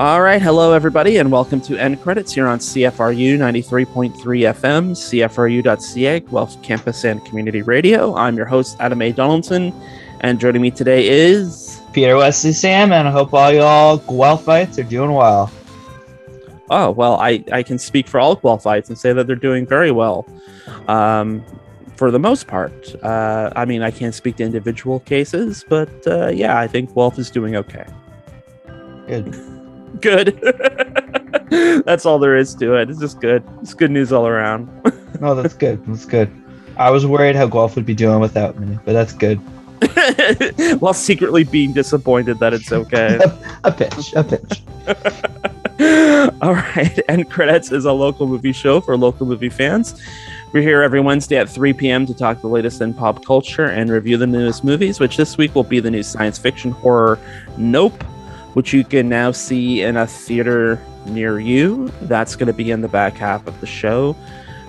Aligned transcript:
All 0.00 0.22
right, 0.22 0.40
hello 0.40 0.72
everybody, 0.72 1.18
and 1.18 1.30
welcome 1.30 1.60
to 1.60 1.76
End 1.76 2.00
Credits 2.00 2.32
here 2.32 2.46
on 2.46 2.58
CFRU 2.58 3.36
93.3 3.36 4.14
FM, 4.14 4.92
CFRU.ca, 4.92 6.20
Guelph 6.20 6.62
Campus 6.62 7.04
and 7.04 7.22
Community 7.26 7.60
Radio. 7.60 8.16
I'm 8.16 8.34
your 8.34 8.46
host, 8.46 8.78
Adam 8.80 9.02
A. 9.02 9.12
Donaldson, 9.12 9.74
and 10.22 10.40
joining 10.40 10.62
me 10.62 10.70
today 10.70 11.06
is 11.06 11.82
Peter 11.92 12.16
Wesley 12.16 12.54
Sam, 12.54 12.92
and 12.92 13.08
I 13.08 13.10
hope 13.10 13.34
all 13.34 13.52
y'all 13.52 13.98
Guelphites 13.98 14.78
are 14.78 14.88
doing 14.88 15.12
well. 15.12 15.52
Oh, 16.70 16.92
well, 16.92 17.16
I, 17.16 17.44
I 17.52 17.62
can 17.62 17.78
speak 17.78 18.08
for 18.08 18.18
all 18.18 18.38
Guelphites 18.38 18.88
and 18.88 18.96
say 18.96 19.12
that 19.12 19.26
they're 19.26 19.36
doing 19.36 19.66
very 19.66 19.90
well. 19.90 20.26
Um, 20.88 21.44
for 21.96 22.10
the 22.10 22.18
most 22.18 22.46
part. 22.46 22.94
Uh, 23.04 23.52
I 23.54 23.66
mean, 23.66 23.82
I 23.82 23.90
can't 23.90 24.14
speak 24.14 24.36
to 24.36 24.44
individual 24.44 25.00
cases, 25.00 25.62
but 25.68 25.90
uh, 26.06 26.28
yeah, 26.28 26.58
I 26.58 26.68
think 26.68 26.94
Guelph 26.94 27.18
is 27.18 27.30
doing 27.30 27.54
okay. 27.54 27.84
Good. 29.06 29.49
Good. 30.00 30.38
that's 31.84 32.06
all 32.06 32.18
there 32.18 32.36
is 32.36 32.54
to 32.56 32.74
it. 32.74 32.90
It's 32.90 33.00
just 33.00 33.20
good. 33.20 33.42
It's 33.60 33.74
good 33.74 33.90
news 33.90 34.12
all 34.12 34.26
around. 34.26 34.68
no, 35.20 35.34
that's 35.34 35.54
good. 35.54 35.84
That's 35.86 36.04
good. 36.04 36.30
I 36.76 36.90
was 36.90 37.06
worried 37.06 37.36
how 37.36 37.46
Guelph 37.46 37.76
would 37.76 37.86
be 37.86 37.94
doing 37.94 38.20
without 38.20 38.58
me, 38.58 38.78
but 38.84 38.92
that's 38.92 39.12
good. 39.12 39.36
While 40.80 40.94
secretly 40.94 41.44
being 41.44 41.72
disappointed 41.72 42.38
that 42.38 42.54
it's 42.54 42.72
okay. 42.72 43.18
a, 43.22 43.58
a 43.64 43.72
pitch. 43.72 44.12
A 44.14 44.24
pitch. 44.24 44.62
all 46.42 46.54
right. 46.54 47.00
End 47.08 47.30
Credits 47.30 47.72
is 47.72 47.84
a 47.84 47.92
local 47.92 48.26
movie 48.26 48.52
show 48.52 48.80
for 48.80 48.96
local 48.96 49.26
movie 49.26 49.48
fans. 49.48 50.00
We're 50.52 50.62
here 50.62 50.82
every 50.82 51.00
Wednesday 51.00 51.36
at 51.36 51.48
3 51.48 51.72
p.m. 51.74 52.06
to 52.06 52.14
talk 52.14 52.40
the 52.40 52.48
latest 52.48 52.80
in 52.80 52.92
pop 52.92 53.24
culture 53.24 53.66
and 53.66 53.88
review 53.88 54.16
the 54.16 54.26
newest 54.26 54.64
movies, 54.64 54.98
which 54.98 55.16
this 55.16 55.36
week 55.36 55.54
will 55.54 55.64
be 55.64 55.80
the 55.80 55.90
new 55.90 56.02
science 56.02 56.38
fiction 56.38 56.72
horror 56.72 57.18
Nope 57.56 58.02
which 58.54 58.72
you 58.72 58.84
can 58.84 59.08
now 59.08 59.30
see 59.30 59.82
in 59.82 59.96
a 59.96 60.06
theater 60.06 60.82
near 61.06 61.40
you. 61.40 61.90
That's 62.02 62.36
going 62.36 62.48
to 62.48 62.52
be 62.52 62.70
in 62.70 62.80
the 62.80 62.88
back 62.88 63.14
half 63.14 63.46
of 63.46 63.60
the 63.60 63.66
show. 63.66 64.16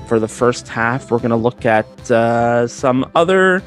For 0.08 0.20
the 0.20 0.28
first 0.28 0.68
half, 0.68 1.10
we're 1.10 1.20
going 1.20 1.32
to 1.32 1.36
look 1.36 1.66
at 1.66 2.12
uh, 2.12 2.68
some 2.68 3.10
other 3.16 3.64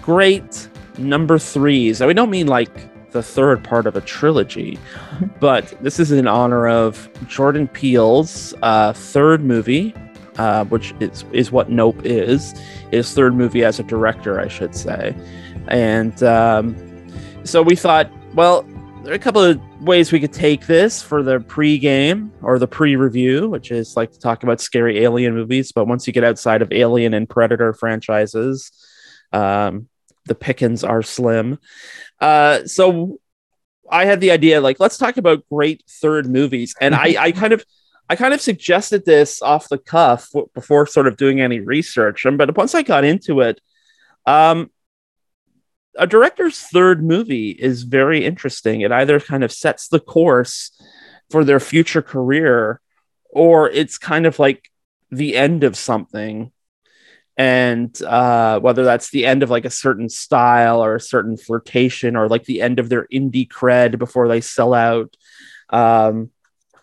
great 0.00 0.68
number 0.96 1.38
threes. 1.38 2.00
Now, 2.00 2.06
we 2.06 2.14
don't 2.14 2.30
mean 2.30 2.46
like 2.46 3.10
the 3.12 3.22
third 3.22 3.64
part 3.64 3.86
of 3.86 3.96
a 3.96 4.00
trilogy, 4.00 4.78
but 5.40 5.74
this 5.82 6.00
is 6.00 6.10
in 6.12 6.26
honor 6.26 6.68
of 6.68 7.08
Jordan 7.28 7.68
Peele's 7.68 8.54
uh, 8.62 8.92
third 8.92 9.44
movie, 9.44 9.94
uh, 10.36 10.64
which 10.66 10.94
is, 11.00 11.24
is 11.32 11.52
what 11.52 11.70
Nope 11.70 12.00
is, 12.04 12.54
his 12.90 13.12
third 13.12 13.34
movie 13.34 13.64
as 13.64 13.78
a 13.78 13.82
director, 13.82 14.40
I 14.40 14.48
should 14.48 14.74
say. 14.74 15.14
And 15.68 16.22
um, 16.22 16.76
so 17.44 17.62
we 17.62 17.76
thought, 17.76 18.10
well, 18.34 18.64
there 19.08 19.14
are 19.14 19.16
a 19.16 19.18
couple 19.18 19.42
of 19.42 19.58
ways 19.80 20.12
we 20.12 20.20
could 20.20 20.34
take 20.34 20.66
this 20.66 21.02
for 21.02 21.22
the 21.22 21.40
pre-game 21.40 22.30
or 22.42 22.58
the 22.58 22.66
pre-review, 22.68 23.48
which 23.48 23.70
is 23.70 23.96
like 23.96 24.12
to 24.12 24.20
talk 24.20 24.42
about 24.42 24.60
scary 24.60 24.98
alien 24.98 25.34
movies. 25.34 25.72
But 25.72 25.86
once 25.86 26.06
you 26.06 26.12
get 26.12 26.24
outside 26.24 26.60
of 26.60 26.70
Alien 26.72 27.14
and 27.14 27.26
Predator 27.26 27.72
franchises, 27.72 28.70
um, 29.32 29.88
the 30.26 30.34
pickings 30.34 30.84
are 30.84 31.02
slim. 31.02 31.58
Uh, 32.20 32.66
so 32.66 33.18
I 33.90 34.04
had 34.04 34.20
the 34.20 34.30
idea, 34.30 34.60
like, 34.60 34.78
let's 34.78 34.98
talk 34.98 35.16
about 35.16 35.48
great 35.50 35.82
third 35.88 36.26
movies, 36.26 36.74
and 36.78 36.94
I, 36.94 37.16
I 37.18 37.32
kind 37.32 37.54
of. 37.54 37.64
I 38.10 38.16
kind 38.16 38.32
of 38.32 38.40
suggested 38.40 39.04
this 39.04 39.42
off 39.42 39.68
the 39.68 39.76
cuff 39.76 40.30
before 40.54 40.86
sort 40.86 41.06
of 41.06 41.18
doing 41.18 41.42
any 41.42 41.60
research, 41.60 42.24
but 42.24 42.56
once 42.56 42.74
I 42.74 42.80
got 42.80 43.04
into 43.04 43.42
it, 43.42 43.60
um, 44.24 44.70
a 45.98 46.06
director's 46.06 46.60
third 46.60 47.04
movie 47.04 47.50
is 47.50 47.82
very 47.82 48.24
interesting. 48.24 48.80
It 48.80 48.92
either 48.92 49.20
kind 49.20 49.44
of 49.44 49.52
sets 49.52 49.88
the 49.88 50.00
course 50.00 50.70
for 51.30 51.44
their 51.44 51.60
future 51.60 52.02
career, 52.02 52.80
or 53.30 53.68
it's 53.68 53.98
kind 53.98 54.24
of 54.24 54.38
like 54.38 54.70
the 55.10 55.36
end 55.36 55.64
of 55.64 55.76
something. 55.76 56.52
And 57.36 58.00
uh, 58.02 58.58
whether 58.60 58.84
that's 58.84 59.10
the 59.10 59.26
end 59.26 59.42
of 59.42 59.50
like 59.50 59.64
a 59.64 59.70
certain 59.70 60.08
style 60.08 60.82
or 60.82 60.94
a 60.94 61.00
certain 61.00 61.36
flirtation, 61.36 62.16
or 62.16 62.28
like 62.28 62.44
the 62.44 62.62
end 62.62 62.78
of 62.78 62.88
their 62.88 63.06
indie 63.12 63.48
cred 63.48 63.98
before 63.98 64.28
they 64.28 64.40
sell 64.40 64.74
out. 64.74 65.16
Um, 65.70 66.30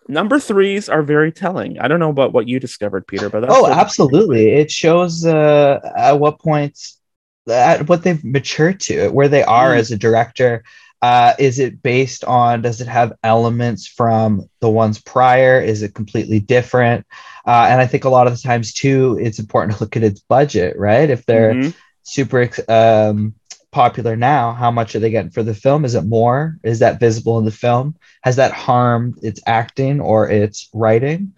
number 0.08 0.40
threes 0.40 0.88
are 0.90 1.04
very 1.04 1.32
telling. 1.32 1.80
I 1.80 1.88
don't 1.88 2.00
know 2.00 2.10
about 2.10 2.34
what 2.34 2.48
you 2.48 2.60
discovered, 2.60 3.08
Peter, 3.08 3.30
but 3.30 3.50
oh, 3.50 3.68
absolutely, 3.68 4.52
it 4.54 4.72
shows 4.72 5.26
uh, 5.26 5.80
at 5.98 6.20
what 6.20 6.40
point 6.40 6.80
at 7.50 7.88
what 7.88 8.04
they've 8.04 8.24
matured 8.24 8.80
to, 8.82 9.10
where 9.10 9.28
they 9.28 9.44
are 9.44 9.74
mm. 9.74 9.78
as 9.78 9.92
a 9.92 9.98
director. 9.98 10.64
Uh, 11.02 11.34
is 11.38 11.60
it 11.60 11.84
based 11.84 12.24
on? 12.24 12.62
Does 12.62 12.82
it 12.82 12.88
have 12.88 13.14
elements 13.24 13.88
from 13.88 14.50
the 14.60 14.70
ones 14.70 15.00
prior? 15.00 15.60
Is 15.60 15.84
it 15.84 15.94
completely 15.94 16.40
different? 16.40 17.06
Uh, 17.46 17.68
and 17.70 17.80
I 17.80 17.86
think 17.86 18.06
a 18.06 18.10
lot 18.10 18.28
of 18.28 18.34
the 18.34 18.42
times 18.42 18.74
too, 18.74 19.20
it's 19.22 19.38
important 19.38 19.78
to 19.78 19.84
look 19.84 19.96
at 19.96 20.04
its 20.04 20.22
budget, 20.22 20.78
right? 20.80 21.10
If 21.10 21.26
they're 21.26 21.54
mm-hmm. 21.54 21.70
super 22.04 22.50
um, 22.68 23.36
popular 23.72 24.16
now, 24.16 24.54
how 24.54 24.72
much 24.72 24.96
are 24.96 25.00
they 25.00 25.12
getting 25.12 25.32
for 25.32 25.44
the 25.44 25.54
film? 25.54 25.86
Is 25.86 25.96
it 25.96 26.06
more? 26.06 26.58
Is 26.64 26.80
that 26.80 27.00
visible 27.00 27.38
in 27.38 27.46
the 27.46 27.52
film? 27.52 27.96
Has 28.24 28.38
that 28.38 28.54
harmed 28.54 29.20
its 29.22 29.42
acting 29.46 30.00
or 30.00 30.30
its 30.30 30.70
writing? 30.74 31.34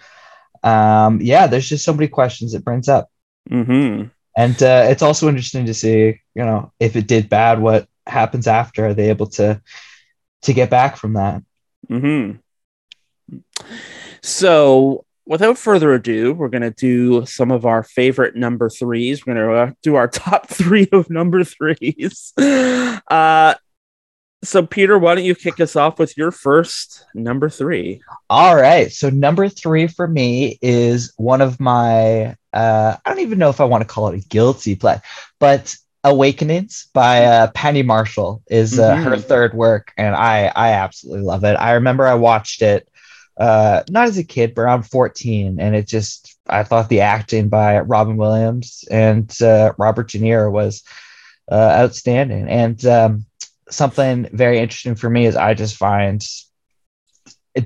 Um, 0.63 1.19
yeah, 1.21 1.47
there's 1.47 1.67
just 1.67 1.83
so 1.83 1.93
many 1.93 2.07
questions 2.07 2.53
it 2.53 2.63
brings 2.63 2.87
up. 2.87 3.09
Mm-hmm. 3.49 4.09
And 4.37 4.61
uh, 4.61 4.85
it's 4.87 5.01
also 5.01 5.27
interesting 5.27 5.65
to 5.65 5.73
see, 5.73 6.21
you 6.35 6.45
know, 6.45 6.71
if 6.79 6.95
it 6.95 7.07
did 7.07 7.27
bad, 7.27 7.59
what 7.59 7.87
happens 8.05 8.45
after? 8.45 8.85
Are 8.85 8.93
they 8.93 9.09
able 9.09 9.25
to 9.31 9.59
to 10.43 10.53
get 10.53 10.69
back 10.69 10.95
from 10.95 11.13
that? 11.13 11.41
mm-hmm. 11.89 12.37
So, 14.21 15.05
without 15.25 15.57
further 15.57 15.91
ado, 15.93 16.33
we're 16.33 16.49
going 16.49 16.61
to 16.61 16.69
do 16.69 17.25
some 17.25 17.51
of 17.51 17.65
our 17.65 17.81
favorite 17.81 18.35
number 18.35 18.69
threes. 18.69 19.25
We're 19.25 19.33
going 19.33 19.47
to 19.47 19.55
uh, 19.55 19.71
do 19.81 19.95
our 19.95 20.07
top 20.07 20.47
three 20.47 20.87
of 20.91 21.09
number 21.09 21.43
threes. 21.43 22.33
Uh, 22.37 23.55
so, 24.43 24.65
Peter, 24.65 24.99
why 24.99 25.15
don't 25.15 25.23
you 25.23 25.35
kick 25.35 25.59
us 25.59 25.75
off 25.75 25.99
with 25.99 26.17
your 26.17 26.31
first 26.31 27.05
number 27.13 27.49
three? 27.49 28.01
All 28.29 28.55
right. 28.55 28.91
So, 28.91 29.09
number 29.09 29.49
three 29.49 29.87
for 29.87 30.07
me 30.07 30.59
is 30.61 31.13
one 31.17 31.41
of 31.41 31.59
my, 31.59 32.35
uh, 32.53 32.97
I 33.03 33.09
don't 33.09 33.19
even 33.19 33.39
know 33.39 33.49
if 33.49 33.59
I 33.61 33.65
want 33.65 33.81
to 33.81 33.87
call 33.87 34.09
it 34.09 34.23
a 34.23 34.27
guilty 34.27 34.75
play, 34.75 34.99
but 35.39 35.75
Awakenings 36.07 36.87
by 36.93 37.25
uh, 37.25 37.51
Penny 37.51 37.83
Marshall 37.83 38.41
is 38.47 38.79
uh, 38.79 38.95
mm-hmm. 38.95 39.09
her 39.09 39.17
third 39.17 39.53
work, 39.53 39.91
and 39.97 40.15
I 40.15 40.51
I 40.55 40.69
absolutely 40.73 41.23
love 41.23 41.43
it. 41.43 41.55
I 41.55 41.73
remember 41.73 42.07
I 42.07 42.13
watched 42.13 42.61
it 42.61 42.87
uh, 43.37 43.83
not 43.89 44.07
as 44.07 44.17
a 44.17 44.23
kid, 44.23 44.55
but 44.55 44.61
around 44.61 44.83
14, 44.83 45.59
and 45.59 45.75
it 45.75 45.85
just 45.85 46.37
I 46.47 46.63
thought 46.63 46.87
the 46.87 47.01
acting 47.01 47.49
by 47.49 47.79
Robin 47.79 48.15
Williams 48.15 48.85
and 48.89 49.29
uh, 49.41 49.73
Robert 49.77 50.09
De 50.09 50.19
Niro 50.19 50.51
was 50.51 50.83
uh, 51.51 51.75
outstanding, 51.81 52.47
and 52.47 52.85
um, 52.85 53.25
something 53.69 54.29
very 54.31 54.59
interesting 54.59 54.95
for 54.95 55.09
me 55.09 55.25
is 55.25 55.35
I 55.35 55.53
just 55.53 55.75
find 55.75 56.25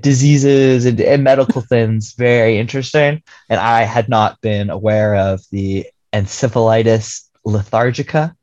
diseases 0.00 0.86
and, 0.86 1.00
and 1.00 1.24
medical 1.24 1.60
things 1.68 2.14
very 2.14 2.58
interesting. 2.58 3.22
And 3.48 3.60
I 3.60 3.82
had 3.82 4.08
not 4.08 4.40
been 4.40 4.70
aware 4.70 5.14
of 5.14 5.42
the 5.50 5.86
encephalitis 6.12 7.28
lethargica, 7.46 8.34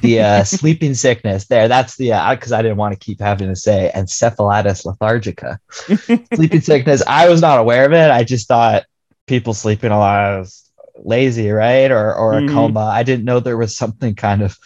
the 0.00 0.20
uh, 0.20 0.44
sleeping 0.44 0.94
sickness 0.94 1.46
there. 1.46 1.68
That's 1.68 1.96
the, 1.96 2.10
because 2.30 2.52
uh, 2.52 2.58
I 2.58 2.62
didn't 2.62 2.76
want 2.76 2.92
to 2.92 3.04
keep 3.04 3.20
having 3.20 3.48
to 3.48 3.56
say 3.56 3.90
encephalitis 3.94 4.84
lethargica. 4.84 5.58
sleeping 6.34 6.60
sickness. 6.62 7.02
I 7.06 7.28
was 7.28 7.40
not 7.40 7.58
aware 7.58 7.84
of 7.84 7.92
it. 7.92 8.10
I 8.10 8.24
just 8.24 8.48
thought 8.48 8.84
people 9.26 9.54
sleeping 9.54 9.90
a 9.90 9.98
lot 9.98 10.38
was 10.38 10.70
lazy, 10.96 11.50
right? 11.50 11.90
Or, 11.90 12.14
or 12.14 12.34
a 12.34 12.40
mm-hmm. 12.40 12.54
coma. 12.54 12.80
I 12.80 13.02
didn't 13.02 13.24
know 13.24 13.40
there 13.40 13.56
was 13.56 13.76
something 13.76 14.14
kind 14.14 14.42
of 14.42 14.56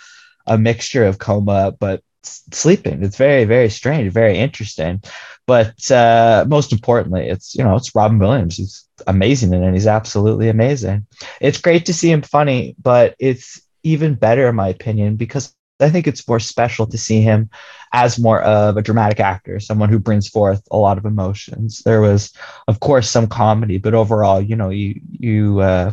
a 0.47 0.59
mixture 0.59 1.05
of 1.05 1.19
coma, 1.19 1.75
but 1.79 2.03
sleeping. 2.23 3.03
It's 3.03 3.17
very, 3.17 3.44
very 3.44 3.70
strange, 3.70 4.12
very 4.12 4.38
interesting. 4.38 5.03
But 5.47 5.91
uh, 5.91 6.44
most 6.47 6.73
importantly, 6.73 7.29
it's 7.29 7.55
you 7.55 7.65
know 7.65 7.76
it's 7.76 7.94
Robin 7.94 8.19
Williams. 8.19 8.56
He's 8.56 8.87
amazing 9.06 9.55
in 9.55 9.62
it. 9.62 9.73
He's 9.73 9.87
absolutely 9.87 10.49
amazing. 10.49 11.06
It's 11.41 11.61
great 11.61 11.87
to 11.87 11.94
see 11.94 12.11
him 12.11 12.23
funny, 12.23 12.75
but 12.82 13.17
it's 13.19 13.61
even 13.82 14.15
better 14.15 14.49
in 14.49 14.56
my 14.56 14.69
opinion 14.69 15.17
because 15.17 15.55
I 15.81 15.91
think 15.91 16.06
it's 16.06 16.26
more 16.29 16.41
special 16.41 16.87
to 16.88 16.99
see 16.99 17.23
him 17.23 17.49
as 17.93 18.19
more 18.19 18.43
of 18.43 18.76
a 18.76 18.82
dramatic 18.82 19.21
actor, 19.21 19.61
someone 19.61 19.88
who 19.88 19.99
brings 19.99 20.29
forth 20.29 20.62
a 20.71 20.76
lot 20.76 20.99
of 20.99 21.06
emotions. 21.06 21.81
There 21.85 22.00
was, 22.00 22.32
of 22.67 22.81
course, 22.81 23.09
some 23.09 23.29
comedy, 23.29 23.79
but 23.79 23.94
overall, 23.94 24.43
you 24.43 24.56
know, 24.56 24.71
you 24.71 25.00
you 25.11 25.61
uh, 25.61 25.93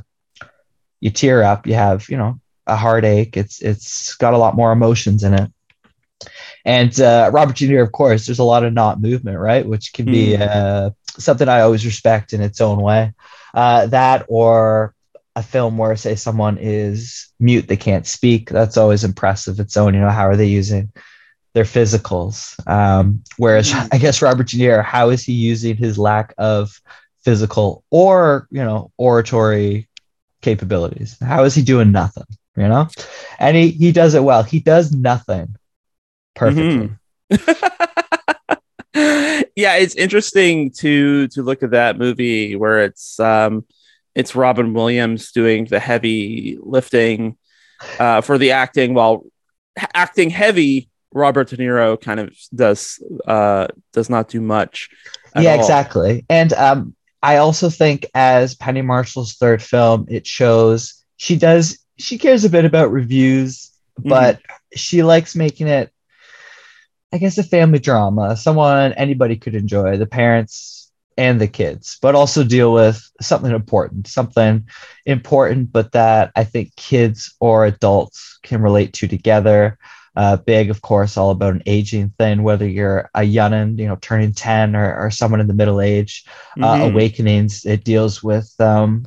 you 0.99 1.11
tear 1.11 1.43
up. 1.43 1.67
You 1.67 1.75
have 1.75 2.09
you 2.09 2.17
know 2.17 2.39
a 2.67 2.75
heartache. 2.75 3.37
It's 3.37 3.61
it's 3.61 4.15
got 4.15 4.33
a 4.33 4.37
lot 4.37 4.55
more 4.55 4.71
emotions 4.71 5.23
in 5.23 5.33
it. 5.33 5.51
And 6.63 6.99
uh, 6.99 7.29
Robert 7.33 7.55
Jr., 7.55 7.79
of 7.79 7.91
course, 7.91 8.25
there's 8.25 8.39
a 8.39 8.43
lot 8.43 8.63
of 8.63 8.73
not 8.73 9.01
movement, 9.01 9.37
right? 9.37 9.65
Which 9.65 9.93
can 9.93 10.05
be 10.05 10.35
mm. 10.37 10.41
uh, 10.41 10.91
something 11.17 11.47
I 11.47 11.61
always 11.61 11.85
respect 11.85 12.33
in 12.33 12.41
its 12.41 12.61
own 12.61 12.81
way. 12.81 13.13
Uh, 13.53 13.87
that 13.87 14.25
or 14.27 14.93
a 15.35 15.43
film 15.43 15.77
where, 15.77 15.95
say, 15.95 16.15
someone 16.15 16.57
is 16.57 17.27
mute, 17.39 17.67
they 17.67 17.77
can't 17.77 18.07
speak. 18.07 18.49
That's 18.49 18.77
always 18.77 19.03
impressive. 19.03 19.59
Its 19.59 19.77
own, 19.77 19.93
you 19.93 19.99
know, 19.99 20.09
how 20.09 20.27
are 20.27 20.35
they 20.35 20.47
using 20.47 20.91
their 21.55 21.63
physicals. 21.63 22.55
Um, 22.69 23.23
whereas 23.37 23.71
Mhm. 23.71 23.87
I 23.93 23.97
guess 23.97 24.21
Robert 24.21 24.47
Niro, 24.47 24.83
how 24.83 25.09
is 25.09 25.23
he 25.23 25.33
using 25.33 25.77
his 25.77 25.97
lack 25.97 26.33
of 26.37 26.79
physical 27.23 27.83
or 27.89 28.47
you 28.51 28.63
know 28.63 28.91
oratory 28.97 29.89
capabilities? 30.41 31.17
How 31.19 31.45
is 31.45 31.55
he 31.55 31.63
doing 31.63 31.91
nothing? 31.91 32.25
You 32.57 32.67
know, 32.67 32.89
and 33.39 33.55
he 33.57 33.69
he 33.69 33.91
does 33.91 34.15
it 34.15 34.23
well. 34.23 34.43
He 34.43 34.59
does 34.59 34.91
nothing 34.91 35.55
perfectly. 36.35 36.91
yeah, 39.55 39.75
it's 39.75 39.95
interesting 39.95 40.71
to 40.71 41.27
to 41.29 41.41
look 41.41 41.63
at 41.63 41.71
that 41.71 41.97
movie 41.97 42.55
where 42.55 42.83
it's 42.83 43.19
um 43.19 43.65
it's 44.13 44.35
Robin 44.35 44.73
Williams 44.73 45.31
doing 45.31 45.65
the 45.65 45.79
heavy 45.79 46.57
lifting 46.61 47.37
uh 47.99 48.21
for 48.21 48.37
the 48.37 48.51
acting 48.51 48.93
while 48.93 49.25
acting 49.93 50.29
heavy 50.29 50.89
Robert 51.13 51.49
De 51.49 51.57
Niro 51.57 51.99
kind 51.99 52.19
of 52.19 52.35
does 52.53 53.03
uh 53.27 53.67
does 53.93 54.09
not 54.09 54.27
do 54.29 54.41
much. 54.41 54.89
yeah 55.39 55.53
all. 55.53 55.59
exactly 55.59 56.25
and 56.29 56.53
um 56.53 56.95
i 57.21 57.37
also 57.37 57.69
think 57.69 58.05
as 58.13 58.55
penny 58.55 58.81
marshall's 58.81 59.33
third 59.33 59.61
film 59.61 60.05
it 60.07 60.25
shows 60.25 61.03
she 61.17 61.35
does 61.35 61.79
she 61.97 62.17
cares 62.17 62.45
a 62.45 62.49
bit 62.49 62.63
about 62.63 62.91
reviews 62.91 63.71
but 63.97 64.41
she 64.75 65.03
likes 65.03 65.35
making 65.35 65.67
it 65.67 65.91
i 67.15 67.19
guess 67.19 67.37
a 67.39 67.43
family 67.43 67.79
drama 67.79 68.37
someone 68.37 68.93
anybody 68.93 69.37
could 69.37 69.55
enjoy 69.55 69.97
the 69.97 70.05
parents 70.07 70.91
and 71.17 71.41
the 71.41 71.47
kids 71.47 71.97
but 72.01 72.15
also 72.15 72.43
deal 72.43 72.73
with 72.73 73.09
something 73.21 73.51
important 73.51 74.07
something 74.07 74.67
important 75.05 75.71
but 75.71 75.93
that 75.93 76.31
i 76.35 76.43
think 76.43 76.75
kids 76.75 77.35
or 77.39 77.65
adults 77.65 78.39
can 78.43 78.61
relate 78.61 78.93
to 78.93 79.07
together 79.07 79.77
uh, 80.17 80.37
big, 80.37 80.69
of 80.69 80.81
course, 80.81 81.17
all 81.17 81.31
about 81.31 81.55
an 81.55 81.63
aging 81.65 82.09
thing, 82.17 82.43
whether 82.43 82.67
you're 82.67 83.09
a 83.15 83.21
youngin, 83.21 83.77
you 83.77 83.87
know, 83.87 83.97
turning 84.01 84.33
10 84.33 84.75
or, 84.75 84.95
or 84.95 85.11
someone 85.11 85.41
in 85.41 85.47
the 85.47 85.53
middle 85.53 85.81
age. 85.81 86.25
Uh, 86.61 86.77
Mhm. 86.77 86.91
Awakenings, 86.91 87.65
it 87.65 87.83
deals 87.83 88.23
with 88.23 88.49
um, 88.61 89.05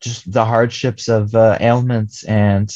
just 0.00 0.32
the 0.32 0.46
hardships 0.46 1.08
of 1.08 1.34
uh, 1.34 1.58
ailments 1.60 2.24
and 2.24 2.74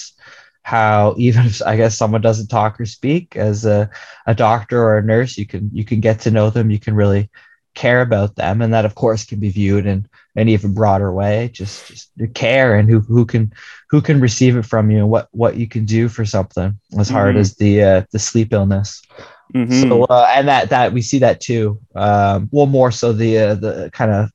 how 0.62 1.14
even 1.18 1.46
if 1.46 1.62
I 1.62 1.76
guess 1.76 1.96
someone 1.96 2.20
doesn't 2.20 2.48
talk 2.48 2.80
or 2.80 2.86
speak 2.86 3.36
as 3.36 3.64
a, 3.64 3.90
a 4.26 4.34
doctor 4.34 4.82
or 4.82 4.98
a 4.98 5.02
nurse, 5.02 5.38
you 5.38 5.46
can 5.46 5.70
you 5.72 5.84
can 5.84 6.00
get 6.00 6.20
to 6.20 6.30
know 6.30 6.50
them, 6.50 6.70
you 6.70 6.78
can 6.78 6.94
really 6.94 7.30
care 7.74 8.02
about 8.02 8.36
them. 8.36 8.62
And 8.62 8.72
that 8.72 8.84
of 8.84 8.94
course 8.94 9.24
can 9.24 9.40
be 9.40 9.50
viewed 9.50 9.86
in 9.86 10.06
an 10.36 10.48
even 10.48 10.74
broader 10.74 11.12
way, 11.12 11.50
just 11.52 11.88
just 11.88 12.10
the 12.16 12.28
care 12.28 12.76
and 12.76 12.88
who 12.88 13.00
who 13.00 13.24
can 13.24 13.52
who 13.90 14.00
can 14.00 14.20
receive 14.20 14.56
it 14.56 14.66
from 14.66 14.90
you 14.90 14.98
and 14.98 15.10
what 15.10 15.28
what 15.32 15.56
you 15.56 15.66
can 15.66 15.84
do 15.84 16.08
for 16.08 16.24
something 16.24 16.78
as 16.98 17.08
hard 17.08 17.36
Mhm. 17.36 17.40
as 17.40 17.56
the 17.56 17.82
uh, 17.82 18.02
the 18.12 18.18
sleep 18.18 18.52
illness. 18.52 19.02
Mhm. 19.54 19.80
So 19.80 20.04
uh, 20.04 20.30
and 20.34 20.46
that 20.48 20.70
that 20.70 20.92
we 20.92 21.02
see 21.02 21.18
that 21.20 21.40
too. 21.40 21.80
Um, 21.96 22.48
well, 22.52 22.66
more 22.66 22.92
so 22.92 23.12
the 23.12 23.38
uh, 23.38 23.54
the 23.54 23.90
kind 23.92 24.12
of 24.12 24.30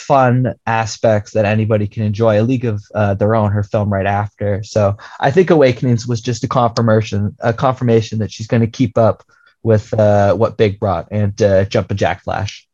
fun 0.00 0.54
aspects 0.66 1.32
that 1.32 1.44
anybody 1.44 1.86
can 1.86 2.02
enjoy. 2.02 2.40
A 2.40 2.42
League 2.42 2.64
of 2.64 2.82
uh, 2.94 3.14
Their 3.14 3.34
Own, 3.34 3.52
her 3.52 3.62
film 3.62 3.92
right 3.92 4.06
after. 4.06 4.62
So 4.62 4.96
I 5.20 5.30
think 5.30 5.50
Awakenings 5.50 6.06
was 6.06 6.20
just 6.20 6.44
a 6.44 6.48
confirmation 6.48 7.36
a 7.40 7.52
confirmation 7.52 8.18
that 8.18 8.32
she's 8.32 8.46
going 8.46 8.62
to 8.62 8.66
keep 8.66 8.98
up 8.98 9.22
with 9.62 9.92
uh, 9.94 10.34
what 10.34 10.56
Big 10.56 10.80
brought 10.80 11.08
and 11.10 11.40
uh, 11.42 11.64
Jumpin' 11.66 11.96
Jack 11.96 12.22
Flash. 12.22 12.66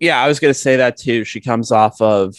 yeah, 0.00 0.22
I 0.22 0.28
was 0.28 0.40
gonna 0.40 0.54
say 0.54 0.76
that 0.76 0.96
too. 0.96 1.24
She 1.24 1.40
comes 1.40 1.70
off 1.70 2.00
of 2.00 2.34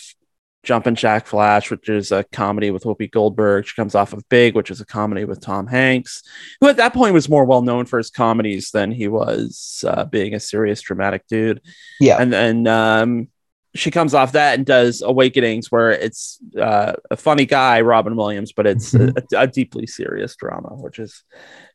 Jumpin' 0.63 0.95
Jack 0.95 1.25
Flash, 1.25 1.71
which 1.71 1.89
is 1.89 2.11
a 2.11 2.23
comedy 2.25 2.69
with 2.69 2.83
Whoopi 2.83 3.09
Goldberg. 3.09 3.65
She 3.65 3.75
comes 3.75 3.95
off 3.95 4.13
of 4.13 4.27
Big, 4.29 4.55
which 4.55 4.69
is 4.69 4.81
a 4.81 4.85
comedy 4.85 5.25
with 5.25 5.41
Tom 5.41 5.67
Hanks, 5.67 6.21
who 6.59 6.67
at 6.67 6.77
that 6.77 6.93
point 6.93 7.13
was 7.13 7.29
more 7.29 7.45
well 7.45 7.61
known 7.61 7.85
for 7.85 7.97
his 7.97 8.09
comedies 8.09 8.71
than 8.71 8.91
he 8.91 9.07
was 9.07 9.83
uh, 9.87 10.05
being 10.05 10.33
a 10.33 10.39
serious 10.39 10.81
dramatic 10.81 11.25
dude. 11.27 11.61
Yeah. 11.99 12.17
And 12.19 12.31
then 12.31 12.67
um, 12.67 13.29
she 13.73 13.91
comes 13.91 14.13
off 14.13 14.33
that 14.33 14.55
and 14.55 14.65
does 14.65 15.01
Awakenings, 15.01 15.71
where 15.71 15.91
it's 15.91 16.39
uh, 16.59 16.93
a 17.09 17.15
funny 17.15 17.45
guy, 17.45 17.81
Robin 17.81 18.15
Williams, 18.15 18.51
but 18.51 18.67
it's 18.67 18.93
a, 18.93 19.13
a 19.35 19.47
deeply 19.47 19.87
serious 19.87 20.35
drama, 20.35 20.69
which 20.75 20.99
is 20.99 21.23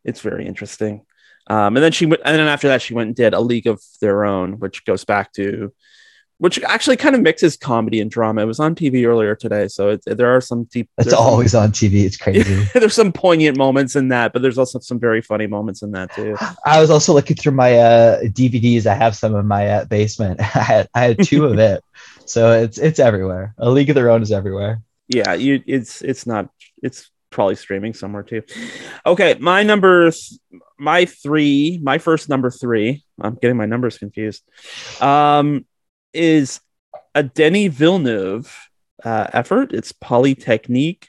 it's 0.05 0.21
very 0.21 0.47
interesting. 0.47 1.03
Um, 1.49 1.77
and 1.77 1.85
then 1.85 1.93
she 1.93 2.07
went, 2.07 2.23
and 2.25 2.37
then 2.37 2.49
after 2.49 2.69
that, 2.69 2.83
she 2.83 2.95
went 2.95 3.09
and 3.09 3.17
did 3.17 3.33
A 3.35 3.41
League 3.41 3.67
of 3.67 3.81
Their 4.01 4.25
Own, 4.25 4.59
which 4.59 4.85
goes 4.85 5.05
back 5.05 5.33
to, 5.35 5.73
which 6.39 6.61
actually 6.65 6.97
kind 6.97 7.15
of 7.15 7.23
mixes 7.23 7.57
comedy 7.57 8.01
and 8.01 8.11
drama. 8.11 8.43
It 8.43 8.47
was 8.47 8.61
on 8.61 8.75
TV 8.75 9.07
earlier 9.07 9.35
today, 9.35 9.69
so 9.69 9.91
it, 9.91 10.03
there 10.05 10.35
are 10.35 10.41
some 10.41 10.65
deep. 10.65 10.91
It's 10.99 11.07
there's 11.07 11.17
some- 11.17 11.27
always 11.27 11.55
on 11.55 11.71
TV. 11.71 12.05
It's 12.05 12.17
crazy. 12.19 12.67
there's 12.75 12.95
some 12.95 13.13
poignant 13.13 13.57
moments 13.57 13.97
in 13.97 14.09
that, 14.09 14.33
but 14.33 14.43
there's 14.43 14.59
also 14.59 14.81
some 14.81 14.99
very 14.99 15.23
funny 15.23 15.47
moments 15.47 15.83
in 15.83 15.93
that 15.93 16.13
too. 16.13 16.37
I 16.65 16.81
was 16.81 16.91
also 16.91 17.15
looking 17.15 17.37
through 17.37 17.53
my 17.53 17.79
uh, 17.79 18.21
DVDs. 18.23 18.87
I 18.87 18.95
have 18.95 19.17
some 19.17 19.35
in 19.37 19.47
my 19.47 19.69
uh, 19.69 19.85
basement. 19.85 20.41
I 20.57 20.63
had 20.63 20.89
I 20.95 21.01
had 21.05 21.23
two 21.23 21.47
of 21.47 21.59
it, 21.59 21.83
so 22.27 22.53
it's 22.53 22.79
it's 22.79 22.99
everywhere. 22.99 23.55
A 23.59 23.71
League 23.71 23.91
of 23.91 23.95
Their 23.95 24.11
Own 24.11 24.23
is 24.23 24.33
everywhere. 24.33 24.83
Yeah, 25.09 25.35
you 25.35 25.63
it's 25.67 26.03
it's 26.03 26.27
not 26.27 26.51
it's 26.83 27.11
probably 27.31 27.55
streaming 27.55 27.95
somewhere 27.95 28.23
too. 28.23 28.43
Okay, 29.05 29.37
my 29.39 29.63
numbers, 29.63 30.39
my 30.79 31.05
3, 31.05 31.81
my 31.83 31.99
first 31.99 32.29
number 32.29 32.51
3, 32.51 33.05
I'm 33.21 33.35
getting 33.35 33.57
my 33.57 33.67
numbers 33.67 33.99
confused. 33.99 34.43
Um 35.01 35.67
is 36.13 36.61
a 37.15 37.23
Denis 37.23 37.75
Villeneuve 37.75 38.69
uh, 39.05 39.27
effort. 39.33 39.73
It's 39.73 39.93
Polytechnique 39.93 41.09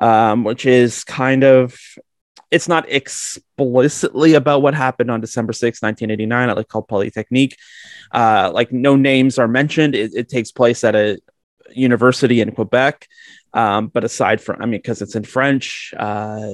um 0.00 0.44
which 0.44 0.64
is 0.64 1.04
kind 1.04 1.44
of 1.44 1.78
it's 2.50 2.68
not 2.68 2.90
explicitly 2.90 4.34
about 4.34 4.62
what 4.62 4.74
happened 4.74 5.10
on 5.10 5.20
December 5.20 5.52
6, 5.52 5.82
1989, 5.82 6.48
at 6.50 6.56
like 6.56 6.68
called 6.68 6.88
Polytechnique. 6.88 7.56
Uh, 8.10 8.50
like 8.52 8.72
no 8.72 8.96
names 8.96 9.38
are 9.38 9.48
mentioned. 9.48 9.94
It, 9.94 10.12
it 10.14 10.28
takes 10.28 10.50
place 10.50 10.82
at 10.82 10.94
a 10.94 11.18
university 11.72 12.40
in 12.40 12.52
Quebec. 12.52 13.06
Um, 13.52 13.88
but 13.88 14.04
aside 14.04 14.40
from, 14.40 14.62
I 14.62 14.66
mean, 14.66 14.78
because 14.78 15.02
it's 15.02 15.16
in 15.16 15.24
French, 15.24 15.92
uh, 15.96 16.52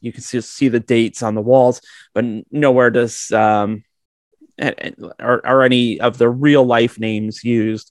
you 0.00 0.12
can 0.12 0.20
see, 0.20 0.40
see 0.40 0.68
the 0.68 0.80
dates 0.80 1.22
on 1.22 1.34
the 1.34 1.40
walls, 1.40 1.80
but 2.12 2.24
nowhere 2.50 2.90
does 2.90 3.30
um, 3.32 3.84
are 4.60 5.62
any 5.62 6.00
of 6.00 6.18
the 6.18 6.28
real 6.28 6.64
life 6.64 6.98
names 6.98 7.42
used. 7.42 7.90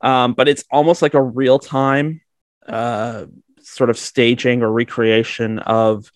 Um, 0.00 0.34
but 0.34 0.48
it's 0.48 0.64
almost 0.70 1.00
like 1.00 1.14
a 1.14 1.22
real 1.22 1.58
time 1.58 2.20
uh, 2.66 3.26
sort 3.62 3.90
of 3.90 3.98
staging 3.98 4.62
or 4.62 4.70
recreation 4.70 5.58
of 5.60 6.10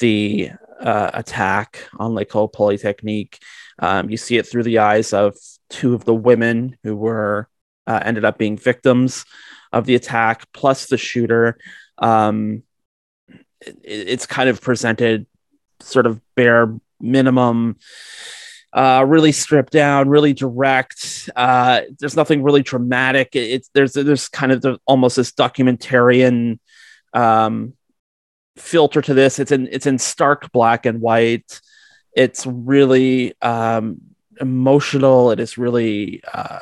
the 0.00 0.50
uh, 0.80 1.10
attack 1.14 1.88
on 1.98 2.14
L'École 2.14 2.52
Polytechnique. 2.52 3.38
Um, 3.78 4.10
you 4.10 4.16
see 4.16 4.36
it 4.36 4.46
through 4.46 4.64
the 4.64 4.78
eyes 4.78 5.12
of 5.12 5.36
two 5.70 5.94
of 5.94 6.04
the 6.04 6.14
women 6.14 6.76
who 6.82 6.96
were 6.96 7.48
uh, 7.86 8.00
ended 8.04 8.24
up 8.24 8.38
being 8.38 8.56
victims 8.56 9.24
of 9.72 9.86
the 9.86 9.94
attack, 9.94 10.46
plus 10.52 10.86
the 10.86 10.96
shooter. 10.98 11.58
Um, 11.98 12.62
it, 13.60 13.76
it's 13.84 14.26
kind 14.26 14.48
of 14.48 14.60
presented 14.60 15.26
sort 15.80 16.06
of 16.06 16.20
bare 16.34 16.74
minimum, 17.00 17.76
uh, 18.72 19.04
really 19.06 19.32
stripped 19.32 19.72
down, 19.72 20.08
really 20.08 20.32
direct. 20.32 21.28
Uh, 21.36 21.82
there's 21.98 22.16
nothing 22.16 22.42
really 22.42 22.62
dramatic. 22.62 23.34
It- 23.36 23.50
It's 23.50 23.70
there's 23.74 23.92
there's 23.92 24.28
kind 24.28 24.52
of 24.52 24.60
the, 24.62 24.78
almost 24.86 25.16
this 25.16 25.32
documentarian 25.32 26.58
um, 27.12 27.74
filter 28.56 29.02
to 29.02 29.14
this. 29.14 29.38
It's 29.38 29.52
in 29.52 29.68
it's 29.70 29.86
in 29.86 29.98
stark 29.98 30.50
black 30.52 30.86
and 30.86 31.00
white. 31.00 31.60
It's 32.14 32.46
really 32.46 33.34
um, 33.42 34.00
emotional. 34.40 35.30
It 35.30 35.40
is 35.40 35.58
really 35.58 36.22
uh, 36.32 36.60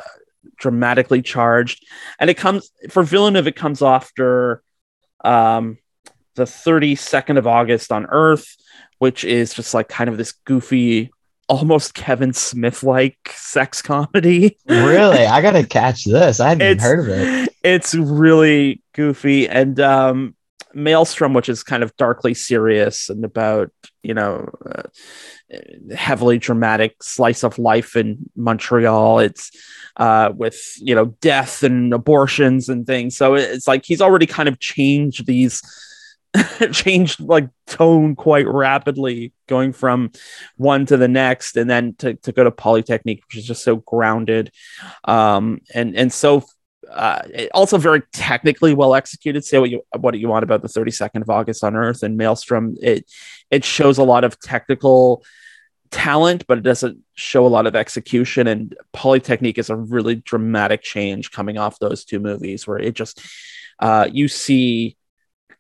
dramatically 0.57 1.23
charged, 1.23 1.85
and 2.19 2.31
it 2.31 2.37
comes 2.37 2.71
for 2.91 3.03
Villeneuve. 3.03 3.47
It 3.47 3.57
comes 3.57 3.83
after 3.83 4.63
um, 5.25 5.79
the 6.35 6.45
32nd 6.45 7.39
of 7.39 7.47
August 7.47 7.93
on 7.93 8.07
Earth, 8.07 8.57
which 8.99 9.25
is 9.25 9.53
just 9.53 9.75
like 9.75 9.89
kind 9.89 10.09
of 10.09 10.17
this 10.17 10.33
goofy, 10.33 11.13
almost 11.49 11.95
Kevin 11.95 12.33
Smith 12.33 12.83
like 12.83 13.19
sex 13.35 13.83
comedy. 13.83 14.57
Really, 14.67 15.27
I 15.27 15.43
gotta 15.43 15.67
catch 15.67 16.05
this. 16.05 16.41
I 16.41 16.51
hadn't 16.51 16.67
even 16.67 16.79
heard 16.79 17.01
of 17.01 17.09
it. 17.09 17.55
It's 17.63 17.95
really 17.95 18.83
goofy 18.95 19.49
and 19.49 19.79
um 19.79 20.35
Maelstrom, 20.75 21.35
which 21.35 21.49
is 21.49 21.62
kind 21.62 21.83
of 21.83 21.97
darkly 21.97 22.35
serious 22.35 23.09
and 23.09 23.25
about 23.25 23.71
you 24.02 24.14
know 24.14 24.49
uh, 24.67 24.83
heavily 25.95 26.38
dramatic 26.38 27.02
slice 27.02 27.43
of 27.43 27.59
life 27.59 27.97
in 27.97 28.31
Montreal. 28.37 29.19
It's 29.21 29.50
uh, 29.97 30.33
with 30.35 30.75
you 30.79 30.95
know 30.95 31.07
death 31.21 31.62
and 31.62 31.93
abortions 31.93 32.69
and 32.69 32.87
things. 32.87 33.17
So 33.17 33.35
it's 33.35 33.69
like 33.69 33.85
he's 33.85 34.02
already 34.02 34.26
kind 34.26 34.49
of 34.49 34.59
changed 34.59 35.26
these. 35.26 35.62
changed 36.73 37.21
like 37.21 37.50
tone 37.67 38.17
quite 38.17 38.49
rapidly 38.49 39.35
going 39.49 39.71
from 39.71 40.11
one 40.57 40.87
to 40.87 40.97
the 40.97 41.07
next 41.07 41.59
and 41.59 41.69
then 41.69 41.95
to, 41.97 42.14
to 42.14 42.33
go 42.33 42.43
to 42.43 42.50
polytechnique 42.50 43.23
which 43.26 43.37
is 43.37 43.47
just 43.47 43.62
so 43.62 43.76
grounded 43.76 44.50
um 45.05 45.61
and 45.75 45.95
and 45.95 46.11
so 46.11 46.43
uh, 46.93 47.23
also 47.55 47.79
very 47.79 48.03
technically 48.13 48.75
well 48.75 48.95
executed. 48.95 49.45
Say 49.45 49.59
what 49.59 49.71
you 49.71 49.83
what 49.99 50.19
you 50.19 50.29
want 50.29 50.43
about 50.45 50.63
the 50.63 50.69
32nd 50.69 51.23
of 51.23 51.31
August 51.31 51.65
on 51.65 51.77
Earth 51.77 52.03
and 52.03 52.17
Maelstrom. 52.17 52.77
It 52.81 53.11
it 53.51 53.65
shows 53.65 53.99
a 53.99 54.05
lot 54.05 54.25
of 54.25 54.39
technical 54.41 55.25
talent, 55.91 56.47
but 56.47 56.59
it 56.59 56.65
doesn't 56.65 56.99
show 57.15 57.47
a 57.47 57.49
lot 57.49 57.67
of 57.67 57.77
execution. 57.77 58.47
And 58.47 58.75
Polytechnique 58.93 59.59
is 59.59 59.71
a 59.71 59.77
really 59.77 60.17
dramatic 60.17 60.83
change 60.83 61.31
coming 61.31 61.59
off 61.59 61.79
those 61.79 62.05
two 62.05 62.21
movies, 62.21 62.67
where 62.67 62.79
it 62.79 62.95
just 62.95 63.21
uh, 63.79 64.09
you 64.11 64.29
see 64.29 64.97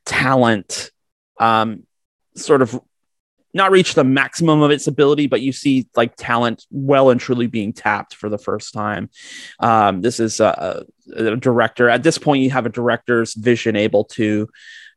talent 0.04 0.90
um, 1.38 1.86
sort 2.36 2.62
of 2.62 2.80
not 3.54 3.70
reach 3.70 3.94
the 3.94 4.04
maximum 4.04 4.62
of 4.62 4.70
its 4.70 4.86
ability, 4.86 5.26
but 5.26 5.42
you 5.42 5.52
see 5.52 5.86
like 5.94 6.16
talent 6.16 6.66
well 6.70 7.10
and 7.10 7.20
truly 7.20 7.46
being 7.46 7.72
tapped 7.72 8.14
for 8.14 8.28
the 8.28 8.38
first 8.38 8.72
time. 8.72 9.10
Um, 9.60 10.00
this 10.00 10.20
is 10.20 10.40
a, 10.40 10.84
a, 11.14 11.36
director. 11.36 11.88
At 11.88 12.02
this 12.02 12.18
point, 12.18 12.42
you 12.42 12.50
have 12.50 12.66
a 12.66 12.70
director's 12.70 13.34
vision 13.34 13.76
able 13.76 14.04
to, 14.04 14.48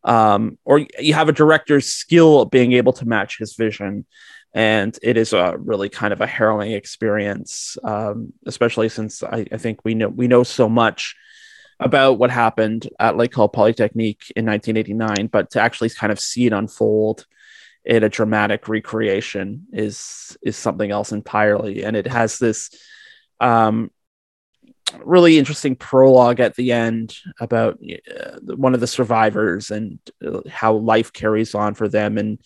um, 0.03 0.57
or 0.63 0.79
you 0.99 1.13
have 1.13 1.29
a 1.29 1.33
director's 1.33 1.87
skill 1.87 2.45
being 2.45 2.73
able 2.73 2.93
to 2.93 3.05
match 3.05 3.37
his 3.39 3.55
vision. 3.55 4.05
And 4.53 4.97
it 5.03 5.17
is 5.17 5.33
a 5.33 5.57
really 5.57 5.89
kind 5.89 6.13
of 6.13 6.21
a 6.21 6.27
harrowing 6.27 6.71
experience, 6.71 7.77
um, 7.83 8.31
especially 8.45 8.87
since 8.87 9.21
I, 9.21 9.45
I 9.51 9.57
think 9.57 9.83
we 9.83 9.95
know 9.95 10.07
we 10.07 10.29
know 10.29 10.43
so 10.43 10.69
much 10.69 11.15
about 11.81 12.19
what 12.19 12.31
happened 12.31 12.87
at 12.97 13.17
L'École 13.17 13.51
Polytechnique 13.51 14.31
in 14.37 14.45
1989, 14.45 15.27
but 15.27 15.49
to 15.51 15.59
actually 15.59 15.89
kind 15.89 16.09
of 16.11 16.21
see 16.21 16.45
it 16.45 16.53
unfold 16.53 17.25
in 17.85 18.03
a 18.03 18.09
dramatic 18.09 18.67
recreation 18.67 19.67
is 19.71 20.37
is 20.41 20.57
something 20.57 20.91
else 20.91 21.11
entirely. 21.11 21.83
And 21.83 21.95
it 21.95 22.07
has 22.07 22.39
this 22.39 22.71
um, 23.39 23.91
really 25.03 25.37
interesting 25.37 25.75
prologue 25.75 26.39
at 26.39 26.55
the 26.55 26.71
end 26.71 27.15
about 27.39 27.79
uh, 28.09 28.39
one 28.55 28.73
of 28.73 28.79
the 28.79 28.87
survivors 28.87 29.71
and 29.71 29.99
uh, 30.25 30.41
how 30.49 30.73
life 30.73 31.13
carries 31.13 31.55
on 31.55 31.73
for 31.73 31.87
them 31.87 32.17
and 32.17 32.39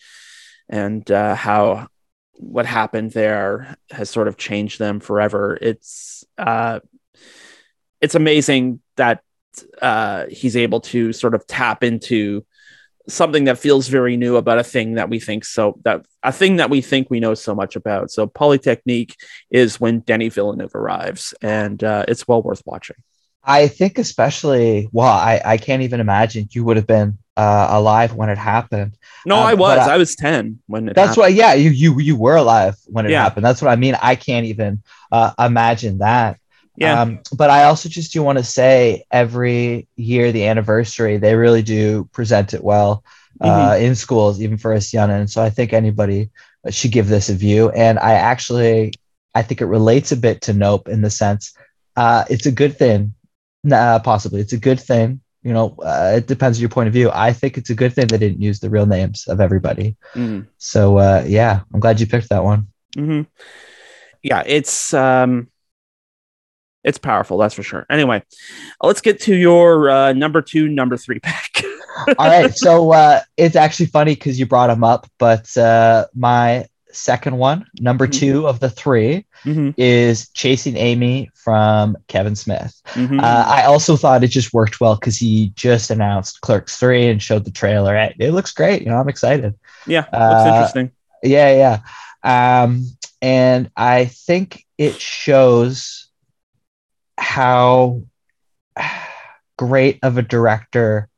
and 0.68 1.10
uh, 1.10 1.34
how 1.34 1.88
what 2.34 2.66
happened 2.66 3.10
there 3.12 3.76
has 3.90 4.08
sort 4.08 4.28
of 4.28 4.36
changed 4.36 4.78
them 4.78 5.00
forever. 5.00 5.58
It's 5.60 6.24
uh, 6.38 6.80
it's 8.00 8.14
amazing 8.14 8.80
that 8.96 9.22
uh, 9.80 10.26
he's 10.30 10.56
able 10.56 10.80
to 10.80 11.12
sort 11.12 11.34
of 11.34 11.46
tap 11.46 11.82
into 11.82 12.44
something 13.12 13.44
that 13.44 13.58
feels 13.58 13.88
very 13.88 14.16
new 14.16 14.36
about 14.36 14.58
a 14.58 14.64
thing 14.64 14.94
that 14.94 15.08
we 15.08 15.20
think 15.20 15.44
so 15.44 15.78
that 15.84 16.04
a 16.22 16.32
thing 16.32 16.56
that 16.56 16.70
we 16.70 16.80
think 16.80 17.10
we 17.10 17.20
know 17.20 17.34
so 17.34 17.54
much 17.54 17.76
about. 17.76 18.10
So 18.10 18.26
Polytechnique 18.26 19.16
is 19.50 19.80
when 19.80 20.00
Denis 20.00 20.34
Villeneuve 20.34 20.74
arrives, 20.74 21.34
and 21.42 21.82
uh, 21.82 22.04
it's 22.08 22.26
well 22.26 22.42
worth 22.42 22.62
watching. 22.64 22.96
I 23.42 23.68
think 23.68 23.98
especially 23.98 24.88
well, 24.92 25.06
I 25.06 25.40
I 25.44 25.56
can't 25.56 25.82
even 25.82 26.00
imagine 26.00 26.48
you 26.52 26.64
would 26.64 26.76
have 26.76 26.86
been 26.86 27.18
uh, 27.36 27.68
alive 27.70 28.14
when 28.14 28.28
it 28.28 28.38
happened. 28.38 28.96
No, 29.24 29.36
um, 29.36 29.46
I 29.46 29.54
was. 29.54 29.78
I, 29.78 29.94
I, 29.94 29.96
was 29.96 30.14
ten 30.14 30.60
when 30.66 30.88
it. 30.88 30.94
That's 30.94 31.16
why. 31.16 31.28
Yeah, 31.28 31.54
you 31.54 31.70
you 31.70 31.98
you 32.00 32.16
were 32.16 32.36
alive 32.36 32.76
when 32.86 33.06
it 33.06 33.12
yeah. 33.12 33.22
happened. 33.22 33.44
That's 33.46 33.62
what 33.62 33.70
I 33.70 33.76
mean. 33.76 33.96
I 34.02 34.14
can't 34.14 34.46
even 34.46 34.82
uh, 35.10 35.32
imagine 35.38 35.98
that. 35.98 36.39
Yeah. 36.80 37.00
Um, 37.00 37.20
but 37.36 37.50
I 37.50 37.64
also 37.64 37.88
just 37.88 38.12
do 38.12 38.22
want 38.22 38.38
to 38.38 38.44
say 38.44 39.04
every 39.10 39.86
year, 39.96 40.32
the 40.32 40.46
anniversary, 40.46 41.18
they 41.18 41.36
really 41.36 41.62
do 41.62 42.08
present 42.12 42.54
it 42.54 42.64
well 42.64 43.04
uh, 43.40 43.70
mm-hmm. 43.70 43.84
in 43.84 43.94
schools, 43.94 44.40
even 44.40 44.56
for 44.56 44.72
us 44.72 44.92
young. 44.92 45.10
And 45.10 45.30
so 45.30 45.42
I 45.42 45.50
think 45.50 45.72
anybody 45.72 46.30
should 46.70 46.92
give 46.92 47.08
this 47.08 47.28
a 47.28 47.34
view. 47.34 47.70
And 47.70 47.98
I 47.98 48.14
actually, 48.14 48.94
I 49.34 49.42
think 49.42 49.60
it 49.60 49.66
relates 49.66 50.10
a 50.10 50.16
bit 50.16 50.40
to 50.42 50.54
Nope 50.54 50.88
in 50.88 51.02
the 51.02 51.10
sense 51.10 51.54
uh, 51.96 52.24
it's 52.30 52.46
a 52.46 52.52
good 52.52 52.76
thing. 52.76 53.14
Nah, 53.62 53.98
possibly 53.98 54.40
it's 54.40 54.52
a 54.52 54.58
good 54.58 54.80
thing. 54.80 55.20
You 55.42 55.52
know, 55.52 55.76
uh, 55.82 56.14
it 56.16 56.26
depends 56.26 56.58
on 56.58 56.60
your 56.60 56.70
point 56.70 56.88
of 56.88 56.94
view. 56.94 57.10
I 57.12 57.32
think 57.32 57.56
it's 57.56 57.70
a 57.70 57.74
good 57.74 57.92
thing 57.92 58.06
they 58.06 58.18
didn't 58.18 58.42
use 58.42 58.60
the 58.60 58.70
real 58.70 58.86
names 58.86 59.26
of 59.26 59.40
everybody. 59.40 59.96
Mm-hmm. 60.14 60.48
So 60.58 60.98
uh, 60.98 61.24
yeah, 61.26 61.60
I'm 61.72 61.80
glad 61.80 62.00
you 62.00 62.06
picked 62.06 62.30
that 62.30 62.44
one. 62.44 62.68
Mm-hmm. 62.96 63.22
Yeah, 64.22 64.42
it's 64.46 64.92
um, 64.92 65.48
it's 66.84 66.98
powerful, 66.98 67.38
that's 67.38 67.54
for 67.54 67.62
sure. 67.62 67.86
Anyway, 67.90 68.22
let's 68.82 69.00
get 69.00 69.20
to 69.22 69.34
your 69.34 69.90
uh, 69.90 70.12
number 70.12 70.42
two, 70.42 70.68
number 70.68 70.96
three 70.96 71.20
pack. 71.20 71.62
All 72.18 72.28
right, 72.28 72.54
so 72.56 72.92
uh, 72.92 73.20
it's 73.36 73.56
actually 73.56 73.86
funny 73.86 74.14
because 74.14 74.38
you 74.38 74.46
brought 74.46 74.68
them 74.68 74.84
up, 74.84 75.06
but 75.18 75.54
uh, 75.56 76.06
my 76.14 76.66
second 76.92 77.36
one, 77.36 77.66
number 77.80 78.06
mm-hmm. 78.06 78.18
two 78.18 78.46
of 78.46 78.60
the 78.60 78.70
3 78.70 79.24
mm-hmm. 79.44 79.70
is 79.76 80.28
Chasing 80.30 80.76
Amy 80.76 81.30
from 81.34 81.96
Kevin 82.08 82.36
Smith. 82.36 82.80
Mm-hmm. 82.88 83.20
Uh, 83.20 83.44
I 83.46 83.64
also 83.64 83.96
thought 83.96 84.24
it 84.24 84.28
just 84.28 84.52
worked 84.52 84.80
well 84.80 84.96
because 84.96 85.16
he 85.16 85.52
just 85.54 85.90
announced 85.90 86.40
Clerks 86.40 86.76
3 86.76 87.08
and 87.08 87.22
showed 87.22 87.44
the 87.44 87.50
trailer. 87.50 87.96
It 88.18 88.32
looks 88.32 88.52
great. 88.52 88.82
You 88.82 88.88
know, 88.88 88.96
I'm 88.96 89.08
excited. 89.08 89.54
Yeah, 89.86 90.00
looks 90.00 90.14
uh, 90.14 90.50
interesting. 90.52 90.90
Yeah, 91.22 91.78
yeah. 92.22 92.62
Um, 92.62 92.86
and 93.22 93.70
I 93.76 94.06
think 94.06 94.64
it 94.78 95.00
shows 95.00 96.09
how 97.20 98.02
great 99.58 99.98
of 100.02 100.16
a 100.18 100.22
director 100.22 101.08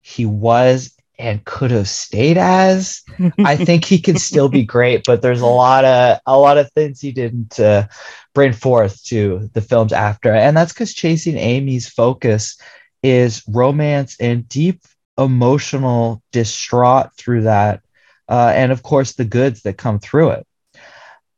he 0.00 0.26
was 0.26 0.92
and 1.18 1.44
could 1.44 1.70
have 1.70 1.88
stayed 1.88 2.36
as. 2.36 3.02
I 3.38 3.56
think 3.64 3.84
he 3.84 3.98
can 3.98 4.18
still 4.18 4.48
be 4.48 4.64
great, 4.64 5.04
but 5.06 5.22
there's 5.22 5.40
a 5.40 5.46
lot 5.46 5.84
of 5.84 6.18
a 6.26 6.38
lot 6.38 6.58
of 6.58 6.70
things 6.72 7.00
he 7.00 7.12
didn't 7.12 7.58
uh, 7.58 7.86
bring 8.34 8.52
forth 8.52 9.02
to 9.04 9.48
the 9.54 9.62
films 9.62 9.92
after, 9.92 10.32
and 10.32 10.56
that's 10.56 10.72
because 10.72 10.92
Chasing 10.92 11.36
Amy's 11.36 11.88
focus 11.88 12.58
is 13.02 13.42
romance 13.48 14.16
and 14.20 14.48
deep 14.48 14.82
emotional 15.16 16.22
distraught 16.32 17.14
through 17.16 17.42
that, 17.42 17.82
uh, 18.28 18.52
and 18.54 18.72
of 18.72 18.82
course 18.82 19.12
the 19.12 19.24
goods 19.24 19.62
that 19.62 19.78
come 19.78 19.98
through 19.98 20.30
it. 20.30 20.45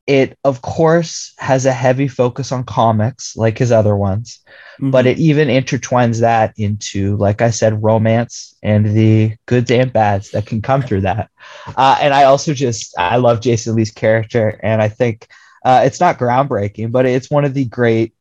It, 0.08 0.38
of 0.42 0.62
course, 0.62 1.34
has 1.36 1.66
a 1.66 1.72
heavy 1.72 2.08
focus 2.08 2.50
on 2.50 2.64
comics 2.64 3.36
like 3.36 3.58
his 3.58 3.70
other 3.70 3.94
ones, 3.94 4.40
mm-hmm. 4.80 4.90
but 4.90 5.06
it 5.06 5.18
even 5.18 5.48
intertwines 5.48 6.20
that 6.20 6.54
into, 6.56 7.14
like 7.18 7.42
I 7.42 7.50
said, 7.50 7.82
romance 7.82 8.56
and 8.62 8.96
the 8.96 9.36
goods 9.44 9.70
and 9.70 9.92
bads 9.92 10.30
that 10.30 10.46
can 10.46 10.62
come 10.62 10.80
through 10.80 11.02
that. 11.02 11.28
Uh, 11.76 11.98
and 12.00 12.14
I 12.14 12.24
also 12.24 12.54
just, 12.54 12.94
I 12.98 13.18
love 13.18 13.42
Jason 13.42 13.76
Lee's 13.76 13.90
character. 13.90 14.58
And 14.62 14.80
I 14.80 14.88
think 14.88 15.28
uh, 15.62 15.82
it's 15.84 16.00
not 16.00 16.18
groundbreaking, 16.18 16.90
but 16.90 17.04
it's 17.04 17.30
one 17.30 17.44
of 17.44 17.52
the 17.52 17.66
great 17.66 18.14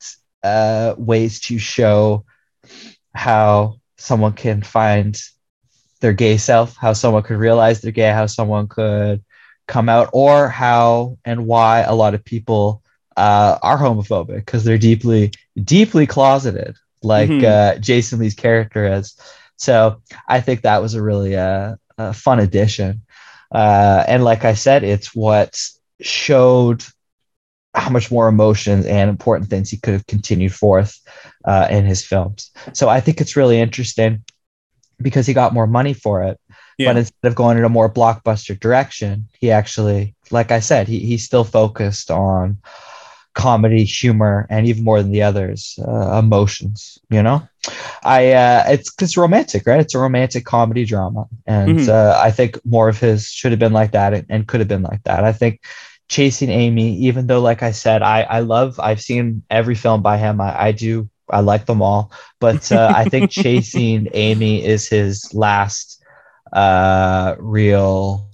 uh, 0.43 0.93
ways 0.97 1.39
to 1.39 1.57
show 1.57 2.25
how 3.15 3.79
someone 3.95 4.33
can 4.33 4.61
find 4.61 5.17
their 6.01 6.13
gay 6.13 6.35
self, 6.35 6.75
how 6.75 6.91
someone 6.91 7.23
could 7.23 7.37
realize 7.37 7.79
they're 7.79 7.93
gay, 7.93 8.11
how 8.11 8.25
someone 8.25 8.67
could 8.67 9.23
come 9.67 9.89
out 9.89 10.09
or 10.13 10.47
how 10.47 11.17
and 11.25 11.45
why 11.45 11.81
a 11.81 11.93
lot 11.93 12.13
of 12.13 12.23
people 12.23 12.81
uh, 13.15 13.57
are 13.61 13.77
homophobic 13.77 14.37
because 14.37 14.63
they're 14.63 14.77
deeply 14.77 15.31
deeply 15.63 16.07
closeted 16.07 16.75
like 17.03 17.29
mm-hmm. 17.29 17.77
uh, 17.77 17.79
jason 17.79 18.19
lee's 18.19 18.35
character 18.35 18.85
is. 18.93 19.19
So 19.57 20.01
i 20.27 20.39
think 20.39 20.61
that 20.61 20.81
was 20.81 20.93
a 20.93 21.01
really 21.01 21.35
uh, 21.35 21.75
a 21.97 22.13
fun 22.13 22.39
addition. 22.39 23.01
Uh, 23.53 24.03
and 24.07 24.23
like 24.23 24.45
i 24.45 24.53
said 24.53 24.83
it's 24.83 25.15
what 25.15 25.59
showed 26.01 26.83
how 27.73 27.89
much 27.89 28.11
more 28.11 28.27
emotions 28.27 28.85
and 28.85 29.09
important 29.09 29.49
things 29.49 29.69
he 29.69 29.77
could 29.77 29.93
have 29.93 30.07
continued 30.07 30.53
forth 30.53 30.99
uh, 31.45 31.67
in 31.69 31.85
his 31.85 32.03
films. 32.05 32.51
So 32.73 32.87
i 32.89 32.99
think 32.99 33.19
it's 33.19 33.35
really 33.35 33.59
interesting 33.59 34.23
because 35.01 35.27
he 35.27 35.33
got 35.33 35.53
more 35.53 35.67
money 35.67 35.93
for 35.93 36.23
it 36.23 36.39
yeah. 36.77 36.89
But 36.89 36.97
instead 36.97 37.27
of 37.27 37.35
going 37.35 37.57
in 37.57 37.63
a 37.63 37.69
more 37.69 37.91
blockbuster 37.91 38.59
direction, 38.59 39.27
he 39.39 39.49
actually, 39.51 40.15
like 40.29 40.51
I 40.51 40.59
said, 40.59 40.87
he, 40.87 40.99
he's 40.99 41.25
still 41.25 41.43
focused 41.43 42.11
on 42.11 42.59
comedy, 43.33 43.83
humor, 43.83 44.45
and 44.49 44.67
even 44.67 44.83
more 44.83 45.01
than 45.01 45.11
the 45.11 45.23
others, 45.23 45.79
uh, 45.87 46.19
emotions. 46.19 46.99
You 47.09 47.23
know, 47.23 47.47
I 48.03 48.31
uh, 48.33 48.63
it's 48.67 48.93
it's 49.01 49.17
romantic, 49.17 49.65
right? 49.65 49.79
It's 49.79 49.95
a 49.95 49.99
romantic 49.99 50.45
comedy 50.45 50.85
drama, 50.85 51.25
and 51.47 51.79
mm-hmm. 51.79 51.89
uh, 51.89 52.19
I 52.21 52.29
think 52.29 52.59
more 52.63 52.89
of 52.89 52.99
his 52.99 53.27
should 53.27 53.51
have 53.51 53.59
been 53.59 53.73
like 53.73 53.91
that 53.91 54.13
and, 54.13 54.25
and 54.29 54.47
could 54.47 54.59
have 54.59 54.69
been 54.69 54.83
like 54.83 55.01
that. 55.03 55.23
I 55.23 55.33
think 55.33 55.61
chasing 56.09 56.49
Amy, 56.51 56.95
even 56.97 57.25
though, 57.25 57.41
like 57.41 57.63
I 57.63 57.71
said, 57.71 58.03
I 58.03 58.21
I 58.21 58.39
love 58.41 58.79
I've 58.79 59.01
seen 59.01 59.41
every 59.49 59.75
film 59.75 60.03
by 60.03 60.19
him. 60.19 60.39
I, 60.39 60.65
I 60.65 60.71
do 60.73 61.09
I 61.29 61.41
like 61.41 61.65
them 61.65 61.81
all, 61.81 62.11
but 62.39 62.71
uh, 62.71 62.91
I 62.95 63.05
think 63.05 63.31
chasing 63.31 64.07
Amy 64.13 64.63
is 64.65 64.87
his 64.87 65.33
last 65.33 66.03
uh, 66.53 67.35
real 67.39 68.29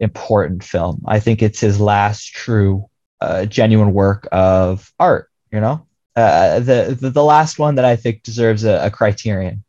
important 0.00 0.62
film. 0.64 1.02
I 1.06 1.20
think 1.20 1.42
it's 1.42 1.60
his 1.60 1.80
last 1.80 2.32
true, 2.32 2.86
uh, 3.20 3.46
genuine 3.46 3.92
work 3.92 4.28
of 4.32 4.92
art. 4.98 5.30
You 5.52 5.60
know, 5.60 5.86
uh, 6.16 6.60
the, 6.60 6.96
the, 7.00 7.10
the 7.10 7.24
last 7.24 7.58
one 7.58 7.76
that 7.76 7.84
I 7.84 7.96
think 7.96 8.22
deserves 8.22 8.64
a, 8.64 8.86
a 8.86 8.90
criterion. 8.90 9.64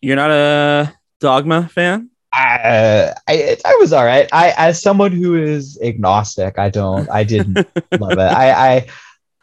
You're 0.00 0.16
not 0.16 0.30
a 0.30 0.94
Dogma 1.20 1.68
fan. 1.68 2.10
I, 2.32 3.12
I, 3.28 3.56
I 3.64 3.76
was 3.80 3.92
all 3.92 4.04
right. 4.04 4.28
I 4.32 4.54
as 4.56 4.80
someone 4.80 5.12
who 5.12 5.34
is 5.34 5.78
agnostic, 5.82 6.58
I 6.58 6.70
don't 6.70 7.10
I 7.10 7.24
didn't 7.24 7.54
love 7.98 8.12
it. 8.12 8.18
I 8.18 8.52
I 8.52 8.86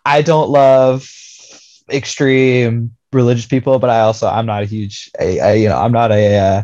I 0.06 0.22
don't 0.22 0.50
love 0.50 1.08
extreme 1.90 2.96
religious 3.12 3.46
people, 3.46 3.80
but 3.80 3.90
I 3.90 4.02
also 4.02 4.28
I'm 4.28 4.46
not 4.46 4.64
a 4.64 4.66
huge 4.66 5.10
I, 5.20 5.40
I 5.40 5.54
you 5.54 5.70
know 5.70 5.78
I'm 5.78 5.92
not 5.92 6.12
a 6.12 6.38
uh, 6.38 6.64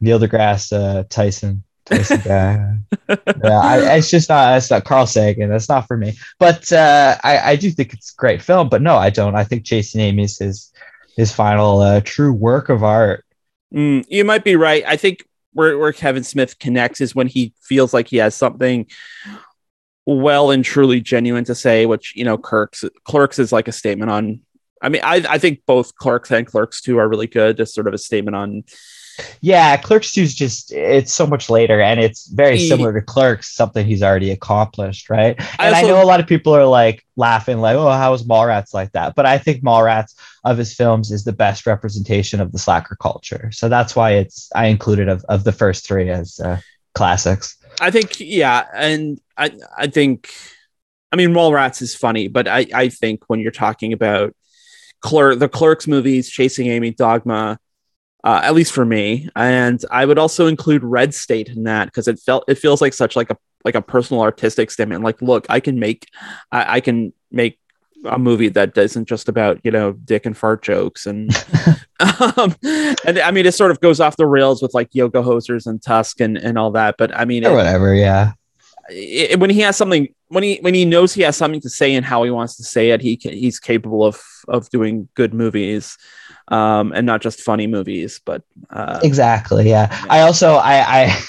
Neil 0.00 0.18
deGrasse 0.18 0.72
uh, 0.72 1.04
Tyson 1.08 1.62
Tyson 1.86 2.20
guy. 2.24 2.76
yeah, 3.08 3.60
I, 3.60 3.96
it's 3.96 4.10
just 4.10 4.28
not 4.28 4.56
it's 4.56 4.70
not 4.70 4.84
Carl 4.84 5.06
Sagan. 5.06 5.50
That's 5.50 5.68
not 5.68 5.86
for 5.86 5.96
me. 5.96 6.18
But 6.38 6.72
uh, 6.72 7.16
I 7.22 7.52
I 7.52 7.56
do 7.56 7.70
think 7.70 7.92
it's 7.92 8.12
a 8.12 8.16
great 8.16 8.42
film. 8.42 8.68
But 8.68 8.82
no, 8.82 8.96
I 8.96 9.10
don't. 9.10 9.34
I 9.34 9.44
think 9.44 9.64
Chasing 9.64 10.00
Amy 10.00 10.24
is 10.24 10.38
his 10.38 10.72
his 11.16 11.32
final 11.32 11.80
uh, 11.80 12.00
true 12.02 12.32
work 12.32 12.68
of 12.68 12.82
art. 12.82 13.24
Mm, 13.74 14.04
you 14.08 14.24
might 14.24 14.44
be 14.44 14.56
right. 14.56 14.84
I 14.86 14.96
think 14.96 15.24
where 15.52 15.78
where 15.78 15.92
Kevin 15.92 16.24
Smith 16.24 16.58
connects 16.58 17.00
is 17.00 17.14
when 17.14 17.26
he 17.26 17.52
feels 17.60 17.92
like 17.92 18.08
he 18.08 18.18
has 18.18 18.34
something 18.34 18.86
well 20.06 20.50
and 20.50 20.64
truly 20.64 21.00
genuine 21.00 21.44
to 21.44 21.54
say, 21.54 21.86
which 21.86 22.14
you 22.16 22.24
know, 22.24 22.38
Clerks 22.38 22.84
Clerks 23.04 23.38
is 23.38 23.52
like 23.52 23.68
a 23.68 23.72
statement 23.72 24.10
on. 24.10 24.40
I 24.80 24.88
mean, 24.88 25.02
I 25.04 25.24
I 25.28 25.38
think 25.38 25.60
both 25.66 25.94
Clerks 25.94 26.30
and 26.30 26.46
Clerks 26.46 26.80
Two 26.80 26.98
are 26.98 27.08
really 27.08 27.26
good. 27.26 27.56
Just 27.56 27.74
sort 27.74 27.86
of 27.86 27.94
a 27.94 27.98
statement 27.98 28.36
on. 28.36 28.64
Yeah, 29.42 29.76
Clerks 29.76 30.12
Two 30.12 30.22
is 30.22 30.34
just 30.34 30.72
it's 30.72 31.12
so 31.12 31.26
much 31.26 31.50
later, 31.50 31.80
and 31.80 32.00
it's 32.00 32.26
very 32.28 32.58
similar 32.58 32.92
to 32.94 33.02
Clerks, 33.02 33.54
something 33.54 33.86
he's 33.86 34.02
already 34.02 34.30
accomplished, 34.30 35.10
right? 35.10 35.36
And 35.58 35.74
I, 35.74 35.80
also, 35.80 35.86
I 35.86 35.88
know 35.88 36.02
a 36.02 36.06
lot 36.06 36.20
of 36.20 36.26
people 36.26 36.54
are 36.54 36.64
like 36.64 37.04
laughing, 37.16 37.58
like, 37.58 37.76
"Oh, 37.76 37.90
how 37.90 38.14
is 38.14 38.24
Mallrats 38.24 38.72
like 38.72 38.92
that?" 38.92 39.14
But 39.14 39.26
I 39.26 39.36
think 39.36 39.62
Mallrats 39.62 40.14
of 40.44 40.56
his 40.56 40.74
films 40.74 41.10
is 41.10 41.24
the 41.24 41.32
best 41.32 41.66
representation 41.66 42.40
of 42.40 42.52
the 42.52 42.58
slacker 42.58 42.96
culture, 42.96 43.50
so 43.52 43.68
that's 43.68 43.94
why 43.94 44.12
it's 44.12 44.48
I 44.54 44.66
included 44.66 45.10
of 45.10 45.22
of 45.28 45.44
the 45.44 45.52
first 45.52 45.86
three 45.86 46.08
as 46.08 46.40
uh, 46.40 46.58
classics. 46.94 47.56
I 47.78 47.90
think 47.90 48.20
yeah, 48.20 48.64
and 48.74 49.20
I 49.36 49.52
I 49.76 49.86
think 49.88 50.30
I 51.12 51.16
mean 51.16 51.30
Mallrats 51.30 51.82
is 51.82 51.94
funny, 51.94 52.28
but 52.28 52.48
I 52.48 52.66
I 52.72 52.88
think 52.88 53.24
when 53.26 53.40
you're 53.40 53.50
talking 53.52 53.92
about 53.92 54.34
Clerk 55.00 55.38
the 55.38 55.48
Clerks 55.48 55.86
movies, 55.86 56.28
Chasing 56.28 56.68
Amy, 56.68 56.90
Dogma, 56.90 57.58
uh, 58.22 58.40
at 58.42 58.54
least 58.54 58.72
for 58.72 58.84
me, 58.84 59.28
and 59.34 59.82
I 59.90 60.04
would 60.04 60.18
also 60.18 60.46
include 60.46 60.84
Red 60.84 61.14
State 61.14 61.48
in 61.48 61.64
that 61.64 61.86
because 61.86 62.06
it 62.06 62.18
felt 62.18 62.44
it 62.48 62.56
feels 62.56 62.80
like 62.80 62.92
such 62.92 63.16
like 63.16 63.30
a 63.30 63.36
like 63.64 63.74
a 63.74 63.82
personal 63.82 64.22
artistic 64.22 64.70
statement. 64.70 65.02
Like, 65.02 65.22
look, 65.22 65.46
I 65.48 65.60
can 65.60 65.78
make 65.78 66.06
I, 66.52 66.76
I 66.76 66.80
can 66.80 67.12
make 67.30 67.58
a 68.04 68.18
movie 68.18 68.48
that 68.48 68.76
isn't 68.76 69.06
just 69.06 69.28
about 69.28 69.60
you 69.62 69.70
know 69.70 69.92
dick 69.92 70.24
and 70.24 70.36
fart 70.36 70.62
jokes 70.62 71.04
and 71.04 71.30
um, 72.36 72.54
and 72.62 73.18
I 73.18 73.30
mean 73.30 73.44
it 73.44 73.52
sort 73.52 73.70
of 73.70 73.80
goes 73.80 74.00
off 74.00 74.16
the 74.16 74.26
rails 74.26 74.62
with 74.62 74.72
like 74.72 74.88
yoga 74.92 75.22
hosers 75.22 75.66
and 75.66 75.82
Tusk 75.82 76.20
and 76.20 76.36
and 76.36 76.58
all 76.58 76.70
that. 76.72 76.96
But 76.98 77.14
I 77.16 77.24
mean, 77.24 77.46
or 77.46 77.52
it, 77.52 77.54
whatever, 77.54 77.94
yeah. 77.94 78.32
It, 78.90 79.38
when 79.38 79.50
he 79.50 79.60
has 79.60 79.76
something 79.76 80.14
when 80.30 80.44
he 80.44 80.58
when 80.62 80.74
he 80.74 80.84
knows 80.84 81.12
he 81.12 81.22
has 81.22 81.36
something 81.36 81.60
to 81.60 81.68
say 81.68 81.94
and 81.94 82.06
how 82.06 82.22
he 82.22 82.30
wants 82.30 82.56
to 82.56 82.64
say 82.64 82.90
it, 82.90 83.00
he 83.00 83.18
he's 83.22 83.60
capable 83.60 84.04
of 84.04 84.22
of 84.48 84.70
doing 84.70 85.08
good 85.14 85.34
movies. 85.34 85.98
Um, 86.48 86.90
and 86.92 87.06
not 87.06 87.20
just 87.20 87.42
funny 87.42 87.68
movies, 87.68 88.20
but 88.24 88.42
uh, 88.70 88.98
exactly, 89.04 89.68
yeah. 89.68 89.86
yeah. 89.88 90.06
I 90.10 90.20
also 90.22 90.54
I 90.54 91.02
I 91.02 91.22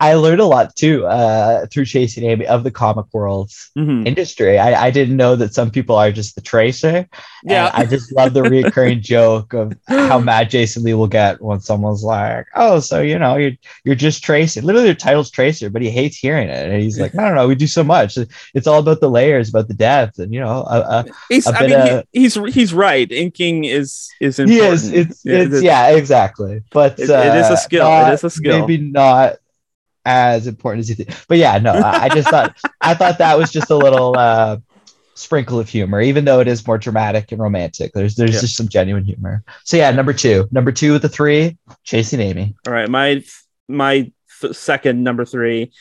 I 0.00 0.14
learned 0.14 0.40
a 0.40 0.46
lot 0.46 0.74
too 0.76 1.06
uh, 1.06 1.66
through 1.66 1.86
chasing 1.86 2.24
Amy 2.24 2.46
of 2.46 2.64
the 2.64 2.70
comic 2.70 3.06
world's 3.12 3.70
mm-hmm. 3.76 4.06
industry. 4.06 4.58
I, 4.58 4.86
I 4.86 4.90
didn't 4.90 5.16
know 5.16 5.36
that 5.36 5.54
some 5.54 5.70
people 5.70 5.96
are 5.96 6.12
just 6.12 6.34
the 6.34 6.40
tracer. 6.40 7.08
Yeah, 7.44 7.70
I 7.72 7.84
just 7.84 8.12
love 8.12 8.34
the 8.34 8.42
recurring 8.42 9.00
joke 9.02 9.52
of 9.52 9.74
how 9.88 10.18
mad 10.20 10.50
Jason 10.50 10.82
Lee 10.82 10.94
will 10.94 11.06
get 11.06 11.40
when 11.40 11.60
someone's 11.60 12.02
like, 12.02 12.46
"Oh, 12.54 12.80
so 12.80 13.00
you 13.00 13.18
know 13.18 13.36
you're 13.36 13.56
you're 13.84 13.94
just 13.94 14.22
tracing." 14.22 14.64
Literally, 14.64 14.86
their 14.86 14.94
title's 14.94 15.30
tracer, 15.30 15.70
but 15.70 15.82
he 15.82 15.90
hates 15.90 16.16
hearing 16.16 16.48
it, 16.48 16.68
and 16.68 16.82
he's 16.82 16.98
like, 16.98 17.14
"No, 17.14 17.28
no, 17.28 17.34
no, 17.34 17.48
we 17.48 17.54
do 17.54 17.66
so 17.66 17.84
much. 17.84 18.18
It's 18.54 18.66
all 18.66 18.80
about 18.80 19.00
the 19.00 19.10
layers, 19.10 19.48
about 19.48 19.68
the 19.68 19.74
depth, 19.74 20.18
and 20.18 20.32
you 20.32 20.40
know, 20.40 20.64
a, 20.68 20.80
a, 20.80 21.04
he's, 21.28 21.46
a 21.46 21.56
I 21.56 21.66
mean, 21.66 21.72
of, 21.72 22.04
he, 22.12 22.20
he's 22.20 22.34
he's 22.54 22.74
right. 22.74 23.10
Inking 23.10 23.64
is 23.64 24.10
is 24.20 24.38
important. 24.38 24.62
He 24.62 24.68
is. 24.68 24.92
It's, 24.92 25.24
yeah, 25.24 25.34
it's, 25.34 25.54
it's 25.54 25.62
yeah, 25.62 25.88
exactly. 25.90 26.62
But 26.70 26.98
it, 26.98 27.10
uh, 27.10 27.18
it 27.18 27.36
is 27.36 27.46
a 27.46 27.52
uh, 27.52 27.56
skill. 27.56 28.06
It 28.08 28.14
is 28.14 28.24
a 28.24 28.30
skill. 28.30 28.60
Maybe 28.60 28.78
not 28.78 29.36
as 30.06 30.46
important 30.46 30.80
as 30.80 30.88
you 30.88 30.94
think. 30.94 31.10
But 31.28 31.36
yeah, 31.38 31.58
no, 31.58 31.72
I, 31.72 32.04
I 32.04 32.08
just 32.08 32.30
thought 32.30 32.56
I 32.80 32.94
thought 32.94 33.18
that 33.18 33.36
was 33.36 33.52
just 33.52 33.70
a 33.70 33.76
little 33.76 34.16
uh, 34.16 34.58
sprinkle 35.14 35.58
of 35.58 35.68
humor, 35.68 36.00
even 36.00 36.24
though 36.24 36.40
it 36.40 36.48
is 36.48 36.66
more 36.66 36.78
dramatic 36.78 37.32
and 37.32 37.40
romantic. 37.40 37.92
There's 37.92 38.14
there's 38.14 38.34
yeah. 38.34 38.40
just 38.40 38.56
some 38.56 38.68
genuine 38.68 39.04
humor. 39.04 39.42
So 39.64 39.76
yeah, 39.76 39.90
number 39.90 40.12
two, 40.12 40.48
number 40.52 40.72
two 40.72 40.94
of 40.94 41.02
the 41.02 41.08
three, 41.08 41.58
Chasing 41.82 42.20
Amy. 42.20 42.54
All 42.66 42.72
right, 42.72 42.88
my 42.88 43.22
my 43.68 44.10
th- 44.40 44.54
second 44.54 45.02
number 45.02 45.24
three 45.24 45.72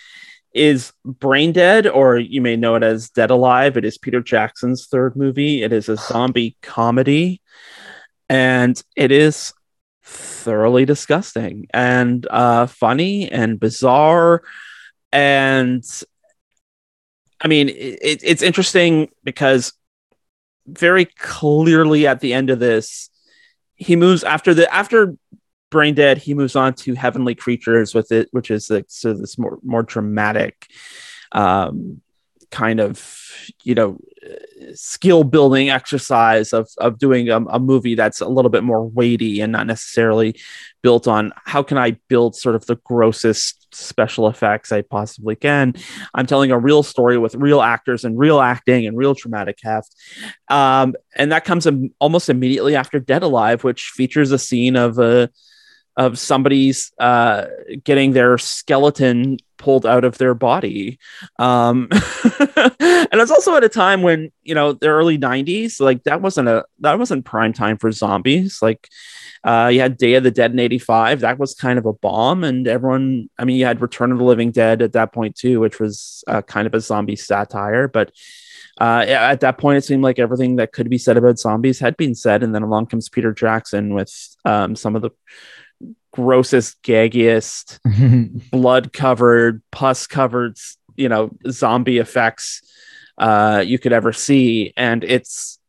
is 0.53 0.91
Brain 1.05 1.51
Dead, 1.51 1.85
or 1.85 2.17
you 2.17 2.41
may 2.41 2.55
know 2.55 2.75
it 2.75 2.83
as 2.83 3.09
Dead 3.09 3.29
Alive. 3.29 3.77
It 3.77 3.85
is 3.85 3.97
Peter 3.97 4.21
Jackson's 4.21 4.87
third 4.87 5.15
movie. 5.15 5.61
It 5.61 5.71
is 5.71 5.87
a 5.87 5.97
zombie 5.97 6.57
comedy, 6.63 7.41
and 8.27 8.81
it 8.95 9.11
is 9.11 9.53
thoroughly 10.45 10.85
disgusting 10.85 11.67
and 11.73 12.25
uh, 12.29 12.67
funny 12.67 13.29
and 13.29 13.59
bizarre. 13.59 14.43
And 15.11 15.83
I 17.41 17.47
mean, 17.47 17.69
it, 17.69 18.21
it's 18.23 18.43
interesting 18.43 19.09
because 19.23 19.73
very 20.67 21.05
clearly 21.05 22.07
at 22.07 22.19
the 22.19 22.33
end 22.33 22.49
of 22.51 22.59
this, 22.59 23.09
he 23.75 23.95
moves 23.95 24.23
after 24.23 24.53
the 24.53 24.73
after 24.73 25.15
Brain 25.71 25.95
Dead, 25.95 26.19
he 26.19 26.33
moves 26.33 26.55
on 26.55 26.75
to 26.75 26.93
Heavenly 26.93 27.35
Creatures 27.35 27.93
with 27.93 28.11
it, 28.11 28.29
which 28.31 28.51
is 28.51 28.69
like 28.69 28.85
so 28.87 29.13
this 29.13 29.37
more 29.37 29.59
more 29.63 29.83
dramatic 29.83 30.67
um, 31.31 32.01
kind 32.51 32.79
of 32.79 33.21
you 33.63 33.75
know 33.75 33.97
skill 34.73 35.23
building 35.23 35.69
exercise 35.69 36.53
of 36.53 36.67
of 36.77 36.97
doing 36.97 37.29
a, 37.29 37.37
a, 37.45 37.59
movie 37.59 37.95
that's 37.95 38.21
a 38.21 38.27
little 38.27 38.49
bit 38.49 38.63
more 38.63 38.83
weighty 38.83 39.41
and 39.41 39.51
not 39.51 39.67
necessarily 39.67 40.39
built 40.81 41.07
on 41.07 41.31
how 41.45 41.61
can 41.61 41.77
I 41.77 41.91
build 42.07 42.35
sort 42.35 42.55
of 42.55 42.65
the 42.65 42.75
grossest 42.77 43.67
special 43.73 44.27
effects 44.27 44.71
I 44.71 44.81
possibly 44.81 45.35
can. 45.35 45.73
I'm 46.13 46.25
telling 46.25 46.51
a 46.51 46.57
real 46.57 46.83
story 46.83 47.17
with 47.17 47.35
real 47.35 47.61
actors 47.61 48.05
and 48.05 48.17
real 48.17 48.39
acting 48.39 48.87
and 48.87 48.97
real 48.97 49.15
traumatic 49.15 49.59
heft, 49.61 49.95
um, 50.49 50.95
and 51.15 51.31
that 51.31 51.45
comes 51.45 51.67
almost 51.99 52.29
immediately 52.29 52.75
after 52.75 52.99
Dead 52.99 53.23
Alive, 53.23 53.63
which 53.63 53.91
features 53.95 54.31
a 54.31 54.39
scene 54.39 54.75
of 54.75 54.97
a 54.99 55.29
of 55.97 56.19
somebody's 56.19 56.91
uh, 56.99 57.45
getting 57.83 58.11
their 58.11 58.37
skeleton 58.37 59.37
pulled 59.57 59.85
out 59.85 60.03
of 60.03 60.17
their 60.17 60.33
body. 60.33 60.99
Um, 61.39 61.87
and 61.91 63.21
it's 63.21 63.31
also 63.31 63.55
at 63.55 63.63
a 63.63 63.69
time 63.69 64.01
when, 64.01 64.31
you 64.43 64.55
know, 64.55 64.73
the 64.73 64.87
early 64.87 65.17
90s, 65.17 65.79
like 65.79 66.03
that 66.03 66.21
wasn't 66.21 66.47
a 66.47 66.65
that 66.79 66.99
wasn't 66.99 67.25
prime 67.25 67.53
time 67.53 67.77
for 67.77 67.91
zombies. 67.91 68.61
Like 68.61 68.89
uh, 69.43 69.69
you 69.71 69.79
had 69.79 69.97
Day 69.97 70.15
of 70.15 70.23
the 70.23 70.31
Dead 70.31 70.51
in 70.51 70.59
85, 70.59 71.21
that 71.21 71.39
was 71.39 71.53
kind 71.53 71.77
of 71.77 71.85
a 71.85 71.93
bomb. 71.93 72.43
And 72.43 72.67
everyone, 72.67 73.29
I 73.37 73.45
mean, 73.45 73.57
you 73.57 73.65
had 73.65 73.81
Return 73.81 74.11
of 74.11 74.17
the 74.17 74.23
Living 74.23 74.51
Dead 74.51 74.81
at 74.81 74.93
that 74.93 75.13
point 75.13 75.35
too, 75.35 75.59
which 75.59 75.79
was 75.79 76.23
uh, 76.27 76.41
kind 76.41 76.67
of 76.67 76.73
a 76.73 76.81
zombie 76.81 77.15
satire. 77.15 77.87
But 77.87 78.11
uh, 78.79 79.05
at 79.07 79.39
that 79.39 79.57
point, 79.57 79.77
it 79.77 79.85
seemed 79.85 80.03
like 80.03 80.19
everything 80.19 80.57
that 80.57 80.73
could 80.73 80.89
be 80.89 80.97
said 80.97 81.15
about 81.15 81.39
zombies 81.39 81.79
had 81.79 81.95
been 81.95 82.15
said. 82.15 82.43
And 82.43 82.53
then 82.53 82.63
along 82.63 82.87
comes 82.87 83.07
Peter 83.07 83.33
Jackson 83.33 83.93
with 83.93 84.35
um, 84.43 84.75
some 84.75 84.95
of 84.95 85.01
the 85.01 85.11
grossest, 86.15 86.81
gaggiest, 86.81 87.79
blood 88.51 88.93
covered, 88.93 89.61
pus 89.71 90.07
covered, 90.07 90.57
you 90.95 91.09
know, 91.09 91.31
zombie 91.49 91.97
effects 91.97 92.61
uh, 93.17 93.63
you 93.65 93.77
could 93.77 93.93
ever 93.93 94.13
see, 94.13 94.73
and 94.77 95.03
it's 95.03 95.59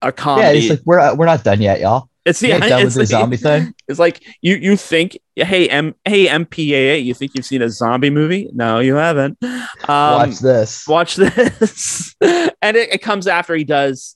a 0.00 0.12
comedy. 0.12 0.58
Yeah, 0.58 0.64
it's 0.64 0.70
like 0.70 0.80
we're 0.84 1.00
uh, 1.00 1.14
we're 1.14 1.26
not 1.26 1.44
done 1.44 1.60
yet, 1.60 1.80
y'all. 1.80 2.08
It's 2.24 2.42
yeah, 2.42 2.58
done 2.58 2.86
it's 2.86 2.94
with 2.96 3.08
the 3.08 3.14
like, 3.14 3.22
zombie 3.22 3.36
thing. 3.36 3.74
It's 3.88 3.98
like 3.98 4.22
you 4.42 4.56
you 4.56 4.76
think, 4.76 5.18
hey 5.34 5.68
M 5.68 5.94
hey 6.04 6.26
MPAA, 6.26 7.02
you 7.02 7.14
think 7.14 7.32
you've 7.34 7.46
seen 7.46 7.62
a 7.62 7.70
zombie 7.70 8.10
movie? 8.10 8.50
No, 8.52 8.80
you 8.80 8.96
haven't. 8.96 9.42
Um, 9.42 9.58
watch 9.88 10.38
this. 10.40 10.86
Watch 10.86 11.16
this, 11.16 12.14
and 12.20 12.76
it, 12.76 12.92
it 12.92 13.02
comes 13.02 13.26
after 13.26 13.54
he 13.54 13.64
does 13.64 14.14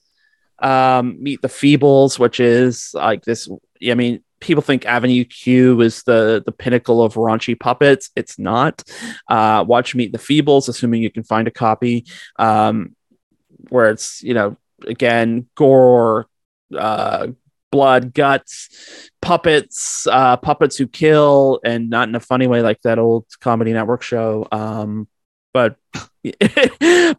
um, 0.59 1.21
meet 1.21 1.41
the 1.41 1.47
Feebles, 1.47 2.19
which 2.19 2.39
is 2.39 2.91
like 2.93 3.23
this. 3.23 3.49
I 3.85 3.95
mean, 3.95 4.22
people 4.43 4.61
think 4.61 4.85
Avenue 4.85 5.23
Q 5.23 5.81
is 5.81 6.03
the 6.03 6.43
the 6.45 6.51
pinnacle 6.51 7.01
of 7.01 7.15
raunchy 7.15 7.59
puppets. 7.59 8.11
It's 8.15 8.37
not. 8.37 8.83
Uh, 9.27 9.63
watch 9.67 9.95
Meet 9.95 10.11
the 10.11 10.17
Feebles, 10.17 10.67
assuming 10.67 11.01
you 11.01 11.09
can 11.09 11.23
find 11.23 11.47
a 11.47 11.51
copy, 11.51 12.05
um, 12.37 12.95
where 13.69 13.89
it's 13.89 14.21
you 14.21 14.33
know 14.33 14.57
again 14.85 15.47
gore, 15.55 16.27
uh, 16.77 17.27
blood, 17.71 18.13
guts, 18.13 19.09
puppets, 19.21 20.05
uh, 20.07 20.37
puppets 20.37 20.77
who 20.77 20.87
kill, 20.87 21.59
and 21.63 21.89
not 21.89 22.07
in 22.07 22.15
a 22.15 22.19
funny 22.19 22.47
way 22.47 22.61
like 22.61 22.81
that 22.81 22.99
old 22.99 23.25
Comedy 23.39 23.73
Network 23.73 24.03
show. 24.03 24.47
Um, 24.51 25.07
but 25.53 25.77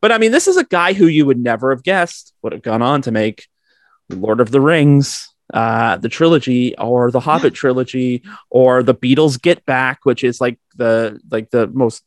but 0.00 0.12
I 0.12 0.18
mean, 0.18 0.32
this 0.32 0.46
is 0.46 0.56
a 0.56 0.64
guy 0.64 0.92
who 0.92 1.06
you 1.06 1.26
would 1.26 1.38
never 1.38 1.70
have 1.70 1.82
guessed 1.82 2.34
would 2.42 2.52
have 2.52 2.62
gone 2.62 2.82
on 2.82 3.02
to 3.02 3.10
make 3.10 3.46
Lord 4.10 4.40
of 4.40 4.50
the 4.50 4.60
Rings, 4.60 5.33
uh, 5.52 5.96
the 5.98 6.08
trilogy 6.08 6.76
or 6.76 7.10
the 7.10 7.20
Hobbit 7.20 7.54
trilogy 7.62 8.22
or 8.50 8.82
the 8.82 8.94
Beatles 8.94 9.40
Get 9.40 9.64
Back, 9.66 10.00
which 10.04 10.24
is 10.24 10.40
like 10.40 10.58
the 10.76 11.20
like 11.30 11.50
the 11.50 11.66
most 11.66 12.04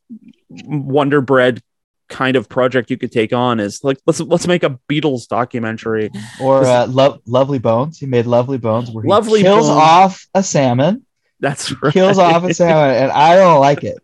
wonder 0.50 1.20
bread 1.20 1.62
kind 2.08 2.36
of 2.36 2.48
project 2.48 2.90
you 2.90 2.96
could 2.96 3.12
take 3.12 3.34
on 3.34 3.60
is 3.60 3.84
like 3.84 3.98
let's 4.06 4.20
let's 4.20 4.46
make 4.46 4.62
a 4.62 4.78
Beatles 4.90 5.28
documentary. 5.28 6.10
Or 6.40 6.64
uh, 6.64 6.86
Lo- 6.86 7.20
Lovely 7.26 7.58
Bones. 7.58 7.98
He 7.98 8.06
made 8.06 8.26
Lovely 8.26 8.58
Bones 8.58 8.90
where 8.90 9.04
he 9.04 9.08
Lovely 9.08 9.42
kills 9.42 9.68
Bones. 9.68 9.80
off 9.80 10.26
a 10.34 10.42
salmon. 10.42 11.04
That's 11.40 11.70
right. 11.82 11.92
Kills 11.92 12.18
off 12.18 12.42
a 12.44 12.52
salmon, 12.54 12.96
and 12.96 13.12
I 13.12 13.36
don't 13.36 13.60
like 13.60 13.84
it. 13.84 13.98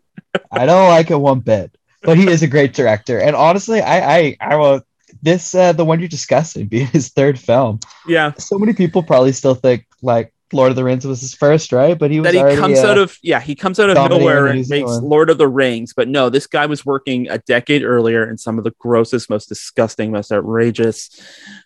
I 0.51 0.65
don't 0.65 0.89
like 0.89 1.11
it 1.11 1.17
one 1.17 1.39
bit. 1.39 1.75
But 2.01 2.17
he 2.17 2.29
is 2.29 2.43
a 2.43 2.47
great 2.47 2.73
director, 2.73 3.19
and 3.19 3.35
honestly, 3.35 3.81
I 3.81 4.17
I 4.17 4.37
I 4.39 4.55
will 4.55 4.81
this 5.21 5.55
uh, 5.55 5.73
the 5.73 5.85
one 5.85 5.99
you're 5.99 6.09
discussing 6.09 6.67
being 6.67 6.87
his 6.93 7.09
third 7.09 7.39
film. 7.39 7.79
Yeah, 8.07 8.33
So 8.33 8.57
many 8.57 8.73
people 8.73 9.03
probably 9.03 9.31
still 9.31 9.55
think 9.55 9.85
like 10.01 10.33
Lord 10.53 10.69
of 10.69 10.75
the 10.75 10.83
Rings 10.83 11.05
was 11.05 11.21
his 11.21 11.33
first, 11.33 11.71
right? 11.71 11.97
But 11.97 12.11
he 12.11 12.19
was 12.19 12.25
that 12.25 12.33
he 12.33 12.39
already, 12.39 12.57
comes 12.57 12.79
uh, 12.79 12.87
out 12.87 12.97
of 12.97 13.17
yeah 13.21 13.39
he 13.39 13.55
comes 13.55 13.79
out 13.79 13.89
of 13.89 14.09
nowhere 14.09 14.47
and 14.47 14.67
makes. 14.69 14.89
Lord 14.89 15.29
of 15.29 15.37
the 15.37 15.47
Rings, 15.47 15.93
but 15.93 16.07
no, 16.07 16.29
this 16.29 16.47
guy 16.47 16.65
was 16.65 16.85
working 16.85 17.29
a 17.29 17.39
decade 17.39 17.83
earlier 17.83 18.29
in 18.29 18.37
some 18.37 18.57
of 18.57 18.63
the 18.63 18.73
grossest, 18.79 19.29
most 19.29 19.49
disgusting, 19.49 20.11
most 20.11 20.31
outrageous 20.31 21.09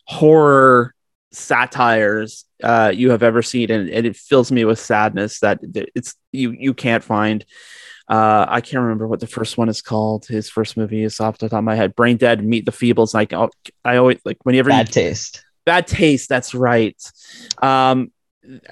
horror 0.06 0.94
satires 1.32 2.46
uh, 2.64 2.92
you 2.94 3.12
have 3.12 3.24
ever 3.24 3.42
seen, 3.42 3.70
and, 3.72 3.90
and 3.90 4.06
it 4.06 4.16
fills 4.16 4.52
me 4.52 4.66
with 4.66 4.80
sadness 4.80 5.40
that 5.40 5.60
it's 5.96 6.16
you 6.32 6.52
you 6.52 6.74
can't 6.74 7.04
find. 7.04 7.46
Uh, 8.10 8.45
I 8.50 8.60
can't 8.62 8.82
remember 8.82 9.08
what 9.08 9.19
the 9.19 9.28
first 9.28 9.58
one 9.58 9.69
is 9.69 9.82
called. 9.82 10.26
His 10.26 10.50
first 10.50 10.76
movie 10.78 11.04
is 11.04 11.19
off 11.19 11.38
the 11.38 11.48
top 11.48 11.60
of 11.60 11.63
my 11.63 11.76
head. 11.76 11.95
Brain 11.95 12.17
Dead, 12.17 12.43
Meet 12.43 12.65
the 12.65 12.72
Feebles. 12.72 13.13
Like 13.13 13.34
oh, 13.34 13.50
I 13.86 13.98
always 13.98 14.19
like 14.26 14.38
whenever 14.43 14.69
bad 14.69 14.88
you, 14.88 14.93
taste. 14.93 15.43
bad 15.65 15.86
taste. 15.88 16.28
That's 16.30 16.56
right. 16.56 16.95
Um, 17.62 18.12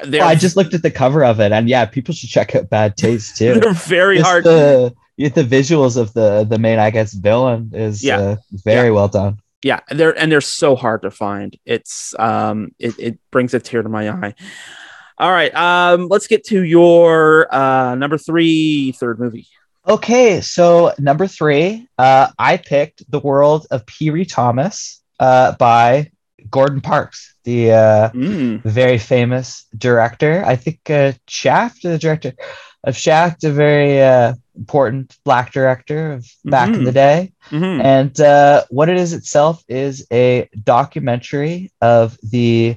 Well, 0.10 0.28
I 0.28 0.34
just 0.36 0.56
looked 0.58 0.74
at 0.74 0.82
the 0.82 0.90
cover 0.90 1.24
of 1.24 1.40
it, 1.40 1.52
and 1.52 1.70
yeah, 1.70 1.86
people 1.86 2.16
should 2.16 2.30
check 2.30 2.56
out 2.56 2.70
Bad 2.72 2.98
Taste 2.98 3.38
too. 3.38 3.54
they're 3.60 3.74
very 3.74 4.18
Just 4.18 4.28
hard. 4.28 4.44
The, 4.44 4.96
the 5.18 5.44
visuals 5.44 5.98
of 5.98 6.14
the 6.14 6.44
the 6.44 6.58
main, 6.58 6.80
I 6.80 6.90
guess, 6.90 7.14
villain 7.14 7.72
is 7.74 8.04
Yeah. 8.04 8.18
uh, 8.20 8.36
very 8.66 8.90
well 8.92 9.08
done. 9.08 9.38
yeah 9.64 9.80
they're 9.90 10.18
and 10.18 10.32
they're 10.32 10.40
so 10.42 10.76
hard 10.76 11.02
to 11.02 11.10
find 11.12 11.58
it's 11.66 12.14
um 12.20 12.70
it, 12.80 12.94
it 13.00 13.18
brings 13.32 13.54
a 13.56 13.60
tear 13.60 13.82
to 13.82 13.90
my 13.90 14.08
eye 14.10 14.34
all 15.18 15.32
right 15.32 15.54
um 15.56 16.08
let's 16.10 16.28
get 16.28 16.44
to 16.46 16.64
your 16.64 17.54
uh 17.54 17.96
number 17.96 18.18
three 18.18 18.92
third 18.94 19.20
movie 19.20 19.48
Okay, 19.88 20.42
so 20.42 20.92
number 21.00 21.28
three, 21.28 21.88
uh, 21.98 22.28
I 22.38 22.58
picked 22.58 23.10
The 23.10 23.22
World 23.22 23.68
of 23.72 23.86
Piri 23.86 24.26
Thomas 24.26 25.02
uh, 25.18 25.54
by 25.54 26.12
Gordon 26.52 26.82
Parks, 26.82 27.36
the 27.46 27.72
uh, 27.72 28.10
Mm, 28.10 28.62
very 28.64 28.98
famous 28.98 29.66
director. 29.78 30.44
I 30.46 30.58
think 30.58 30.90
uh, 30.90 31.14
Shaft, 31.30 31.84
the 31.84 31.98
director 31.98 32.34
of 32.84 32.98
Shaft, 32.98 33.46
a 33.46 33.50
very 33.50 34.02
uh, 34.04 34.34
important 34.58 35.16
black 35.24 35.54
director 35.54 36.12
of 36.12 36.26
back 36.44 36.76
in 36.76 36.82
Mhm. 36.82 36.86
the 36.86 36.92
day. 36.92 37.32
mhm. 37.50 37.82
And 37.82 38.20
uh, 38.20 38.66
what 38.70 38.90
it 38.90 38.98
is 38.98 39.14
itself 39.14 39.64
is 39.70 40.06
a 40.12 40.50
documentary 40.66 41.72
of 41.80 42.18
the 42.30 42.76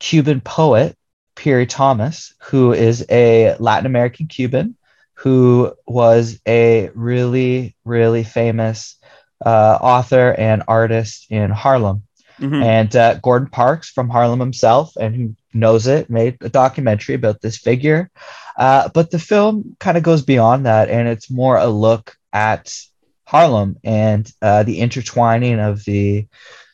Cuban 0.00 0.40
poet 0.40 0.96
Piri 1.36 1.66
Thomas, 1.66 2.34
who 2.40 2.72
is 2.72 3.06
a 3.08 3.56
Latin 3.58 3.86
American 3.86 4.26
Cuban 4.26 4.76
who 5.16 5.74
was 5.86 6.40
a 6.46 6.90
really, 6.94 7.74
really 7.84 8.22
famous 8.22 8.96
uh, 9.44 9.78
author 9.80 10.34
and 10.36 10.62
artist 10.68 11.26
in 11.30 11.50
Harlem. 11.50 12.02
Mhm. 12.38 12.62
And 12.62 12.94
uh, 12.96 13.14
Gordon 13.14 13.48
Parks 13.48 13.88
from 13.88 14.10
Harlem 14.10 14.40
himself, 14.40 14.94
and 14.96 15.16
who 15.16 15.34
knows 15.54 15.86
it, 15.86 16.10
made 16.10 16.36
a 16.42 16.50
documentary 16.50 17.14
about 17.14 17.40
this 17.40 17.56
figure. 17.56 18.10
Uh, 18.58 18.90
but 18.90 19.10
the 19.10 19.18
film 19.18 19.74
kind 19.80 19.96
of 19.96 20.02
goes 20.02 20.22
beyond 20.22 20.66
that, 20.66 20.90
and 20.90 21.08
it's 21.08 21.30
more 21.30 21.56
a 21.56 21.66
look 21.66 22.14
at 22.34 22.78
Harlem 23.24 23.76
and 23.82 24.30
uh, 24.42 24.64
the 24.64 24.80
intertwining 24.80 25.58
of 25.58 25.82
the 25.84 26.26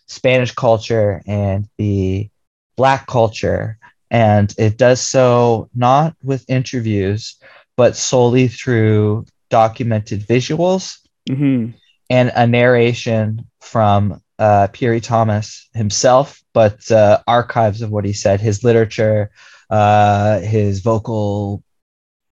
Spanish 0.09 0.53
culture 0.53 1.23
and 1.29 1.69
the 1.79 2.29
Black 2.77 3.07
culture. 3.07 3.79
And 4.13 4.55
it 4.59 4.77
does 4.77 5.01
so 5.01 5.71
not 5.75 6.15
with 6.23 6.45
interviews, 6.49 7.37
but 7.77 7.97
solely 7.97 8.47
through 8.47 9.25
documented 9.49 10.21
visuals 10.21 10.99
Mhm. 11.29 11.73
and 12.11 12.31
a 12.37 12.47
narration 12.47 13.47
from 13.61 14.21
uh, 14.39 14.69
Piri 14.73 15.01
Thomas 15.01 15.69
himself, 15.73 16.43
but 16.53 16.91
uh, 16.91 17.21
archives 17.27 17.81
of 17.81 17.91
what 17.91 18.05
he 18.05 18.13
said, 18.13 18.41
his 18.41 18.63
literature, 18.63 19.31
uh, 19.71 20.41
his 20.41 20.81
vocal 20.81 21.63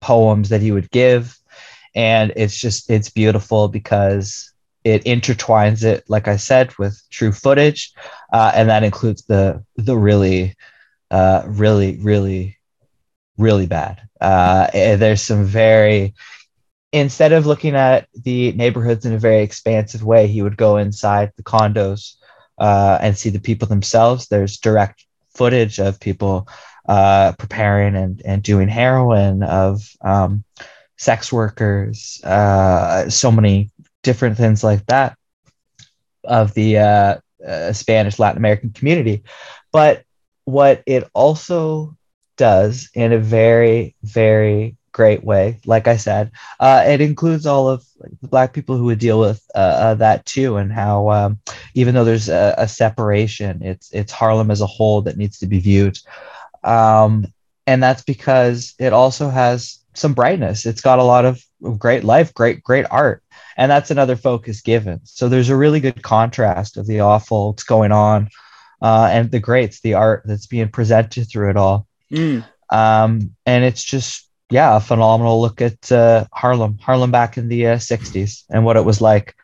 poems 0.03 0.51
that 0.51 0.61
he 0.61 0.73
would 0.73 0.91
give. 0.91 1.39
And 1.95 2.33
it's 2.37 2.59
just, 2.59 2.91
it's 2.91 3.09
beautiful 3.09 3.69
because 3.69 4.53
it 4.85 5.05
intertwines 5.05 5.85
it, 5.85 6.05
like 6.09 6.29
I 6.29 6.37
said, 6.37 6.77
with 6.77 7.01
true 7.11 7.33
footage. 7.33 7.93
Uh, 8.33 8.53
and 8.55 8.69
that 8.69 8.83
includes 8.83 9.23
the, 9.23 9.65
the 9.77 9.97
really, 9.97 10.55
uh, 11.13 11.43
really, 11.47 11.99
really, 11.99 12.57
really 13.37 13.67
bad. 13.67 14.01
Uh, 14.21 14.69
there's 14.73 15.23
some 15.23 15.45
very, 15.45 16.15
instead 16.93 17.33
of 17.33 17.47
looking 17.47 17.77
at 17.77 18.09
the 18.15 18.53
neighborhoods 18.53 19.05
in 19.05 19.13
a 19.13 19.19
very 19.19 19.43
expansive 19.43 20.03
way, 20.03 20.27
he 20.27 20.43
would 20.43 20.57
go 20.57 20.79
inside 20.79 21.31
the 21.37 21.43
condos 21.43 22.15
uh, 22.59 22.99
and 23.01 23.17
see 23.17 23.31
the 23.31 23.41
people 23.41 23.69
themselves. 23.69 24.29
There's 24.29 24.59
direct 24.59 25.05
footage 25.35 25.79
of 25.79 26.01
people 26.01 26.49
uh, 26.89 27.33
preparing 27.39 27.95
and, 27.95 28.23
and 28.25 28.43
doing 28.43 28.69
heroin, 28.69 29.43
of 29.43 29.83
um, 30.01 30.45
sex 30.97 31.33
workers, 31.33 32.23
uh, 32.25 33.11
so 33.11 33.31
many 33.31 33.71
different 34.03 34.37
things 34.37 34.65
like 34.65 34.87
that 34.87 35.17
of 36.25 36.55
the 36.55 36.79
uh, 36.79 37.17
uh, 37.47 37.73
Spanish 37.73 38.19
Latin 38.19 38.39
American 38.39 38.71
community. 38.71 39.25
But 39.73 40.05
what 40.45 40.83
it 40.87 41.09
also 41.15 41.97
does 42.37 42.91
in 42.95 43.13
a 43.13 43.19
very, 43.19 43.95
very 44.03 44.77
great 44.93 45.25
way, 45.25 45.59
like 45.65 45.89
I 45.89 45.97
said, 45.97 46.31
uh, 46.61 46.85
it 46.87 47.01
includes 47.01 47.47
all 47.47 47.69
of 47.69 47.85
the 48.21 48.29
black 48.29 48.53
people 48.53 48.77
who 48.77 48.85
would 48.85 48.99
deal 48.99 49.19
with 49.19 49.43
uh, 49.55 49.59
uh, 49.59 49.95
that 49.95 50.25
too, 50.27 50.57
and 50.57 50.73
how 50.73 51.11
um, 51.11 51.39
even 51.75 51.95
though 51.95 52.05
there's 52.05 52.29
a, 52.29 52.55
a 52.59 52.69
separation, 52.69 53.63
it's 53.63 53.91
it's 53.93 54.13
Harlem 54.13 54.51
as 54.51 54.61
a 54.61 54.67
whole 54.67 55.03
that 55.03 55.17
needs 55.17 55.39
to 55.39 55.47
be 55.47 55.61
viewed, 55.61 55.99
um, 56.63 57.27
and 57.67 57.83
that's 57.83 58.03
because 58.03 58.75
it 58.79 58.93
also 58.93 59.29
has 59.29 59.79
some 59.95 60.15
brightness. 60.15 60.67
It's 60.67 60.81
got 60.81 60.99
a 60.99 61.05
lot 61.05 61.25
of 61.25 61.43
great 61.79 62.05
life, 62.05 62.35
great 62.35 62.63
great 62.63 62.87
art, 62.91 63.23
and 63.57 63.71
that's 63.71 63.91
another 63.91 64.17
focus 64.17 64.61
given. 64.61 65.01
So 65.05 65.29
there's 65.29 65.51
a 65.51 65.57
really 65.57 65.81
good 65.81 66.03
contrast 66.03 66.77
of 66.77 66.87
the 66.87 67.01
awful 67.01 67.53
that's 67.53 67.65
going 67.65 67.93
on, 67.93 68.29
uh, 68.83 69.09
and 69.11 69.31
the 69.31 69.41
greats, 69.41 69.81
the 69.81 69.95
art 69.95 70.23
that's 70.25 70.47
being 70.47 70.69
presented 70.69 71.31
through 71.31 71.51
it 71.51 71.57
all. 71.57 71.87
Mm. 72.11 72.45
um, 72.69 73.35
and 73.47 73.65
it's 73.65 73.83
just 73.83 74.29
yeah 74.51 74.77
a 74.77 74.81
phenomenal 74.81 75.41
look 75.41 75.63
at 75.63 75.91
uh, 75.91 76.27
harlem 76.31 76.77
harlem 76.77 77.11
back 77.11 77.39
in 77.39 77.49
the 77.49 77.69
uh, 77.69 77.77
60s 77.77 78.45
and 78.51 78.67
what 78.67 78.77
it 78.77 78.85
was 78.85 79.01
like. 79.01 79.35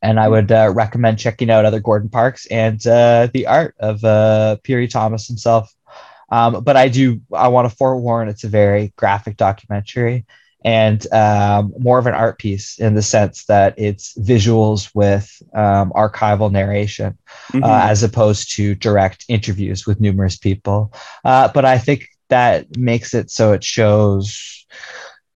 And 0.00 0.18
i 0.18 0.28
would 0.28 0.50
uh, 0.50 0.72
recommend 0.74 1.18
checking 1.18 1.50
out 1.50 1.66
other 1.66 1.80
gordon 1.80 2.08
parks 2.08 2.46
and 2.46 2.84
uh, 2.86 3.28
the 3.34 3.46
art 3.46 3.74
of 3.78 4.02
uh, 4.04 4.56
Piri 4.62 4.88
thomas 4.88 5.26
himself. 5.26 5.74
Um, 6.30 6.64
but 6.64 6.76
i 6.76 6.88
do 6.88 7.20
i 7.32 7.48
want 7.48 7.68
to 7.70 7.76
forewarn 7.76 8.28
it's 8.28 8.44
a 8.44 8.48
very 8.48 8.92
graphic 8.96 9.36
documentary 9.36 10.24
and 10.66 11.10
um, 11.12 11.72
more 11.78 11.98
of 11.98 12.06
an 12.08 12.14
art 12.14 12.38
piece 12.38 12.78
in 12.80 12.94
the 12.94 13.02
sense 13.02 13.44
that 13.46 13.74
it's 13.78 14.14
visuals 14.18 14.90
with 14.94 15.30
um, 15.54 15.92
archival 15.94 16.50
narration 16.50 17.16
Mhm. 17.52 17.62
uh, 17.62 17.86
as 17.88 18.02
opposed 18.02 18.56
to 18.56 18.74
direct 18.74 19.24
interviews 19.28 19.86
with 19.86 20.00
numerous 20.00 20.36
people. 20.36 20.92
Uh, 21.24 21.48
but 21.54 21.64
I 21.64 21.78
think 21.78 22.08
that 22.28 22.76
makes 22.76 23.14
it 23.14 23.30
so 23.30 23.52
it 23.52 23.62
shows 23.62 24.66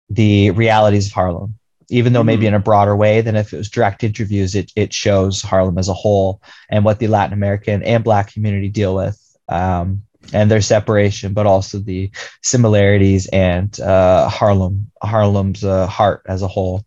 the 0.09 0.51
realities 0.51 1.07
of 1.07 1.13
Harlem, 1.13 1.55
even 1.89 2.13
though 2.13 2.23
maybe 2.23 2.47
in 2.47 2.53
a 2.53 2.59
broader 2.59 2.95
way 2.95 3.19
than 3.19 3.35
if 3.35 3.51
it 3.51 3.57
was 3.57 3.69
direct 3.69 4.05
interviews. 4.05 4.55
It 4.55 4.71
it 4.77 4.93
shows 4.93 5.41
Harlem 5.41 5.77
as 5.77 5.89
a 5.89 5.93
whole 5.93 6.41
and 6.69 6.85
what 6.85 6.99
the 6.99 7.07
Latin 7.07 7.33
American 7.33 7.83
and 7.83 8.03
Black 8.03 8.31
community 8.31 8.69
deal 8.69 8.95
with. 8.95 9.19
Um, 9.49 10.03
and 10.33 10.49
their 10.51 10.61
separation, 10.61 11.33
but 11.33 11.45
also 11.45 11.79
the 11.79 12.09
similarities 12.43 13.27
and 13.27 13.79
uh, 13.79 14.27
Harlem, 14.29 14.89
Harlem's 15.01 15.63
uh, 15.63 15.87
heart 15.87 16.21
as 16.27 16.41
a 16.41 16.47
whole. 16.47 16.85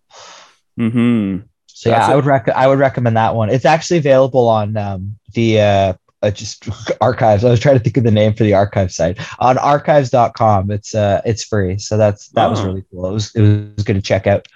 Mhm. 0.79 1.45
So 1.67 1.89
yeah, 1.91 1.99
That's 2.01 2.11
I 2.13 2.17
would 2.17 2.27
rec- 2.27 2.49
I 2.51 2.67
would 2.67 2.79
recommend 2.79 3.17
that 3.17 3.35
one. 3.35 3.49
It's 3.51 3.65
actually 3.65 3.99
available 3.99 4.47
on 4.49 4.77
um, 4.77 5.17
the 5.33 5.61
uh, 5.61 5.93
uh, 6.23 6.31
just 6.31 6.69
archives. 7.01 7.43
I 7.45 7.51
was 7.51 7.61
trying 7.61 7.79
to 7.79 7.83
think 7.83 7.97
of 7.97 8.05
the 8.05 8.11
name 8.11 8.35
for 8.35 8.45
the 8.45 8.53
archive 8.53 8.93
site 8.93 9.19
on 9.39 9.57
archives.com. 9.57 10.71
It's 10.71 10.95
uh 10.95 11.23
it's 11.25 11.43
free, 11.45 11.79
so 11.79 11.97
that's 11.97 12.29
that 12.31 12.51
was 12.51 12.61
Oh. 12.61 12.67
really 12.67 12.85
cool. 12.91 13.07
It 13.09 13.13
was 13.13 13.35
it 13.35 13.41
was 13.77 13.85
good 13.85 13.95
to 13.97 14.03
check 14.03 14.27
out. 14.27 14.47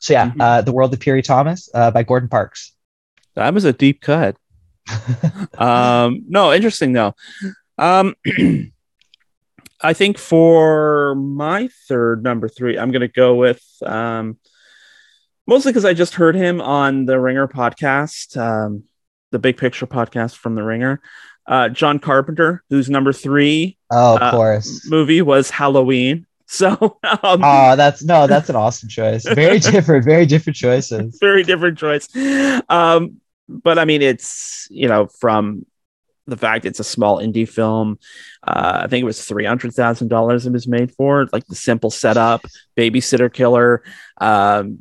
So 0.00 0.12
yeah, 0.14 0.30
Mhm. 0.30 0.40
uh, 0.40 0.60
the 0.62 0.72
World 0.72 0.92
of 0.94 1.00
Piri 1.00 1.20
Thomas 1.22 1.68
uh, 1.74 1.90
by 1.90 2.02
Gordon 2.02 2.28
Parks. 2.30 2.72
that 3.34 3.52
was 3.52 3.64
a 3.64 3.72
deep 3.72 4.00
cut 4.00 4.36
um 5.58 6.22
no 6.28 6.52
interesting 6.52 6.92
though 6.92 7.14
um 7.78 8.14
i 9.80 9.92
think 9.92 10.18
for 10.18 11.14
my 11.14 11.68
third 11.88 12.22
number 12.22 12.48
three 12.48 12.78
i'm 12.78 12.90
gonna 12.90 13.08
go 13.08 13.34
with 13.34 13.62
um 13.84 14.36
Mostly 15.46 15.72
because 15.72 15.84
I 15.84 15.92
just 15.92 16.14
heard 16.14 16.34
him 16.34 16.60
on 16.62 17.04
the 17.04 17.20
Ringer 17.20 17.46
podcast, 17.46 18.36
um, 18.38 18.84
the 19.30 19.38
Big 19.38 19.58
Picture 19.58 19.86
podcast 19.86 20.36
from 20.36 20.54
the 20.54 20.62
Ringer. 20.62 21.02
Uh, 21.46 21.68
John 21.68 21.98
Carpenter, 21.98 22.64
who's 22.70 22.88
number 22.88 23.12
three. 23.12 23.76
Oh, 23.90 24.16
of 24.16 24.22
uh, 24.22 24.30
course. 24.30 24.88
Movie 24.88 25.22
was 25.22 25.50
Halloween. 25.50 26.26
So, 26.46 26.70
um, 27.02 27.40
oh, 27.42 27.74
that's 27.74 28.04
no, 28.04 28.26
that's 28.28 28.50
an 28.50 28.54
awesome 28.54 28.88
choice. 28.88 29.26
Very 29.26 29.58
different, 29.60 30.04
very 30.04 30.24
different 30.24 30.56
choices. 30.56 31.16
very 31.18 31.42
different 31.42 31.78
choice. 31.78 32.06
Um, 32.68 33.16
but 33.48 33.78
I 33.78 33.86
mean, 33.86 34.02
it's 34.02 34.68
you 34.70 34.86
know 34.86 35.06
from 35.06 35.64
the 36.26 36.36
fact 36.36 36.64
it's 36.64 36.80
a 36.80 36.84
small 36.84 37.18
indie 37.18 37.48
film. 37.48 37.98
Uh, 38.46 38.82
I 38.84 38.86
think 38.88 39.02
it 39.02 39.06
was 39.06 39.24
three 39.24 39.44
hundred 39.44 39.74
thousand 39.74 40.08
dollars 40.08 40.46
it 40.46 40.52
was 40.52 40.66
made 40.66 40.92
for. 40.92 41.28
Like 41.32 41.46
the 41.46 41.54
simple 41.54 41.90
setup, 41.90 42.44
babysitter 42.76 43.32
killer. 43.32 43.82
Um, 44.18 44.80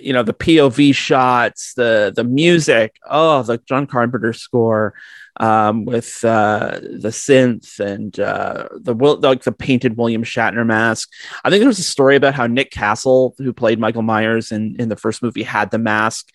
you 0.00 0.12
know 0.12 0.22
the 0.22 0.34
POV 0.34 0.94
shots, 0.94 1.74
the 1.74 2.12
the 2.14 2.24
music. 2.24 2.96
Oh, 3.08 3.42
the 3.42 3.58
John 3.58 3.86
Carpenter 3.86 4.32
score 4.32 4.94
um, 5.38 5.84
with 5.84 6.24
uh, 6.24 6.78
the 6.80 7.08
synth 7.08 7.80
and 7.80 8.18
uh, 8.18 8.68
the 8.74 8.94
like 8.94 9.42
the 9.42 9.52
painted 9.52 9.96
William 9.96 10.24
Shatner 10.24 10.66
mask. 10.66 11.10
I 11.44 11.50
think 11.50 11.60
there 11.60 11.68
was 11.68 11.78
a 11.78 11.84
story 11.84 12.16
about 12.16 12.34
how 12.34 12.46
Nick 12.46 12.70
Castle, 12.70 13.34
who 13.38 13.52
played 13.52 13.78
Michael 13.78 14.02
Myers 14.02 14.52
in 14.52 14.76
in 14.78 14.88
the 14.88 14.96
first 14.96 15.22
movie, 15.22 15.42
had 15.42 15.70
the 15.70 15.78
mask, 15.78 16.28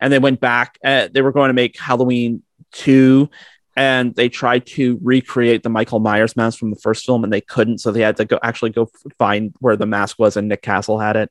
and 0.00 0.12
they 0.12 0.18
went 0.18 0.40
back. 0.40 0.78
Uh, 0.84 1.08
they 1.12 1.22
were 1.22 1.32
going 1.32 1.48
to 1.48 1.54
make 1.54 1.78
Halloween 1.78 2.42
two 2.72 3.30
and 3.76 4.14
they 4.14 4.28
tried 4.28 4.66
to 4.66 4.98
recreate 5.02 5.62
the 5.62 5.68
Michael 5.68 5.98
Myers 5.98 6.36
mask 6.36 6.58
from 6.58 6.70
the 6.70 6.76
first 6.76 7.04
film, 7.04 7.24
and 7.24 7.32
they 7.32 7.40
couldn't. 7.40 7.78
So 7.78 7.90
they 7.90 8.02
had 8.02 8.16
to 8.18 8.24
go 8.24 8.38
actually 8.42 8.70
go 8.70 8.90
find 9.18 9.52
where 9.60 9.76
the 9.76 9.86
mask 9.86 10.18
was, 10.18 10.36
and 10.36 10.48
Nick 10.48 10.62
Castle 10.62 10.98
had 10.98 11.16
it. 11.16 11.30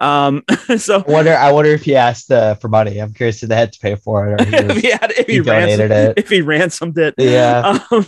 Um, 0.00 0.42
so 0.78 1.04
I 1.06 1.10
wonder, 1.10 1.34
I 1.34 1.52
wonder 1.52 1.70
if 1.70 1.84
he 1.84 1.94
asked 1.96 2.30
uh, 2.30 2.54
for 2.54 2.68
money. 2.68 2.98
I'm 2.98 3.12
curious 3.12 3.42
if 3.42 3.48
they 3.48 3.56
had 3.56 3.72
to 3.72 3.78
pay 3.78 3.94
for 3.96 4.28
it, 4.28 4.40
or 4.40 4.44
if 4.70 4.76
he 4.78 4.90
had, 4.90 5.12
if 5.12 5.26
he, 5.26 5.34
he 5.34 5.40
donated 5.40 5.90
ransomed, 5.90 6.10
it. 6.10 6.18
if 6.24 6.28
he 6.30 6.40
ransomed 6.40 6.98
it. 6.98 7.14
Yeah. 7.18 7.78
Um, 7.90 8.06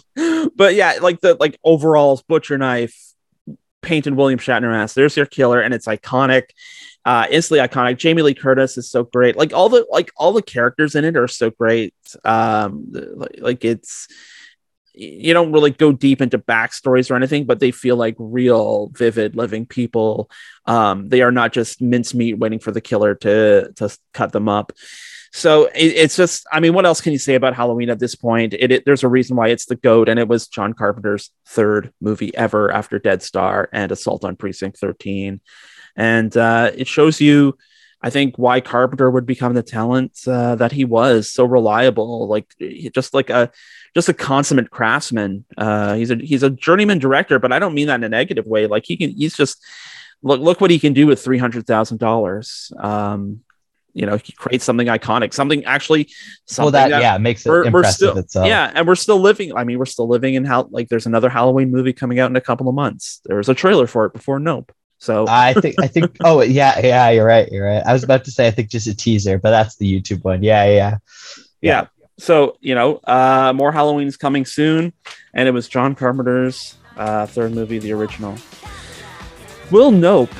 but 0.56 0.74
yeah, 0.74 0.98
like 1.02 1.20
the 1.20 1.36
like 1.38 1.58
overalls, 1.62 2.22
butcher 2.22 2.56
knife, 2.56 3.12
painted 3.82 4.14
William 4.14 4.38
Shatner 4.38 4.70
mask. 4.70 4.94
There's 4.94 5.16
your 5.16 5.26
killer, 5.26 5.60
and 5.60 5.74
it's 5.74 5.86
iconic 5.86 6.44
uh 7.04 7.26
instantly 7.30 7.66
iconic. 7.66 7.98
Jamie 7.98 8.22
lee 8.22 8.34
curtis 8.34 8.76
is 8.78 8.90
so 8.90 9.04
great. 9.04 9.36
Like 9.36 9.52
all 9.52 9.68
the 9.68 9.86
like 9.90 10.10
all 10.16 10.32
the 10.32 10.42
characters 10.42 10.94
in 10.94 11.04
it 11.04 11.16
are 11.16 11.28
so 11.28 11.50
great. 11.50 11.94
Um 12.24 12.86
like, 13.38 13.64
it's 13.64 14.08
you 14.96 15.34
don't 15.34 15.50
really 15.50 15.72
go 15.72 15.90
deep 15.90 16.20
into 16.20 16.38
backstories 16.38 17.10
or 17.10 17.16
anything 17.16 17.46
but 17.46 17.58
they 17.58 17.72
feel 17.72 17.96
like 17.96 18.14
real 18.18 18.90
vivid 18.94 19.36
living 19.36 19.66
people. 19.66 20.30
Um 20.66 21.08
they 21.08 21.22
are 21.22 21.32
not 21.32 21.52
just 21.52 21.82
mincemeat 21.82 22.38
waiting 22.38 22.60
for 22.60 22.70
the 22.70 22.80
killer 22.80 23.14
to 23.16 23.72
to 23.76 23.98
cut 24.12 24.32
them 24.32 24.48
up 24.48 24.72
so 25.34 25.64
it, 25.74 25.92
it's 25.96 26.16
just 26.16 26.46
i 26.52 26.60
mean 26.60 26.72
what 26.72 26.86
else 26.86 27.00
can 27.00 27.12
you 27.12 27.18
say 27.18 27.34
about 27.34 27.54
halloween 27.54 27.90
at 27.90 27.98
this 27.98 28.14
point? 28.14 28.54
It, 28.54 28.70
it, 28.70 28.84
there's 28.84 29.02
a 29.02 29.08
reason 29.08 29.36
why 29.36 29.48
it's 29.48 29.66
the 29.66 29.76
goat 29.76 30.08
and 30.08 30.18
it 30.18 30.28
was 30.28 30.46
john 30.46 30.72
carpenter's 30.72 31.30
third 31.46 31.92
movie 32.00 32.34
ever 32.36 32.70
after 32.70 32.98
dark 32.98 33.22
star 33.22 33.68
and 33.72 33.90
assault 33.90 34.24
on 34.24 34.36
precinct 34.36 34.78
13 34.78 35.40
and 35.96 36.36
uh, 36.36 36.70
it 36.76 36.86
shows 36.86 37.20
you 37.20 37.58
i 38.00 38.10
think 38.10 38.36
why 38.36 38.60
carpenter 38.60 39.10
would 39.10 39.26
become 39.26 39.54
the 39.54 39.62
talent 39.62 40.18
uh, 40.28 40.54
that 40.54 40.72
he 40.72 40.84
was 40.84 41.30
so 41.30 41.44
reliable 41.44 42.28
like 42.28 42.54
just 42.94 43.12
like 43.12 43.28
a 43.28 43.50
just 43.94 44.08
a 44.08 44.14
consummate 44.14 44.70
craftsman. 44.70 45.44
Uh, 45.56 45.94
he's 45.94 46.10
a 46.10 46.16
he's 46.16 46.42
a 46.42 46.50
journeyman 46.50 46.98
director 46.98 47.38
but 47.38 47.52
i 47.52 47.58
don't 47.58 47.74
mean 47.74 47.86
that 47.86 47.96
in 47.96 48.04
a 48.04 48.08
negative 48.08 48.46
way. 48.46 48.66
Like 48.66 48.84
he 48.86 48.96
can 48.96 49.10
he's 49.10 49.36
just 49.36 49.62
look 50.22 50.40
look 50.40 50.60
what 50.60 50.70
he 50.70 50.78
can 50.78 50.92
do 50.92 51.06
with 51.06 51.24
$300000 51.24 52.84
um, 52.84 53.43
you 53.94 54.04
know, 54.04 54.16
he 54.16 54.32
creates 54.32 54.64
something 54.64 54.88
iconic, 54.88 55.32
something 55.32 55.64
actually. 55.64 56.10
Something 56.46 56.64
well, 56.64 56.72
that, 56.72 56.90
that 56.90 57.00
yeah 57.00 57.16
makes 57.18 57.46
it 57.46 57.48
we're, 57.48 57.64
impressive 57.64 58.08
we're 58.08 58.10
still, 58.10 58.18
itself. 58.18 58.46
Yeah, 58.46 58.70
and 58.74 58.86
we're 58.86 58.96
still 58.96 59.20
living. 59.20 59.56
I 59.56 59.64
mean, 59.64 59.78
we're 59.78 59.86
still 59.86 60.08
living 60.08 60.34
in 60.34 60.44
how 60.44 60.68
like 60.70 60.88
there's 60.88 61.06
another 61.06 61.30
Halloween 61.30 61.70
movie 61.70 61.92
coming 61.92 62.18
out 62.18 62.28
in 62.28 62.36
a 62.36 62.40
couple 62.40 62.68
of 62.68 62.74
months. 62.74 63.20
There 63.24 63.36
was 63.36 63.48
a 63.48 63.54
trailer 63.54 63.86
for 63.86 64.06
it 64.06 64.12
before 64.12 64.38
Nope. 64.38 64.72
So 64.98 65.26
I 65.28 65.54
think 65.54 65.76
I 65.80 65.86
think 65.86 66.16
oh 66.24 66.40
yeah 66.42 66.78
yeah 66.80 67.10
you're 67.10 67.26
right 67.26 67.50
you're 67.50 67.66
right. 67.66 67.82
I 67.86 67.92
was 67.92 68.02
about 68.02 68.24
to 68.24 68.30
say 68.30 68.46
I 68.46 68.50
think 68.50 68.68
just 68.68 68.86
a 68.86 68.96
teaser, 68.96 69.38
but 69.38 69.50
that's 69.50 69.76
the 69.76 70.00
YouTube 70.00 70.24
one. 70.24 70.42
Yeah 70.42 70.64
yeah 70.64 70.74
yeah. 70.74 70.96
yeah. 71.60 71.86
So 72.18 72.56
you 72.60 72.74
know, 72.74 72.96
uh, 73.04 73.52
more 73.54 73.70
Halloween's 73.70 74.16
coming 74.16 74.44
soon, 74.44 74.92
and 75.34 75.48
it 75.48 75.52
was 75.52 75.68
John 75.68 75.94
Carpenter's 75.94 76.76
uh, 76.96 77.26
third 77.26 77.52
movie, 77.52 77.78
the 77.78 77.92
original. 77.92 78.36
Will 79.70 79.90
Nope 79.90 80.32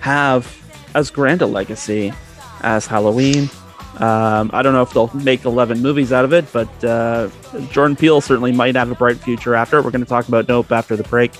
have 0.00 0.56
as 0.94 1.10
grand 1.10 1.42
a 1.42 1.46
legacy 1.46 2.12
as 2.66 2.86
Halloween? 2.86 3.48
Um, 3.98 4.50
I 4.52 4.60
don't 4.62 4.74
know 4.74 4.82
if 4.82 4.92
they'll 4.92 5.10
make 5.14 5.44
11 5.46 5.80
movies 5.80 6.12
out 6.12 6.26
of 6.26 6.34
it, 6.34 6.44
but 6.52 6.84
uh, 6.84 7.30
Jordan 7.70 7.96
Peele 7.96 8.20
certainly 8.20 8.52
might 8.52 8.74
have 8.74 8.90
a 8.90 8.94
bright 8.94 9.16
future 9.16 9.54
after. 9.54 9.80
We're 9.80 9.90
going 9.90 10.04
to 10.04 10.08
talk 10.08 10.28
about 10.28 10.48
Nope 10.48 10.70
after 10.70 10.96
the 10.96 11.04
break. 11.04 11.32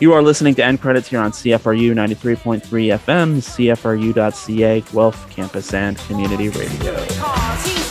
You 0.00 0.14
are 0.14 0.22
listening 0.22 0.54
to 0.56 0.64
End 0.64 0.80
Credits 0.80 1.08
here 1.08 1.20
on 1.20 1.32
CFRU 1.32 1.92
93.3 1.92 2.62
FM, 2.62 3.36
CFRU.ca, 3.36 4.80
Guelph 4.80 5.30
Campus 5.30 5.74
and 5.74 5.98
Community 5.98 6.48
Radio. 6.48 7.81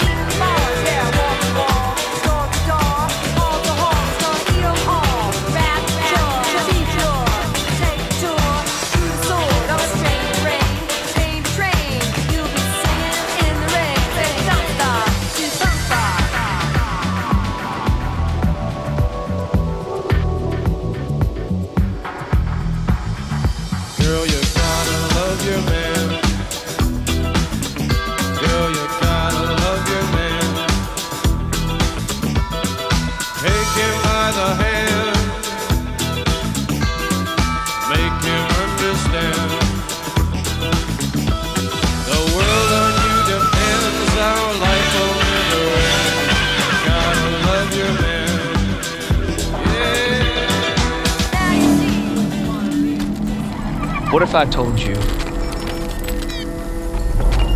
What 54.11 54.23
if 54.23 54.35
I 54.35 54.43
told 54.43 54.77
you 54.77 54.95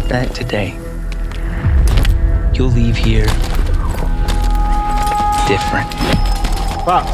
that 0.07 0.33
today 0.33 0.69
you'll 2.53 2.69
leave 2.69 2.95
here 2.95 3.25
different? 5.49 5.91
Pops! 6.85 7.11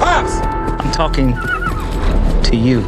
Pops! 0.00 0.32
I'm 0.82 0.90
talking 0.92 1.34
to 2.44 2.56
you. 2.56 2.80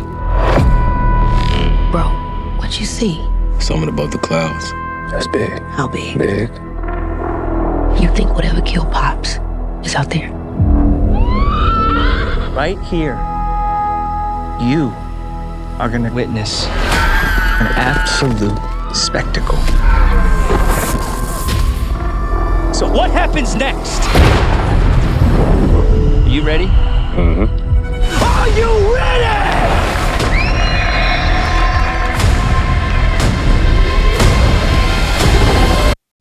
Bro, 1.92 2.08
what 2.56 2.80
you 2.80 2.86
see? 2.86 3.22
Something 3.58 3.90
above 3.90 4.12
the 4.12 4.18
clouds. 4.18 4.72
That's 5.12 5.26
big. 5.26 5.60
How 5.72 5.88
big? 5.88 6.16
Big. 6.16 6.48
You 8.00 8.08
think 8.14 8.34
whatever 8.34 8.62
killed 8.62 8.90
Pops 8.90 9.40
is 9.84 9.94
out 9.94 10.08
there? 10.08 10.32
Right 12.54 12.78
here 12.84 13.29
you 14.60 14.92
are 15.78 15.88
going 15.88 16.04
to 16.04 16.10
witness 16.10 16.66
an 16.66 17.66
absolute 17.76 18.58
spectacle. 18.94 19.56
So, 22.74 22.90
what 22.90 23.10
happens 23.10 23.54
next? 23.54 24.02
Are 26.24 26.28
you 26.28 26.42
ready? 26.42 26.66
Mm-hmm. 26.66 27.44
Are 28.22 28.48
you 28.58 28.94
ready? 28.94 29.10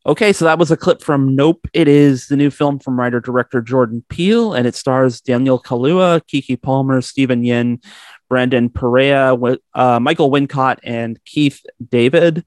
Okay, 0.06 0.34
so 0.34 0.45
that 0.45 0.58
was 0.58 0.71
a 0.71 0.78
clip 0.78 1.04
from 1.04 1.36
Nope. 1.36 1.67
It 1.71 1.88
is 1.88 2.28
the 2.28 2.36
new 2.36 2.49
film 2.49 2.80
from 2.80 2.97
writer 2.97 3.19
director 3.19 3.62
Jordan 3.62 4.04
Peele, 4.10 4.54
and 4.54 4.65
it 4.65 4.73
stars 4.73 5.21
Daniel 5.21 5.62
Kaluuya, 5.62 6.21
Keke 6.21 6.60
Palmer, 6.60 6.99
Steven 7.02 7.43
Yeun, 7.43 7.84
Brandon 8.30 8.70
Perea, 8.70 9.36
uh, 9.74 10.00
Michael 10.00 10.32
Wincott, 10.32 10.78
and 10.84 11.20
Keith 11.26 11.65
David. 11.89 12.46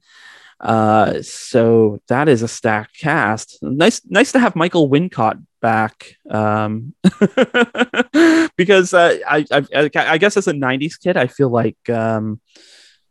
Uh, 0.61 1.21
so 1.23 2.01
that 2.07 2.29
is 2.29 2.43
a 2.43 2.49
stacked 2.49 2.99
cast. 2.99 3.59
Nice, 3.63 4.01
nice 4.09 4.31
to 4.33 4.39
have 4.39 4.55
Michael 4.55 4.89
Wincott 4.89 5.45
back. 5.61 6.17
Um, 6.31 6.95
because 8.57 8.95
uh, 8.95 9.19
I, 9.29 9.45
I, 9.51 9.91
I, 9.95 10.19
guess 10.19 10.37
as 10.37 10.47
a 10.47 10.53
'90s 10.53 11.01
kid, 11.01 11.17
I 11.17 11.27
feel 11.27 11.51
like 11.51 11.77
um, 11.91 12.41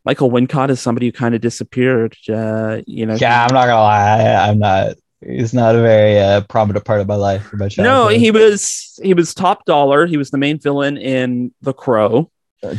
Michael 0.05 0.31
Wincott 0.31 0.69
is 0.69 0.79
somebody 0.79 1.07
who 1.07 1.11
kind 1.11 1.35
of 1.35 1.41
disappeared. 1.41 2.15
Uh, 2.29 2.81
you 2.87 3.05
know, 3.05 3.15
Yeah, 3.15 3.43
I'm 3.43 3.53
not 3.53 3.65
gonna 3.65 3.81
lie. 3.81 4.23
I, 4.23 4.49
I'm 4.49 4.59
not. 4.59 4.95
He's 5.23 5.53
not 5.53 5.75
a 5.75 5.81
very 5.81 6.19
uh, 6.19 6.41
prominent 6.41 6.83
part 6.85 7.01
of 7.01 7.07
my 7.07 7.15
life. 7.15 7.51
My 7.53 7.69
no, 7.77 8.07
he 8.07 8.31
was 8.31 8.99
he 9.03 9.13
was 9.13 9.33
top 9.33 9.65
dollar. 9.65 10.07
He 10.07 10.17
was 10.17 10.31
the 10.31 10.37
main 10.37 10.57
villain 10.57 10.97
in 10.97 11.53
The 11.61 11.73
Crow. 11.73 12.31
Uh, 12.63 12.75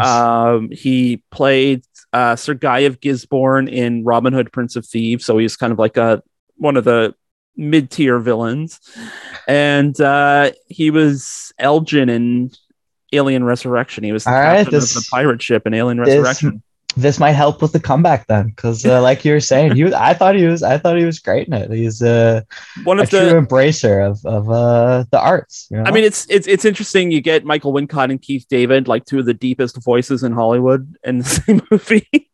Um, 0.00 0.70
he 0.70 1.22
played 1.30 1.84
uh, 2.12 2.36
Sir 2.36 2.54
Guy 2.54 2.80
of 2.80 3.00
Gisborne 3.00 3.68
in 3.68 4.04
Robin 4.04 4.32
Hood, 4.32 4.52
Prince 4.52 4.76
of 4.76 4.86
Thieves. 4.86 5.24
So 5.24 5.38
he's 5.38 5.56
kind 5.56 5.72
of 5.72 5.78
like 5.78 5.96
a 5.96 6.22
one 6.56 6.76
of 6.76 6.84
the 6.84 7.14
mid 7.56 7.90
tier 7.90 8.18
villains, 8.18 8.80
and 9.48 10.00
uh, 10.00 10.52
he 10.68 10.90
was 10.90 11.52
Elgyn 11.60 12.10
in 12.10 12.50
Alien 13.12 13.44
Resurrection. 13.44 14.04
He 14.04 14.12
was 14.12 14.24
the 14.24 14.30
All 14.30 14.36
right, 14.36 14.56
captain 14.58 14.74
this- 14.74 14.96
of 14.96 15.02
the 15.02 15.08
pirate 15.10 15.42
ship 15.42 15.66
in 15.66 15.74
Alien 15.74 16.00
Resurrection. 16.00 16.62
This 16.96 17.18
might 17.18 17.32
help 17.32 17.60
with 17.60 17.72
the 17.72 17.80
comeback 17.80 18.26
then, 18.26 18.48
because 18.48 18.84
uh, 18.86 19.02
like 19.02 19.24
you 19.24 19.32
were 19.32 19.40
saying, 19.40 19.76
was. 19.82 19.92
I 19.92 20.14
thought 20.14 20.36
he 20.36 20.44
was. 20.46 20.62
I 20.62 20.78
thought 20.78 20.96
he 20.96 21.04
was 21.04 21.18
great 21.18 21.48
in 21.48 21.52
it. 21.54 21.70
He's 21.70 22.02
uh, 22.02 22.42
One 22.84 22.98
a 22.98 23.02
of 23.02 23.10
true 23.10 23.32
embracer 23.32 24.08
of 24.08 24.24
of 24.24 24.50
uh, 24.50 25.04
the 25.10 25.18
arts. 25.20 25.66
you 25.70 25.76
know? 25.78 25.84
I 25.84 25.90
mean, 25.90 26.04
it's 26.04 26.26
it's 26.30 26.46
it's 26.46 26.64
interesting. 26.64 27.10
You 27.10 27.20
get 27.20 27.44
Michael 27.44 27.72
Wincott 27.72 28.10
and 28.10 28.20
Keith 28.22 28.46
David, 28.48 28.88
like 28.88 29.04
two 29.04 29.18
of 29.18 29.26
the 29.26 29.34
deepest 29.34 29.82
voices 29.82 30.22
in 30.22 30.32
Hollywood, 30.32 30.96
in 31.04 31.18
the 31.18 31.24
same 31.46 31.62
movie. 31.70 32.30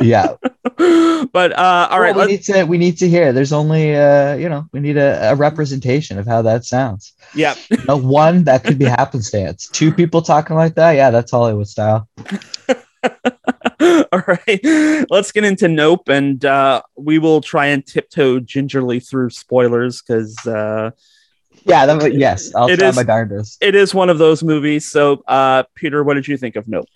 yeah. 0.00 0.36
but 1.32 1.52
uh, 1.58 1.88
all 1.90 2.00
right, 2.00 2.14
Well, 2.16 2.26
we 2.26 2.32
let's, 2.32 2.48
need 2.48 2.54
to 2.54 2.64
we 2.64 2.78
need 2.78 2.96
to 2.98 3.08
hear. 3.08 3.32
There's 3.32 3.52
only 3.52 3.94
uh, 3.94 4.34
you 4.36 4.48
know, 4.48 4.66
we 4.72 4.80
need 4.80 4.96
a, 4.96 5.32
a 5.32 5.34
representation 5.34 6.18
of 6.18 6.26
how 6.26 6.42
that 6.42 6.64
sounds. 6.64 7.12
yeah. 7.34 7.54
You 7.70 7.78
know, 7.88 7.96
one 7.96 8.44
that 8.44 8.64
could 8.64 8.78
be 8.78 8.84
happenstance. 8.86 9.68
Two 9.68 9.92
people 9.92 10.22
talking 10.22 10.56
like 10.56 10.76
that, 10.76 10.92
yeah, 10.92 11.10
that's 11.10 11.30
Hollywood 11.30 11.68
style. 11.68 12.08
all 14.12 14.22
right, 14.26 15.06
let's 15.10 15.32
get 15.32 15.44
into 15.44 15.68
Nope, 15.68 16.08
and 16.08 16.44
uh, 16.44 16.82
we 16.96 17.18
will 17.18 17.40
try 17.40 17.66
and 17.66 17.86
tiptoe 17.86 18.40
gingerly 18.40 19.00
through 19.00 19.30
spoilers 19.30 20.02
because 20.02 20.36
uh, 20.46 20.90
Yeah, 21.64 21.86
that, 21.86 22.14
yes, 22.14 22.54
I'll 22.54 22.68
try 22.68 22.88
is- 22.88 22.96
my 22.96 23.02
darndest. 23.02 23.58
it 23.62 23.74
is 23.74 23.94
one 23.94 24.08
of 24.10 24.18
those 24.18 24.42
movies. 24.42 24.86
So, 24.90 25.22
uh, 25.28 25.64
Peter, 25.74 26.02
what 26.04 26.14
did 26.14 26.26
you 26.28 26.36
think 26.36 26.56
of 26.56 26.66
Nope? 26.68 26.86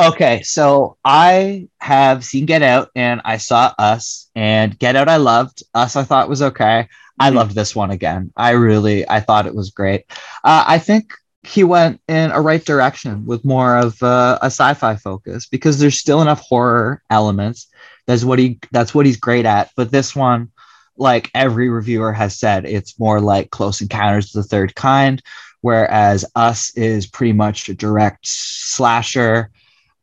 Okay, 0.00 0.42
so 0.42 0.96
I 1.04 1.68
have 1.78 2.24
seen 2.24 2.46
Get 2.46 2.62
Out 2.62 2.90
and 2.96 3.20
I 3.24 3.36
saw 3.36 3.72
Us 3.78 4.28
and 4.34 4.76
Get 4.76 4.96
Out 4.96 5.08
I 5.08 5.18
loved. 5.18 5.62
Us 5.72 5.94
I 5.94 6.02
thought 6.02 6.28
was 6.28 6.42
okay. 6.42 6.88
I 7.20 7.30
Mhm. 7.30 7.34
loved 7.36 7.54
this 7.54 7.76
one 7.76 7.92
again. 7.92 8.32
I 8.36 8.50
really 8.52 9.08
I 9.08 9.20
thought 9.20 9.46
it 9.46 9.54
was 9.54 9.70
great. 9.70 10.04
Uh, 10.42 10.64
I 10.66 10.78
think 10.78 11.12
he 11.46 11.64
went 11.64 12.00
in 12.08 12.30
a 12.30 12.40
right 12.40 12.64
direction 12.64 13.26
with 13.26 13.44
more 13.44 13.76
of 13.76 14.02
uh, 14.02 14.38
a 14.40 14.46
sci-fi 14.46 14.96
focus 14.96 15.46
because 15.46 15.78
there's 15.78 15.98
still 15.98 16.22
enough 16.22 16.40
horror 16.40 17.02
elements. 17.10 17.68
That's 18.06 18.24
what 18.24 18.38
he 18.38 18.58
that's 18.72 18.94
what 18.94 19.06
he's 19.06 19.16
great 19.16 19.46
at. 19.46 19.70
But 19.76 19.90
this 19.90 20.16
one, 20.16 20.50
like 20.96 21.30
every 21.34 21.68
reviewer 21.68 22.12
has 22.12 22.38
said, 22.38 22.64
it's 22.64 22.98
more 22.98 23.20
like 23.20 23.50
Close 23.50 23.80
Encounters 23.80 24.34
of 24.34 24.42
the 24.42 24.48
Third 24.48 24.74
Kind, 24.74 25.22
whereas 25.60 26.24
Us 26.34 26.70
is 26.76 27.06
pretty 27.06 27.32
much 27.32 27.68
a 27.68 27.74
direct 27.74 28.26
slasher 28.26 29.50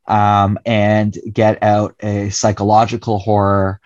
um, 0.07 0.59
and 0.65 1.17
get 1.31 1.61
out 1.63 1.95
a 2.01 2.29
psychological 2.29 3.19
horror. 3.19 3.79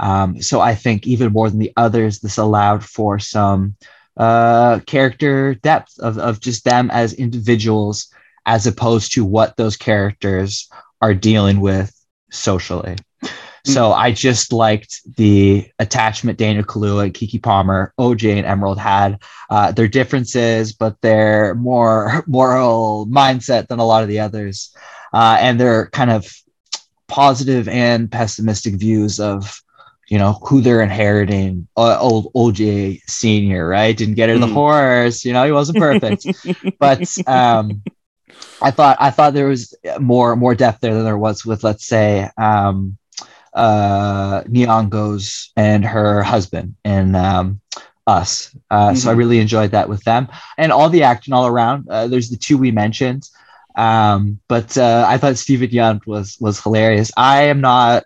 Um, 0.00 0.40
so 0.42 0.60
I 0.60 0.74
think 0.74 1.06
even 1.06 1.32
more 1.32 1.48
than 1.48 1.58
the 1.58 1.72
others, 1.76 2.20
this 2.20 2.38
allowed 2.38 2.84
for 2.84 3.18
some 3.18 3.76
uh, 4.18 4.80
character 4.80 5.54
depth 5.54 5.98
of, 5.98 6.18
of 6.18 6.40
just 6.40 6.64
them 6.64 6.90
as 6.90 7.14
individuals, 7.14 8.08
as 8.44 8.66
opposed 8.66 9.12
to 9.14 9.24
what 9.24 9.56
those 9.56 9.76
characters 9.76 10.68
are 11.00 11.14
dealing 11.14 11.60
with 11.60 11.94
socially. 12.30 12.96
So 13.64 13.92
I 13.92 14.12
just 14.12 14.52
liked 14.52 15.00
the 15.16 15.68
attachment 15.78 16.38
Daniel 16.38 16.64
Kaluuya, 16.64 17.12
Keke 17.12 17.42
Palmer, 17.42 17.92
OJ, 17.98 18.36
and 18.36 18.46
Emerald 18.46 18.78
had. 18.78 19.20
Uh, 19.50 19.72
their 19.72 19.88
differences, 19.88 20.72
but 20.72 20.98
their 21.02 21.54
more 21.54 22.24
moral 22.26 23.06
mindset 23.10 23.68
than 23.68 23.78
a 23.78 23.84
lot 23.84 24.02
of 24.02 24.08
the 24.08 24.20
others 24.20 24.74
uh, 25.12 25.36
and 25.40 25.60
their 25.60 25.88
kind 25.90 26.10
of 26.10 26.32
positive 27.08 27.68
and 27.68 28.10
pessimistic 28.10 28.74
views 28.74 29.20
of 29.20 29.60
you 30.08 30.18
know 30.18 30.32
who 30.46 30.60
they're 30.60 30.82
inheriting 30.82 31.68
uh, 31.76 31.98
old 32.00 32.32
oj 32.34 33.00
senior 33.06 33.66
right 33.68 33.96
didn't 33.96 34.14
get 34.14 34.30
Mm. 34.30 34.40
the 34.40 34.46
horse 34.46 35.24
you 35.24 35.32
know 35.32 35.44
he 35.44 35.52
wasn't 35.52 35.78
perfect 35.78 36.26
but 36.78 37.16
um 37.26 37.82
i 38.60 38.70
thought 38.70 38.96
i 39.00 39.10
thought 39.10 39.34
there 39.34 39.48
was 39.48 39.74
more 40.00 40.36
more 40.36 40.54
depth 40.54 40.80
there 40.80 40.94
than 40.94 41.04
there 41.04 41.18
was 41.18 41.44
with 41.44 41.62
let's 41.64 41.86
say 41.86 42.28
um 42.38 42.96
uh 43.54 44.42
nyong'o's 44.44 45.50
and 45.56 45.84
her 45.84 46.22
husband 46.22 46.74
and 46.84 47.16
um 47.16 47.60
us 48.06 48.54
uh 48.70 48.94
so 48.94 49.10
i 49.10 49.12
Mhm. 49.12 49.16
really 49.16 49.38
enjoyed 49.38 49.72
that 49.72 49.88
with 49.88 50.02
them 50.04 50.28
and 50.58 50.72
all 50.72 50.88
the 50.88 51.02
action 51.02 51.32
all 51.32 51.46
around 51.46 51.86
uh, 51.90 52.06
there's 52.06 52.30
the 52.30 52.36
two 52.36 52.58
we 52.58 52.70
mentioned 52.70 53.28
um, 53.76 54.40
but 54.48 54.76
uh, 54.76 55.04
I 55.08 55.18
thought 55.18 55.36
Steven 55.38 55.68
Yeun 55.70 56.04
was 56.04 56.36
was 56.40 56.60
hilarious. 56.60 57.12
I 57.16 57.44
am 57.44 57.60
not. 57.60 58.02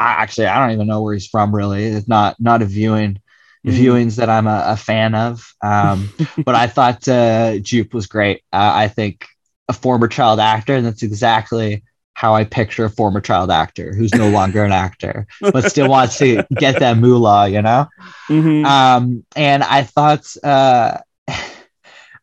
I 0.00 0.12
actually 0.22 0.46
I 0.46 0.60
don't 0.60 0.74
even 0.74 0.86
know 0.86 1.02
where 1.02 1.14
he's 1.14 1.26
from. 1.26 1.54
Really, 1.54 1.84
it's 1.84 2.08
not 2.08 2.36
not 2.40 2.62
a 2.62 2.66
viewing 2.66 3.20
Mhm. 3.66 3.72
viewings 3.78 4.16
that 4.16 4.28
I'm 4.28 4.46
a, 4.46 4.62
a 4.66 4.76
fan 4.76 5.14
of. 5.14 5.54
Um, 5.62 6.10
but 6.44 6.54
I 6.54 6.66
thought 6.66 7.08
uh, 7.08 7.58
Jupe 7.58 7.94
was 7.94 8.06
great. 8.06 8.42
Uh, 8.52 8.70
I 8.74 8.88
think 8.88 9.26
a 9.68 9.72
former 9.72 10.06
child 10.06 10.38
actor, 10.38 10.74
and 10.74 10.84
that's 10.84 11.02
exactly 11.02 11.82
how 12.12 12.34
I 12.34 12.44
picture 12.44 12.84
a 12.84 12.90
former 12.90 13.20
child 13.20 13.50
actor 13.50 13.94
who's 13.94 14.14
no 14.14 14.28
longer 14.28 14.62
an 14.64 14.70
actor 14.72 15.26
but 15.40 15.64
still 15.64 15.88
wants 15.88 16.18
to 16.18 16.44
get 16.54 16.78
that 16.80 16.98
moolah. 16.98 17.48
You 17.48 17.62
know. 17.62 17.86
Mhm. 18.28 18.64
Um, 18.66 19.24
and 19.34 19.62
I 19.62 19.82
thought, 19.82 20.26
uh, 20.42 20.98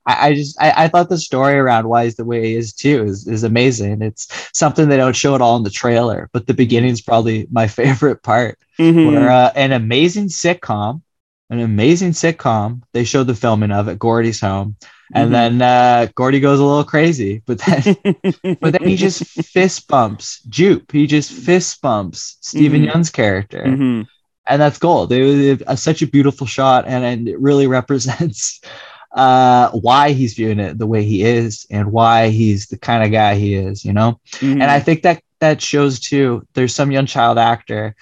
I, 0.06 0.30
I 0.30 0.34
just, 0.34 0.60
I, 0.62 0.86
I 0.86 0.88
thought 0.88 1.10
the 1.10 1.18
story 1.18 1.54
around 1.56 1.88
why 1.88 2.06
he's 2.06 2.16
the 2.16 2.26
way 2.26 2.46
he 2.48 2.56
is 2.56 2.74
too 2.74 3.04
is, 3.04 3.28
is 3.28 3.44
amazing. 3.44 4.02
It's 4.02 4.28
something 4.54 4.90
they 4.90 4.98
don't 4.98 5.16
show 5.16 5.36
at 5.36 5.42
all 5.42 5.58
in 5.58 5.64
the 5.64 5.70
trailer, 5.70 6.30
but 6.34 6.48
the 6.48 6.54
beginning 6.54 6.92
is 6.92 7.02
probably 7.02 7.48
my 7.52 7.68
favorite 7.80 8.24
part. 8.24 8.58
Mhm. 8.80 9.06
Where 9.06 9.30
uh, 9.30 9.52
an 9.56 9.72
amazing 9.74 10.28
sitcom, 10.28 11.02
an 11.50 11.60
amazing 11.60 12.12
sitcom, 12.12 12.82
they 12.94 13.04
showed 13.04 13.28
the 13.28 13.36
filming 13.36 13.72
of 13.72 13.90
at 13.90 14.00
Gordy's 14.00 14.40
home, 14.40 14.76
and 15.14 15.30
Mhm. 15.30 15.34
then 15.34 15.62
uh, 15.62 16.08
Gordy 16.16 16.40
goes 16.40 16.60
a 16.60 16.64
little 16.64 16.84
crazy, 16.86 17.44
but 17.46 17.60
then 17.60 17.96
but 18.62 18.72
then 18.74 18.88
he 18.88 18.96
just 18.96 19.24
fist 19.24 19.88
bumps 19.88 20.42
Jupe. 20.50 20.92
He 20.92 21.06
just 21.06 21.32
fist 21.32 21.82
bumps 21.82 22.38
Steven 22.42 22.82
Mhm. 22.82 22.86
Yeun's 22.92 23.10
character 23.10 23.64
Mhm. 23.68 24.08
and 24.48 24.62
that's 24.62 24.80
gold. 24.80 25.12
It 25.12 25.24
was 25.24 25.64
a, 25.68 25.78
such 25.78 26.02
a 26.02 26.08
beautiful 26.08 26.48
shot, 26.48 26.86
and, 26.88 27.04
and 27.04 27.28
it 27.30 27.40
really 27.40 27.68
represents 27.68 28.62
uh, 29.14 29.70
why 29.72 30.12
he's 30.12 30.34
viewing 30.34 30.60
it 30.60 30.78
the 30.78 30.88
way 30.88 31.04
he 31.04 31.24
is, 31.24 31.66
and 31.70 31.92
why 31.92 32.30
he's 32.30 32.68
the 32.68 32.78
kind 32.78 33.04
of 33.04 33.12
guy 33.12 33.36
he 33.36 33.56
is. 33.56 33.84
You 33.86 33.94
know, 33.94 34.20
Mhm. 34.40 34.54
and 34.54 34.64
I 34.64 34.80
think 34.80 35.04
that 35.04 35.22
that 35.40 35.62
shows 35.62 36.00
too. 36.00 36.46
There's 36.54 36.74
some 36.76 36.92
young 36.92 37.06
child 37.08 37.38
actor. 37.38 37.96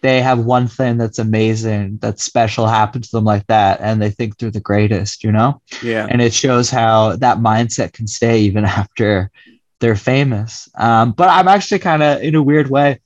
They 0.00 0.20
have 0.22 0.38
one 0.38 0.68
thing 0.68 0.96
that's 0.96 1.18
amazing, 1.18 1.98
that's 2.00 2.24
special 2.24 2.68
happen 2.68 3.02
to 3.02 3.10
them 3.10 3.24
like 3.24 3.46
that, 3.48 3.80
and 3.80 4.00
they 4.00 4.10
think 4.10 4.38
they're 4.38 4.50
the 4.50 4.60
greatest. 4.60 5.24
You 5.24 5.32
know, 5.32 5.60
yeah. 5.82 6.06
and 6.08 6.22
it 6.22 6.32
shows 6.32 6.70
how 6.70 7.16
that 7.16 7.38
mindset 7.38 7.92
can 7.92 8.06
stay 8.06 8.40
even 8.42 8.64
after 8.80 9.30
they're 9.80 9.96
famous. 9.96 10.68
Um, 10.76 11.12
but 11.12 11.28
I'm 11.28 11.46
actually 11.48 11.78
kind 11.80 12.02
of 12.02 12.22
in 12.22 12.34
a 12.34 12.42
weird 12.42 12.68
way. 12.70 13.00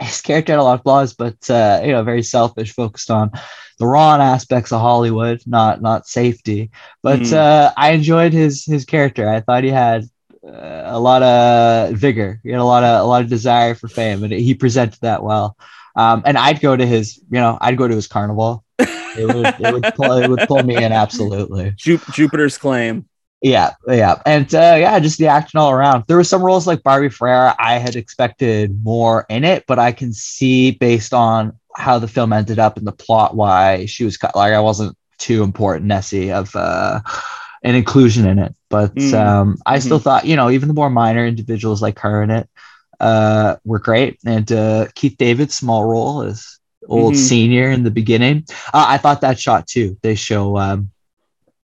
His 0.00 0.20
character 0.20 0.52
had 0.52 0.58
a 0.58 0.62
lot 0.62 0.74
of 0.78 0.82
flaws, 0.82 1.14
but 1.14 1.48
uh, 1.50 1.80
you 1.84 1.92
know, 1.92 2.02
very 2.02 2.22
selfish, 2.22 2.72
focused 2.74 3.10
on 3.10 3.30
the 3.78 3.86
raw 3.86 4.16
aspects 4.16 4.72
of 4.72 4.80
Hollywood, 4.80 5.40
not 5.46 5.82
not 5.82 6.06
safety. 6.06 6.70
But 7.02 7.20
Mhm. 7.20 7.32
uh, 7.34 7.72
I 7.76 7.90
enjoyed 7.92 8.32
his 8.32 8.64
his 8.64 8.84
character. 8.84 9.28
I 9.28 9.40
thought 9.40 9.64
he 9.64 9.70
had 9.70 10.04
uh, 10.46 10.82
a 10.86 10.98
lot 11.00 11.22
of 11.22 11.94
vigor. 11.96 12.40
He 12.42 12.50
had 12.50 12.60
a 12.60 12.64
lot 12.64 12.84
of 12.84 13.02
a 13.04 13.08
lot 13.08 13.22
of 13.22 13.28
desire 13.28 13.74
for 13.74 13.88
fame, 13.88 14.22
and 14.24 14.32
he 14.32 14.54
presented 14.54 15.00
that 15.00 15.22
well. 15.22 15.56
Um, 15.96 16.22
and 16.26 16.36
I'd 16.36 16.60
go 16.60 16.76
to 16.76 16.86
his, 16.86 17.16
you 17.30 17.40
know, 17.40 17.56
I'd 17.60 17.78
go 17.78 17.88
to 17.88 17.94
his 17.94 18.06
carnival. 18.06 18.62
It 18.78 19.34
would, 19.34 19.46
it 19.58 19.72
would, 19.72 19.94
pull, 19.94 20.12
it 20.12 20.28
would 20.28 20.40
pull 20.46 20.62
me 20.62 20.76
in 20.76 20.92
absolutely. 20.92 21.72
Ju- 21.78 22.00
Jupiter's 22.12 22.58
claim. 22.58 23.08
Yeah, 23.42 23.74
yeah, 23.86 24.20
and 24.24 24.52
uh, 24.54 24.76
yeah, 24.78 24.98
just 24.98 25.18
the 25.18 25.26
action 25.28 25.58
all 25.60 25.70
around. 25.70 26.04
There 26.08 26.16
were 26.16 26.24
some 26.24 26.42
roles 26.42 26.66
like 26.66 26.82
Barbie 26.82 27.10
Ferreira. 27.10 27.54
I 27.58 27.74
had 27.78 27.94
expected 27.94 28.82
more 28.82 29.26
in 29.28 29.44
it, 29.44 29.64
but 29.68 29.78
I 29.78 29.92
can 29.92 30.12
see 30.12 30.70
based 30.72 31.12
on 31.12 31.52
how 31.76 31.98
the 31.98 32.08
film 32.08 32.32
ended 32.32 32.58
up 32.58 32.78
and 32.78 32.86
the 32.86 32.92
plot 32.92 33.36
why 33.36 33.84
she 33.86 34.04
was 34.04 34.16
cut. 34.16 34.34
Like 34.34 34.54
I 34.54 34.60
wasn't 34.60 34.96
too 35.18 35.42
important, 35.42 35.86
Nessie, 35.86 36.32
of 36.32 36.56
uh, 36.56 37.00
an 37.62 37.74
inclusion 37.74 38.26
in 38.26 38.38
it. 38.38 38.54
But 38.70 38.94
Mm. 38.94 39.14
um, 39.14 39.56
I 39.66 39.78
still 39.80 39.98
thought, 39.98 40.24
you 40.24 40.34
know, 40.34 40.50
even 40.50 40.68
the 40.68 40.74
more 40.74 40.90
minor 40.90 41.26
individuals 41.26 41.82
like 41.82 41.98
her 42.00 42.22
in 42.22 42.30
it 42.30 42.48
uh, 43.00 43.56
were 43.64 43.78
great. 43.78 44.18
And 44.24 44.50
uh, 44.50 44.86
Keith 44.94 45.16
David's 45.18 45.54
small 45.54 45.84
role 45.84 46.22
as 46.22 46.58
old 46.88 47.14
Mhm. 47.14 47.18
senior 47.18 47.70
in 47.70 47.84
the 47.84 47.90
beginning, 47.90 48.46
uh, 48.72 48.86
I 48.88 48.96
thought 48.96 49.20
that 49.20 49.38
shot 49.38 49.66
too. 49.66 49.98
They 50.02 50.14
show. 50.14 50.56
Um, 50.56 50.90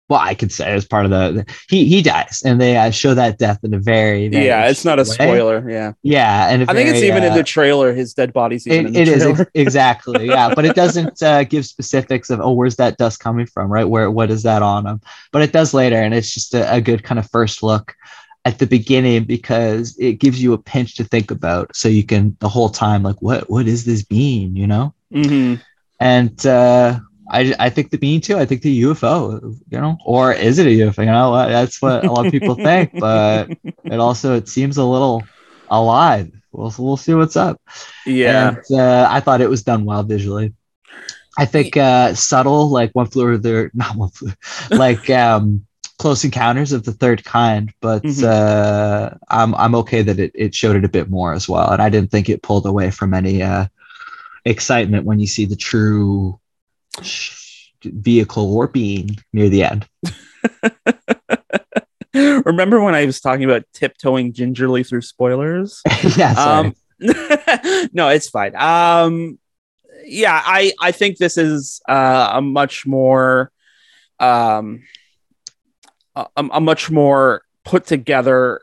well, 0.09 0.19
I 0.19 0.33
could 0.33 0.51
say 0.51 0.73
as 0.73 0.85
part 0.85 1.05
of 1.05 1.11
the, 1.11 1.45
he 1.69 1.85
he 1.85 2.01
dies, 2.01 2.41
and 2.43 2.59
they 2.59 2.75
uh, 2.77 2.91
show 2.91 3.13
that 3.13 3.37
death 3.37 3.59
in 3.63 3.73
a 3.73 3.79
very, 3.79 4.27
very 4.27 4.45
yeah, 4.45 4.67
it's 4.67 4.83
not 4.83 4.99
a 4.99 5.03
way. 5.03 5.05
spoiler. 5.05 5.69
Yeah, 5.69 5.93
Yeah, 6.01 6.49
and 6.49 6.63
I 6.63 6.73
think 6.73 6.89
it's 6.89 6.99
very, 6.99 7.07
even 7.07 7.23
in 7.23 7.31
uh, 7.31 7.35
the 7.35 7.43
trailer. 7.43 7.93
His 7.93 8.13
dead 8.13 8.33
body's 8.33 8.67
even 8.67 8.87
in 8.87 8.95
it, 8.95 9.05
the 9.05 9.29
it 9.29 9.39
is 9.39 9.45
exactly 9.53 10.27
yeah 10.27 10.53
but 10.53 10.65
it 10.65 10.75
doesn't 10.75 11.21
uh, 11.21 11.43
give 11.43 11.65
specifics 11.65 12.29
of 12.29 12.39
oh 12.41 12.51
where's 12.51 12.75
that 12.75 12.97
dust 12.97 13.19
coming 13.19 13.45
from 13.45 13.71
right 13.71 13.85
where 13.85 14.09
what 14.11 14.29
is 14.29 14.43
that 14.43 14.61
on 14.61 14.85
him 14.85 15.01
but 15.31 15.41
it 15.41 15.51
does 15.51 15.73
later 15.73 15.95
and 15.95 16.13
it's 16.13 16.33
just 16.33 16.53
a, 16.53 16.73
a 16.73 16.81
good 16.81 17.03
kind 17.03 17.19
of 17.19 17.29
first 17.29 17.63
look 17.63 17.95
at 18.45 18.59
the 18.59 18.67
beginning 18.67 19.23
because 19.23 19.97
it 19.99 20.13
gives 20.13 20.41
you 20.41 20.53
a 20.53 20.57
pinch 20.57 20.95
to 20.95 21.03
think 21.03 21.31
about 21.31 21.73
so 21.75 21.87
you 21.87 22.03
can 22.03 22.35
the 22.39 22.49
whole 22.49 22.69
time 22.69 23.03
like 23.03 23.21
what 23.21 23.49
what 23.49 23.67
is 23.67 23.85
this 23.85 24.03
being 24.03 24.55
you 24.55 24.67
know 24.67 24.93
hmm 25.11 25.55
and 25.99 26.45
uh 26.45 26.99
I, 27.29 27.53
I 27.59 27.69
think 27.69 27.91
the 27.91 27.97
being 27.97 28.21
too. 28.21 28.37
I 28.37 28.45
think 28.45 28.61
the 28.61 28.71
UFO, 28.81 29.39
you 29.69 29.79
know, 29.79 29.97
or 30.05 30.33
is 30.33 30.59
it 30.59 30.67
a 30.67 30.71
UFO? 30.71 31.03
You 31.03 31.11
know, 31.11 31.35
that's 31.49 31.81
what 31.81 32.05
a 32.05 32.11
lot 32.11 32.21
of 32.23 32.31
people 32.31 32.55
think, 32.55 32.91
but 32.99 33.51
it 33.89 33.99
also 33.99 34.35
it 34.35 34.47
seems 34.49 34.77
a 34.77 34.83
little 34.85 35.29
alive. 35.69 36.31
We'll 36.51 36.73
we'll 36.79 36.97
see 36.97 37.13
what's 37.13 37.35
up. 37.37 37.61
Yeah, 38.05 38.51
And, 38.51 38.59
uh, 38.71 39.07
I 39.09 39.19
thought 39.21 39.41
it 39.41 39.49
was 39.49 39.63
done 39.63 39.85
well 39.85 40.03
visually. 40.03 40.53
I 41.37 41.45
think 41.45 41.77
uh, 41.77 42.13
subtle, 42.15 42.69
like 42.69 42.91
one 42.93 43.07
flew 43.07 43.23
over 43.23 43.37
there, 43.37 43.71
not 43.73 43.95
one 43.95 44.09
flew, 44.09 44.31
like 44.75 45.09
um, 45.09 45.65
close 45.97 46.23
encounters 46.23 46.71
of 46.73 46.83
the 46.83 46.91
third 46.93 47.23
kind. 47.23 47.73
But 47.81 48.03
Mhm. 48.03 48.23
uh, 48.23 49.11
I'm 49.29 49.55
I'm 49.55 49.75
okay 49.75 50.01
that 50.01 50.19
it, 50.19 50.31
it 50.35 50.55
showed 50.55 50.75
it 50.75 50.85
a 50.85 50.89
bit 50.89 51.09
more 51.09 51.33
as 51.33 51.47
well, 51.47 51.69
and 51.71 51.81
I 51.81 51.89
didn't 51.89 52.11
think 52.11 52.29
it 52.29 52.43
pulled 52.43 52.65
away 52.65 52.91
from 52.91 53.13
any 53.13 53.41
uh, 53.41 53.67
excitement 54.45 55.05
when 55.05 55.19
you 55.19 55.27
see 55.27 55.45
the 55.45 55.55
true 55.55 56.38
vehicle 57.83 58.55
or 58.55 58.67
being 58.67 59.17
near 59.33 59.49
the 59.49 59.63
end. 59.63 59.87
Remember 62.45 62.81
when 62.81 62.95
I 62.95 63.05
was 63.05 63.21
talking 63.21 63.45
about 63.45 63.63
tiptoeing 63.73 64.33
gingerly 64.33 64.83
through 64.83 65.01
spoilers? 65.01 65.81
yeah. 66.17 66.33
Um, 66.33 66.75
no, 67.93 68.09
it's 68.09 68.29
fine. 68.29 68.55
Um, 68.55 69.39
yeah, 70.05 70.41
I 70.43 70.73
I 70.81 70.91
think 70.91 71.17
this 71.17 71.37
is 71.37 71.81
uh, 71.87 72.31
a 72.33 72.41
much 72.41 72.85
more 72.87 73.51
um 74.19 74.83
a, 76.15 76.25
a 76.35 76.59
much 76.59 76.89
more 76.89 77.43
put 77.63 77.85
together 77.85 78.61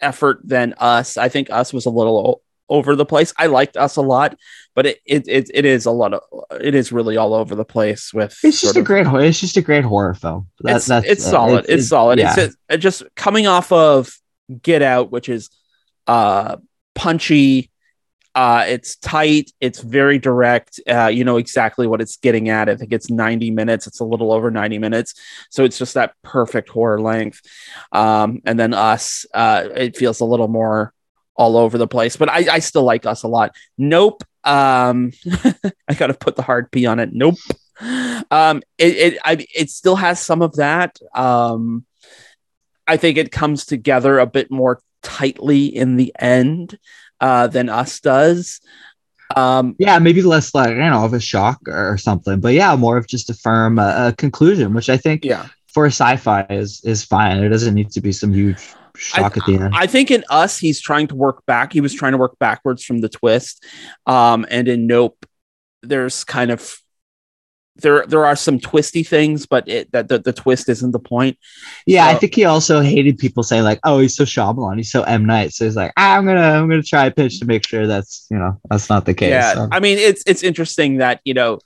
effort 0.00 0.40
than 0.44 0.74
us. 0.78 1.16
I 1.16 1.28
think 1.28 1.50
us 1.50 1.72
was 1.72 1.86
a 1.86 1.90
little 1.90 2.42
over 2.68 2.96
the 2.96 3.06
place. 3.06 3.32
I 3.38 3.46
liked 3.46 3.76
us 3.76 3.96
a 3.96 4.02
lot, 4.02 4.36
but 4.74 4.86
it 4.86 5.00
it 5.04 5.28
it, 5.28 5.50
it 5.54 5.64
is 5.64 5.86
a 5.86 5.90
lot 5.90 6.14
of 6.14 6.20
it 6.60 6.74
is 6.74 6.92
really 6.92 7.16
all 7.16 7.34
over 7.34 7.54
the 7.54 7.64
place 7.64 8.12
with 8.12 8.38
it's 8.42 8.60
just 8.60 8.76
a 8.76 8.80
of- 8.80 8.84
great. 8.86 9.06
It's 9.06 9.40
just 9.40 9.56
a 9.56 9.62
great 9.62 9.84
horror 9.84 10.14
film. 10.14 10.48
That- 10.60 10.76
it's, 10.76 10.86
that's- 10.86 11.12
it's 11.12 11.26
uh, 11.26 11.30
solid. 11.30 11.66
It's, 11.68 11.88
solid. 11.88 12.18
yeah. 12.18 12.34
It's 12.68 12.82
just 12.82 13.02
coming 13.14 13.46
off 13.46 13.70
of 13.72 14.10
Get 14.62 14.82
Out, 14.82 15.10
which 15.10 15.28
is 15.28 15.50
uh 16.06 16.56
punchy. 16.94 17.70
Uh, 18.34 18.66
it's 18.68 18.96
tight. 18.96 19.50
It's 19.62 19.80
very 19.80 20.18
direct. 20.18 20.78
Uh, 20.86 21.06
you 21.06 21.24
know 21.24 21.38
exactly 21.38 21.86
what 21.86 22.02
it's 22.02 22.18
getting 22.18 22.50
at. 22.50 22.68
I 22.68 22.76
think 22.76 22.92
it's 22.92 23.08
90 23.08 23.50
minutes. 23.50 23.86
It's 23.86 24.00
a 24.00 24.04
little 24.04 24.30
over 24.30 24.50
90 24.50 24.76
minutes. 24.78 25.14
So 25.48 25.64
it's 25.64 25.78
just 25.78 25.94
that 25.94 26.12
perfect 26.22 26.68
horror 26.68 27.00
length. 27.00 27.40
Um, 27.92 28.42
and 28.44 28.58
then 28.58 28.74
Us, 28.74 29.24
uh, 29.32 29.68
it 29.74 29.96
feels 29.96 30.20
a 30.20 30.26
little 30.26 30.48
more 30.48 30.92
all 31.36 31.56
over 31.56 31.78
the 31.78 31.86
place, 31.86 32.16
but 32.16 32.28
I, 32.28 32.54
I 32.54 32.58
still 32.60 32.82
like 32.82 33.06
Us 33.06 33.22
a 33.22 33.28
lot. 33.28 33.54
Nope. 33.78 34.24
Um, 34.44 35.12
I 35.88 35.94
got 35.94 36.08
to 36.08 36.14
put 36.14 36.36
the 36.36 36.42
hard 36.42 36.70
P 36.70 36.86
on 36.86 36.98
it. 36.98 37.10
Nope. 37.12 37.36
Um, 38.30 38.62
it, 38.78 38.96
it, 38.96 39.18
I, 39.24 39.46
it 39.54 39.70
still 39.70 39.96
has 39.96 40.20
some 40.20 40.42
of 40.42 40.56
that. 40.56 40.98
Um, 41.14 41.84
I 42.86 42.96
think 42.96 43.18
it 43.18 43.32
comes 43.32 43.66
together 43.66 44.18
a 44.18 44.26
bit 44.26 44.50
more 44.50 44.80
tightly 45.02 45.66
in 45.66 45.96
the 45.96 46.12
end 46.18 46.78
uh, 47.20 47.48
than 47.48 47.68
Us 47.68 48.00
does. 48.00 48.60
Um, 49.34 49.74
yeah, 49.78 49.98
maybe 49.98 50.22
less 50.22 50.54
like 50.54 50.70
you 50.70 50.76
know 50.76 51.04
of 51.04 51.12
a 51.12 51.20
shock 51.20 51.58
or, 51.66 51.92
or 51.92 51.98
something, 51.98 52.38
but 52.38 52.54
yeah, 52.54 52.76
more 52.76 52.96
of 52.96 53.08
just 53.08 53.28
a 53.28 53.34
firm 53.34 53.78
uh, 53.78 54.12
conclusion, 54.16 54.72
which 54.72 54.88
I 54.88 54.96
think 54.96 55.24
yeah. 55.24 55.48
for 55.66 55.86
sci-fi 55.86 56.46
is 56.48 56.80
is 56.84 57.04
fine. 57.04 57.40
There 57.40 57.48
doesn't 57.48 57.74
need 57.74 57.90
to 57.90 58.00
be 58.00 58.12
some 58.12 58.32
huge 58.32 58.74
shock 58.98 59.36
at 59.36 59.44
the 59.46 59.54
end. 59.54 59.74
I 59.76 59.86
think 59.86 60.10
in 60.10 60.24
Us, 60.30 60.58
he's 60.58 60.80
trying 60.80 61.06
to 61.08 61.14
work 61.14 61.44
back. 61.46 61.72
He 61.72 61.80
was 61.80 61.94
trying 61.94 62.12
to 62.12 62.18
work 62.18 62.38
backwards 62.38 62.84
from 62.84 63.00
the 63.00 63.08
twist. 63.08 63.64
Um, 64.06 64.46
and 64.50 64.68
in 64.68 64.86
Nope, 64.86 65.24
there's 65.82 66.24
kind 66.24 66.50
of 66.50 66.76
there 67.78 68.06
there 68.06 68.24
are 68.24 68.36
some 68.36 68.58
twisty 68.58 69.02
things, 69.02 69.44
but 69.44 69.68
it 69.68 69.92
that 69.92 70.08
the, 70.08 70.18
the 70.18 70.32
twist 70.32 70.68
isn't 70.70 70.92
the 70.92 70.98
point. 70.98 71.36
yeah, 71.84 72.06
I 72.06 72.14
think 72.14 72.34
he 72.34 72.44
also 72.44 72.80
hated 72.80 73.18
people 73.18 73.42
saying 73.42 73.64
like, 73.64 73.80
"Oh, 73.84 73.98
he's 73.98 74.16
so 74.16 74.24
Shyamalan, 74.24 74.78
he's 74.78 74.90
so 74.90 75.02
M 75.02 75.26
Night." 75.26 75.52
So 75.52 75.66
he's 75.66 75.76
like, 75.76 75.92
"I'm 75.96 76.24
gonna 76.24 76.40
I'm 76.40 76.68
gonna 76.70 76.82
try 76.82 77.04
a 77.04 77.10
pitch 77.10 77.38
to 77.40 77.44
make 77.44 77.66
sure 77.66 77.86
that's 77.86 78.26
you 78.30 78.38
know 78.38 78.58
that's 78.70 78.88
not 78.88 79.04
the 79.04 79.12
case." 79.12 79.28
yeah, 79.30 79.52
So- 79.54 79.68
I 79.70 79.80
mean 79.80 79.98
it's 79.98 80.22
it's 80.26 80.42
interesting 80.42 80.96
that 80.98 81.20
you 81.24 81.34
know 81.34 81.58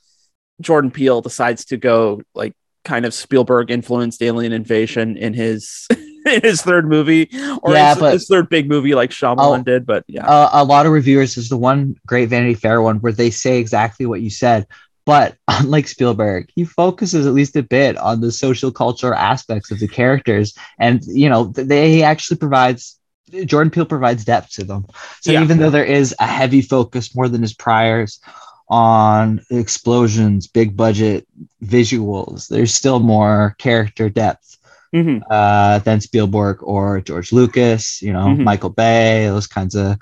Jordan 0.60 0.90
Peele 0.90 1.20
decides 1.20 1.64
to 1.66 1.76
go 1.76 2.20
like 2.34 2.54
kind 2.84 3.04
of 3.06 3.14
Spielberg 3.14 3.70
influenced 3.70 4.20
alien 4.20 4.52
invasion 4.52 5.16
in 5.16 5.32
his 5.32 5.86
in 6.26 6.40
his 6.42 6.62
third 6.62 6.88
movie 6.88 7.28
or 7.62 7.72
Yeah, 7.72 7.90
his, 7.90 7.98
but- 7.98 8.12
his 8.12 8.26
third 8.28 8.48
big 8.48 8.68
movie 8.68 8.94
like 8.94 9.10
Shyamalan 9.10 9.60
Oh. 9.60 9.62
did, 9.62 9.86
but 9.86 10.04
yeah. 10.08 10.26
uh, 10.26 10.50
a 10.52 10.64
lot 10.64 10.86
of 10.86 10.92
reviewers 10.92 11.36
is 11.36 11.48
the 11.48 11.56
one 11.56 11.96
great 12.06 12.28
vanity 12.28 12.54
fair 12.54 12.82
one 12.82 12.96
where 13.00 13.12
they 13.12 13.30
say 13.30 13.58
exactly 13.58 14.06
what 14.06 14.20
you 14.20 14.30
said 14.30 14.66
but 15.06 15.36
unlike 15.48 15.88
spielberg 15.88 16.48
he 16.54 16.64
focuses 16.64 17.26
at 17.26 17.32
least 17.32 17.56
a 17.56 17.62
bit 17.62 17.96
on 17.96 18.20
the 18.20 18.30
social 18.30 18.70
cultural 18.70 19.14
aspects 19.14 19.70
of 19.70 19.78
the 19.80 19.88
characters 19.88 20.54
and 20.78 21.02
you 21.06 21.28
know 21.28 21.44
they 21.44 21.90
he 21.90 22.02
actually 22.02 22.36
provides 22.36 22.98
jordan 23.46 23.70
peele 23.70 23.86
provides 23.86 24.24
depth 24.24 24.50
to 24.50 24.62
them 24.64 24.84
so 25.22 25.32
Yeah. 25.32 25.42
even 25.42 25.58
though 25.58 25.70
there 25.70 25.84
is 25.84 26.14
a 26.20 26.26
heavy 26.26 26.60
focus 26.60 27.14
more 27.16 27.28
than 27.28 27.40
his 27.42 27.54
priors 27.54 28.20
on 28.68 29.40
explosions 29.50 30.46
big 30.46 30.76
budget 30.76 31.26
visuals 31.64 32.48
there's 32.48 32.74
still 32.74 33.00
more 33.00 33.54
character 33.58 34.08
depth 34.10 34.58
Mhm. 34.94 35.22
uh, 35.30 35.78
than 35.80 36.00
Spielberg 36.00 36.58
or 36.62 37.00
George 37.00 37.32
Lucas, 37.32 38.02
you 38.02 38.12
know, 38.12 38.26
Mhm. 38.34 38.42
Michael 38.42 38.70
Bay, 38.70 39.26
those 39.28 39.46
kinds 39.46 39.74
of 39.76 39.96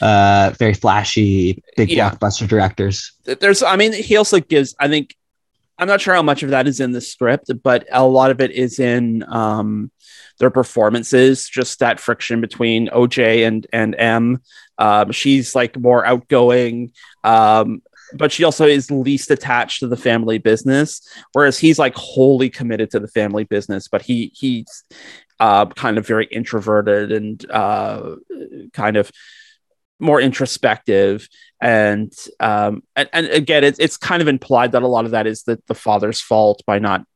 uh, 0.00 0.52
very 0.58 0.74
flashy, 0.74 1.62
big 1.76 1.90
Yeah. 1.90 2.10
blockbuster 2.10 2.48
directors. 2.48 3.12
there's 3.40 3.62
i 3.62 3.76
mean 3.76 3.92
he 3.92 4.16
also 4.16 4.40
gives 4.40 4.74
i 4.80 4.88
think 4.88 5.14
i'm 5.78 5.86
not 5.86 6.00
sure 6.00 6.12
how 6.14 6.22
much 6.22 6.42
of 6.42 6.50
that 6.50 6.66
is 6.66 6.80
in 6.80 6.90
the 6.90 7.00
script 7.00 7.50
but 7.62 7.86
a 7.92 8.04
lot 8.04 8.32
of 8.32 8.40
it 8.40 8.50
is 8.50 8.80
in 8.80 9.24
um 9.28 9.90
their 10.40 10.50
performances 10.50 11.48
just 11.48 11.78
that 11.78 12.00
friction 12.00 12.40
between 12.40 12.88
oj 12.88 13.46
and 13.46 13.68
and 13.72 13.94
m 13.96 14.40
um 14.78 15.12
she's 15.12 15.54
like 15.54 15.78
more 15.78 16.04
outgoing 16.04 16.90
um 17.22 17.80
but 18.16 18.32
she 18.32 18.44
also 18.44 18.66
is 18.66 18.90
least 18.90 19.30
attached 19.30 19.80
to 19.80 19.88
the 19.88 19.96
family 19.96 20.38
business 20.38 21.00
whereas 21.32 21.58
he's 21.58 21.78
like 21.78 21.94
wholly 21.94 22.50
committed 22.50 22.90
to 22.90 23.00
the 23.00 23.08
family 23.08 23.44
business 23.44 23.88
but 23.88 24.02
he 24.02 24.32
he's 24.34 24.84
uh 25.40 25.66
kind 25.66 25.98
of 25.98 26.06
very 26.06 26.26
introverted 26.26 27.10
and 27.12 27.50
uh 27.50 28.16
kind 28.72 28.96
of 28.96 29.10
more 30.02 30.20
introspective. 30.20 31.28
And 31.60 32.12
um 32.40 32.82
and, 32.96 33.08
and 33.12 33.26
again 33.28 33.64
it's 33.64 33.78
it's 33.78 33.96
kind 33.96 34.20
of 34.20 34.28
implied 34.28 34.72
that 34.72 34.82
a 34.82 34.88
lot 34.88 35.04
of 35.04 35.12
that 35.12 35.26
is 35.26 35.44
that 35.44 35.64
the 35.68 35.74
father's 35.74 36.20
fault 36.20 36.62
by 36.66 36.80
not 36.80 37.06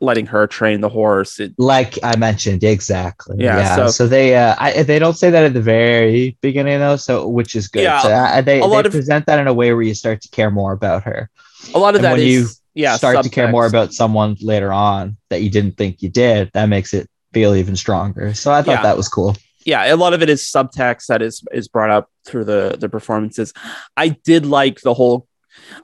letting 0.00 0.26
her 0.26 0.46
train 0.46 0.80
the 0.80 0.88
horse 0.88 1.38
it, 1.40 1.54
Like 1.56 1.98
I 2.02 2.16
mentioned, 2.16 2.64
exactly. 2.64 3.36
Yeah, 3.38 3.76
So, 3.76 3.88
so- 3.88 4.06
they 4.08 4.36
uh, 4.36 4.54
I, 4.58 4.82
they 4.82 4.98
don't 4.98 5.16
say 5.16 5.30
that 5.30 5.44
at 5.44 5.54
the 5.54 5.60
very 5.62 6.36
beginning 6.40 6.78
though, 6.80 6.96
so 6.96 7.28
which 7.28 7.54
is 7.54 7.68
good. 7.68 7.84
Yeah, 7.84 8.02
so 8.02 8.08
uh, 8.10 8.40
they, 8.42 8.60
a 8.60 8.64
lot 8.66 8.82
they 8.82 8.88
of- 8.88 8.92
present 8.92 9.26
that 9.26 9.38
in 9.38 9.46
a 9.46 9.54
way 9.54 9.72
where 9.72 9.82
you 9.82 9.94
start 9.94 10.20
to 10.22 10.28
care 10.30 10.50
more 10.50 10.72
about 10.72 11.04
her. 11.04 11.30
a 11.74 11.78
lot 11.78 11.94
of 11.94 11.96
And 11.96 12.04
that 12.06 12.12
when 12.12 12.20
is 12.20 12.26
you 12.32 12.46
yeah 12.74 12.96
start 12.96 13.22
to 13.22 13.30
care 13.30 13.48
more 13.50 13.66
about 13.66 13.92
someone 13.94 14.36
later 14.40 14.72
on 14.72 15.16
that 15.30 15.42
you 15.42 15.50
didn't 15.50 15.76
think 15.76 16.02
you 16.02 16.08
did. 16.10 16.50
That 16.54 16.66
makes 16.68 16.92
it 16.92 17.08
feel 17.32 17.54
even 17.54 17.76
stronger. 17.76 18.34
So 18.34 18.52
I 18.52 18.62
thought 18.62 18.72
Yeah. 18.78 18.82
that 18.82 18.96
was 18.96 19.08
cool. 19.08 19.36
yeah 19.64 19.94
a 19.94 19.96
lot 19.96 20.12
of 20.12 20.20
it 20.22 20.28
is 20.28 20.42
subtext 20.42 21.06
that 21.06 21.22
is 21.22 21.42
is 21.52 21.68
brought 21.68 21.90
up 21.90 22.10
through 22.26 22.44
the 22.44 22.76
the 22.78 22.88
performances 22.88 23.48
i 23.96 24.08
did 24.30 24.44
like 24.44 24.80
the 24.82 24.92
whole 24.92 25.26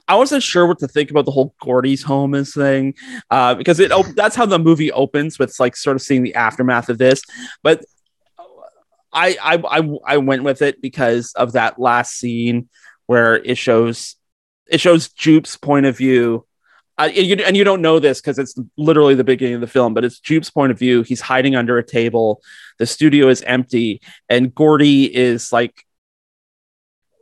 I 0.07 0.15
wasn't 0.15 0.43
sure 0.43 0.65
what 0.65 0.79
to 0.79 0.87
think 0.87 1.11
about 1.11 1.25
the 1.25 1.31
whole 1.31 1.55
Gordy's 1.61 2.03
home 2.03 2.35
is 2.35 2.53
thing, 2.53 2.95
uh, 3.29 3.55
because 3.55 3.79
it 3.79 3.91
op- 3.91 4.15
that's 4.15 4.35
how 4.35 4.45
the 4.45 4.59
movie 4.59 4.91
opens 4.91 5.39
with 5.39 5.59
like 5.59 5.75
sort 5.75 5.95
of 5.95 6.01
seeing 6.01 6.23
the 6.23 6.35
aftermath 6.35 6.89
of 6.89 6.97
this. 6.97 7.21
But 7.63 7.83
I 9.13 9.37
I 9.41 9.79
I, 9.79 9.97
I 10.05 10.17
went 10.17 10.43
with 10.43 10.61
it 10.61 10.81
because 10.81 11.33
of 11.33 11.53
that 11.53 11.79
last 11.79 12.17
scene 12.17 12.69
where 13.07 13.35
it 13.35 13.57
shows 13.57 14.15
it 14.67 14.79
shows 14.79 15.09
Jupe's 15.09 15.57
point 15.57 15.85
of 15.85 15.97
view. 15.97 16.45
Uh, 16.97 17.09
and, 17.15 17.25
you, 17.25 17.35
and 17.45 17.57
you 17.57 17.63
don't 17.63 17.81
know 17.81 17.99
this 17.99 18.21
because 18.21 18.37
it's 18.37 18.53
literally 18.77 19.15
the 19.15 19.23
beginning 19.23 19.55
of 19.55 19.61
the 19.61 19.67
film, 19.67 19.93
but 19.93 20.03
it's 20.03 20.19
Jupe's 20.19 20.49
point 20.49 20.71
of 20.71 20.77
view. 20.77 21.01
He's 21.01 21.21
hiding 21.21 21.55
under 21.55 21.77
a 21.77 21.83
table. 21.83 22.41
The 22.77 22.85
studio 22.85 23.27
is 23.29 23.41
empty, 23.41 24.01
and 24.29 24.53
Gordy 24.53 25.13
is 25.13 25.51
like 25.51 25.83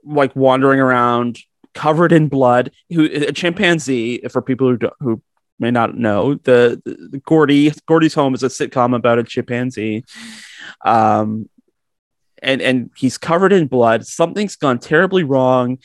like 0.04 0.36
wandering 0.36 0.80
around 0.80 1.40
covered 1.80 2.12
in 2.12 2.28
blood 2.28 2.72
who 2.90 3.06
a 3.06 3.32
chimpanzee 3.32 4.20
for 4.30 4.42
people 4.42 4.68
who 4.68 4.78
don't, 4.78 4.94
who 5.00 5.22
may 5.60 5.72
not 5.72 5.98
know, 5.98 6.36
the, 6.36 6.82
the 6.86 7.22
Gordy 7.26 7.72
Gordy's 7.86 8.14
Home 8.16 8.34
is 8.34 8.44
a 8.44 8.48
sitcom 8.48 8.94
about 8.94 9.18
a 9.18 9.24
chimpanzee. 9.24 10.04
Um, 10.84 11.50
and 12.42 12.62
and 12.62 12.90
he's 12.98 13.18
covered 13.18 13.54
in 13.54 13.68
blood. 13.68 14.06
Something's 14.06 14.58
gone 14.58 14.80
terribly 14.80 15.24
wrong, 15.24 15.78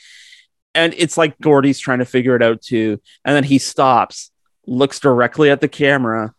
and 0.73 0.93
it's 0.97 1.17
like 1.17 1.39
Gordy's 1.39 1.79
trying 1.79 1.99
to 1.99 2.05
figure 2.05 2.35
it 2.35 2.43
out 2.43 2.61
too. 2.61 3.01
And 3.23 3.33
then 3.33 3.45
he 3.45 3.57
stops, 3.57 4.31
looks 4.67 4.99
directly 4.99 5.49
at 5.49 5.61
the 5.61 5.69
camera, 5.69 6.33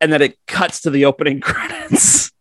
and 0.00 0.12
then 0.12 0.22
it 0.22 0.38
cuts 0.48 0.80
to 0.82 0.90
the 0.90 1.04
opening 1.04 1.40
credits. 1.52 2.32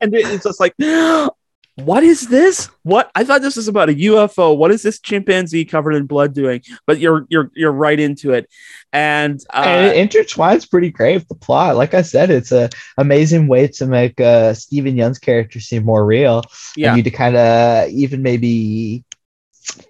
and 0.00 0.14
it's 0.14 0.44
just 0.44 0.60
like, 0.60 0.74
what 1.76 2.04
is 2.04 2.28
this? 2.28 2.70
What 2.84 3.10
I 3.16 3.24
thought 3.24 3.42
this 3.42 3.56
was 3.56 3.66
about 3.66 3.88
a 3.88 3.94
UFO. 3.94 4.56
What 4.56 4.70
is 4.70 4.82
this 4.82 5.00
chimpanzee 5.00 5.64
covered 5.64 5.94
in 5.94 6.06
blood 6.06 6.32
doing? 6.32 6.62
But 6.86 7.00
you're 7.00 7.26
you're 7.28 7.50
you're 7.54 7.72
right 7.72 7.98
into 7.98 8.32
it, 8.32 8.48
and, 8.92 9.40
uh, 9.52 9.64
and 9.66 9.96
it 9.96 10.10
intertwines 10.10 10.70
pretty 10.70 10.90
great 10.90 11.16
with 11.16 11.28
the 11.28 11.34
plot. 11.34 11.76
Like 11.76 11.92
I 11.92 12.02
said, 12.02 12.30
it's 12.30 12.52
a 12.52 12.70
amazing 12.96 13.48
way 13.48 13.66
to 13.68 13.86
make 13.86 14.20
uh, 14.20 14.54
Steven 14.54 14.96
Yeun's 14.96 15.18
character 15.18 15.58
seem 15.58 15.84
more 15.84 16.06
real. 16.06 16.44
Yeah. 16.76 16.90
and 16.90 16.98
you 16.98 17.02
to 17.02 17.10
kind 17.10 17.36
of 17.36 17.88
even 17.90 18.22
maybe 18.22 19.04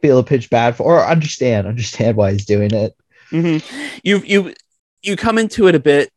feel 0.00 0.18
a 0.18 0.24
pitch 0.24 0.48
bad 0.48 0.76
for 0.76 0.84
or 0.84 1.06
understand 1.06 1.66
understand 1.66 2.16
why 2.16 2.32
he's 2.32 2.46
doing 2.46 2.72
it. 2.72 2.96
mhm. 3.30 3.62
you 4.02 4.18
you 4.24 4.54
you 5.02 5.16
come 5.16 5.36
into 5.36 5.68
it 5.68 5.74
a 5.74 5.80
bit 5.80 6.10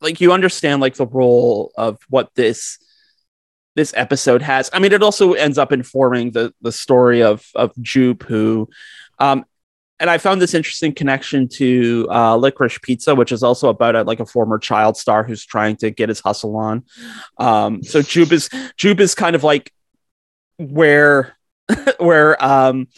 like 0.00 0.20
you 0.20 0.32
understand 0.32 0.80
like 0.80 0.94
the 0.94 1.06
role 1.06 1.72
of 1.76 1.98
what 2.08 2.32
this 2.34 2.78
this 3.76 3.92
episode 3.94 4.42
has. 4.42 4.68
I 4.72 4.80
mean, 4.80 4.92
it 4.92 5.02
also 5.02 5.34
ends 5.34 5.58
up 5.58 5.70
informing 5.70 6.32
the 6.32 6.52
the 6.62 6.72
story 6.72 7.22
of 7.22 7.46
of 7.54 7.72
Jupe, 7.80 8.24
who, 8.24 8.68
um, 9.18 9.44
and 10.00 10.10
I 10.10 10.18
found 10.18 10.42
this 10.42 10.54
interesting 10.54 10.94
connection 10.94 11.46
to 11.48 12.08
uh, 12.10 12.36
Licorice 12.36 12.80
Pizza, 12.82 13.14
which 13.14 13.30
is 13.30 13.42
also 13.42 13.68
about 13.68 13.94
a, 13.94 14.02
like 14.02 14.18
a 14.18 14.26
former 14.26 14.58
child 14.58 14.96
star 14.96 15.22
who's 15.22 15.44
trying 15.44 15.76
to 15.76 15.90
get 15.90 16.08
his 16.08 16.20
hustle 16.20 16.56
on. 16.56 16.84
Um, 17.38 17.82
so 17.82 18.02
Jupe 18.02 18.32
is 18.32 18.48
Jupe 18.76 19.00
is 19.00 19.14
kind 19.14 19.36
of 19.36 19.44
like 19.44 19.70
where 20.56 21.36
where 21.98 22.42
um, 22.42 22.88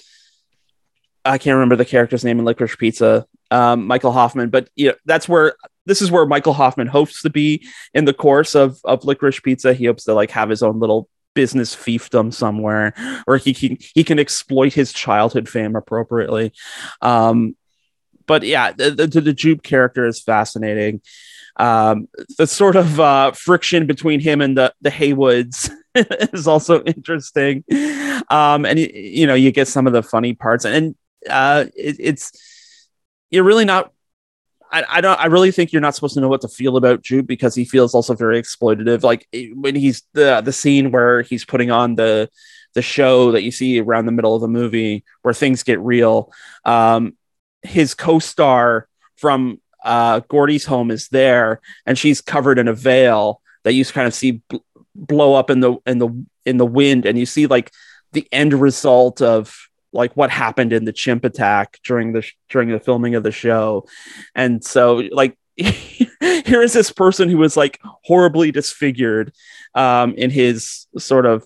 I 1.25 1.39
can't 1.39 1.55
remember 1.55 1.77
the 1.77 1.85
character's 1.85 2.25
name 2.25 2.39
in 2.39 2.45
Licorice 2.45 2.79
Pizza, 2.79 3.27
um, 3.51 3.87
Michael 3.87 4.13
Hoffman, 4.13 4.51
but 4.51 4.71
you 4.77 4.89
know 4.89 4.95
that's 5.05 5.29
where 5.29 5.57
this 5.89 6.03
is 6.03 6.11
where 6.11 6.27
Michael 6.27 6.53
Hoffman 6.53 6.87
hopes 6.87 7.23
to 7.23 7.31
be 7.31 7.67
in 7.95 8.05
the 8.05 8.15
course 8.15 8.55
of 8.55 8.79
of 8.85 9.05
Licorice 9.05 9.43
Pizza. 9.43 9.75
He 9.75 9.87
hopes 9.87 10.05
to 10.05 10.15
like 10.15 10.31
have 10.31 10.51
his 10.51 10.63
own 10.63 10.79
little 10.79 11.09
business 11.35 11.75
fiefdom 11.75 12.33
somewhere, 12.33 12.95
or 13.27 13.37
he 13.37 13.55
can 13.55 13.79
he 13.95 14.05
can 14.05 14.19
exploit 14.19 14.73
his 14.73 14.93
childhood 14.93 15.49
fame 15.49 15.77
appropriately. 15.77 16.53
Um, 17.01 17.57
but 18.27 18.43
yeah, 18.43 18.73
the, 18.73 18.91
the, 18.91 19.07
the 19.21 19.33
Jupe 19.33 19.63
character 19.63 20.07
is 20.07 20.23
fascinating. 20.23 21.01
Um, 21.57 22.09
the 22.37 22.47
sort 22.47 22.77
of 22.77 23.01
uh, 23.01 23.33
friction 23.33 23.87
between 23.87 24.21
him 24.21 24.41
and 24.41 24.57
the 24.57 24.73
the 24.81 24.91
Haywoods 24.91 25.71
is 26.33 26.47
also 26.47 26.83
interesting. 26.83 27.65
Um, 28.31 28.65
and 28.67 28.79
y- 28.79 28.93
you 28.95 29.27
know, 29.27 29.35
you 29.35 29.51
get 29.51 29.69
some 29.69 29.87
of 29.87 29.93
the 29.93 30.03
funny 30.03 30.35
parts, 30.35 30.65
and 30.65 30.95
uh, 31.29 31.65
it, 31.75 31.97
it's 31.99 32.89
you're 33.31 33.45
really 33.45 33.65
not. 33.65 33.93
I, 34.71 34.85
I 34.89 35.01
don't. 35.01 35.19
I 35.19 35.27
really 35.27 35.51
think 35.51 35.73
you're 35.73 35.83
not 35.83 35.95
supposed 35.95 36.15
to 36.15 36.21
know 36.21 36.29
what 36.29 36.43
to 36.43 36.49
feel 36.49 36.77
about 36.77 37.03
Jupe 37.03 37.27
because 37.27 37.55
he 37.55 37.65
feels 37.65 37.95
also 37.95 38.15
very 38.15 38.41
exploitative. 38.41 39.03
Like 39.03 39.27
eh, 39.33 39.49
when 39.55 39.75
he's 39.75 40.03
the 40.13 40.41
the 40.41 40.53
scene 40.53 40.91
where 40.91 41.23
he's 41.23 41.45
putting 41.45 41.71
on 41.71 41.95
the 41.95 42.29
the 42.75 42.83
show 42.83 43.33
that 43.33 43.43
you 43.43 43.51
see 43.51 43.81
around 43.81 44.07
the 44.07 44.13
middle 44.13 44.35
of 44.35 44.41
the 44.43 44.49
movie 44.49 45.05
where 45.23 45.35
things 45.35 45.63
get 45.63 45.81
real. 45.81 46.33
Um, 46.65 47.17
his 47.63 47.95
co-star 47.95 48.89
from 49.17 49.61
uh, 49.85 50.21
Gordy's 50.29 50.65
home 50.65 50.91
is 50.91 51.09
there, 51.09 51.61
and 51.87 51.99
she's 51.99 52.21
covered 52.21 52.59
in 52.59 52.69
a 52.69 52.75
veil 52.75 53.41
that 53.65 53.73
you 53.73 53.85
kind 53.85 54.07
of 54.07 54.15
see 54.15 54.43
bl- 54.49 54.59
blow 54.95 55.35
up 55.35 55.51
in 55.51 55.61
the 55.61 55.77
in 55.87 55.99
the 55.99 56.27
in 56.45 56.57
the 56.57 56.67
wind, 56.67 57.07
and 57.07 57.19
you 57.19 57.27
see 57.27 57.47
like 57.47 57.73
the 58.13 58.27
end 58.33 58.55
result 58.55 59.23
of 59.23 59.68
like 59.99 60.17
what 60.17 60.31
happened 60.31 60.73
in 60.73 60.85
the 60.85 60.93
chimp 60.93 61.25
attack 61.25 61.79
during 61.85 62.13
the 62.13 62.27
during 62.49 62.71
the 62.71 62.81
filming 62.81 63.15
of 63.15 63.23
the 63.23 63.33
show, 63.33 63.87
and 64.35 64.65
so 64.65 65.03
like. 65.13 65.37
here 65.59 66.63
is 66.63 66.73
this 66.73 66.93
person 66.93 67.29
who 67.29 67.37
was 67.37 67.57
like 67.57 67.81
horribly 68.05 68.53
disfigured 68.53 69.33
um, 69.75 70.15
in 70.15 70.31
his 70.31 70.87
sort 70.97 71.27
of 71.27 71.45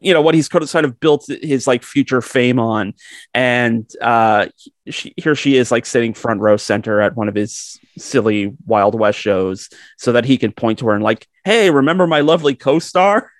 you 0.00 0.14
know 0.14 0.22
what 0.22 0.34
he's 0.34 0.48
kind 0.48 0.84
of 0.84 1.00
built 1.00 1.26
his 1.42 1.66
like 1.66 1.82
future 1.82 2.20
fame 2.20 2.58
on 2.58 2.94
and 3.34 3.90
uh 4.00 4.46
she, 4.88 5.12
here 5.16 5.34
she 5.34 5.56
is 5.56 5.70
like 5.70 5.86
sitting 5.86 6.14
front 6.14 6.40
row 6.40 6.56
center 6.56 7.00
at 7.00 7.16
one 7.16 7.28
of 7.28 7.34
his 7.34 7.78
silly 7.98 8.54
wild 8.66 8.98
west 8.98 9.18
shows 9.18 9.68
so 9.98 10.12
that 10.12 10.24
he 10.24 10.38
can 10.38 10.52
point 10.52 10.78
to 10.78 10.86
her 10.86 10.94
and 10.94 11.02
like 11.02 11.26
hey 11.44 11.70
remember 11.70 12.06
my 12.06 12.20
lovely 12.20 12.54
co-star 12.54 13.30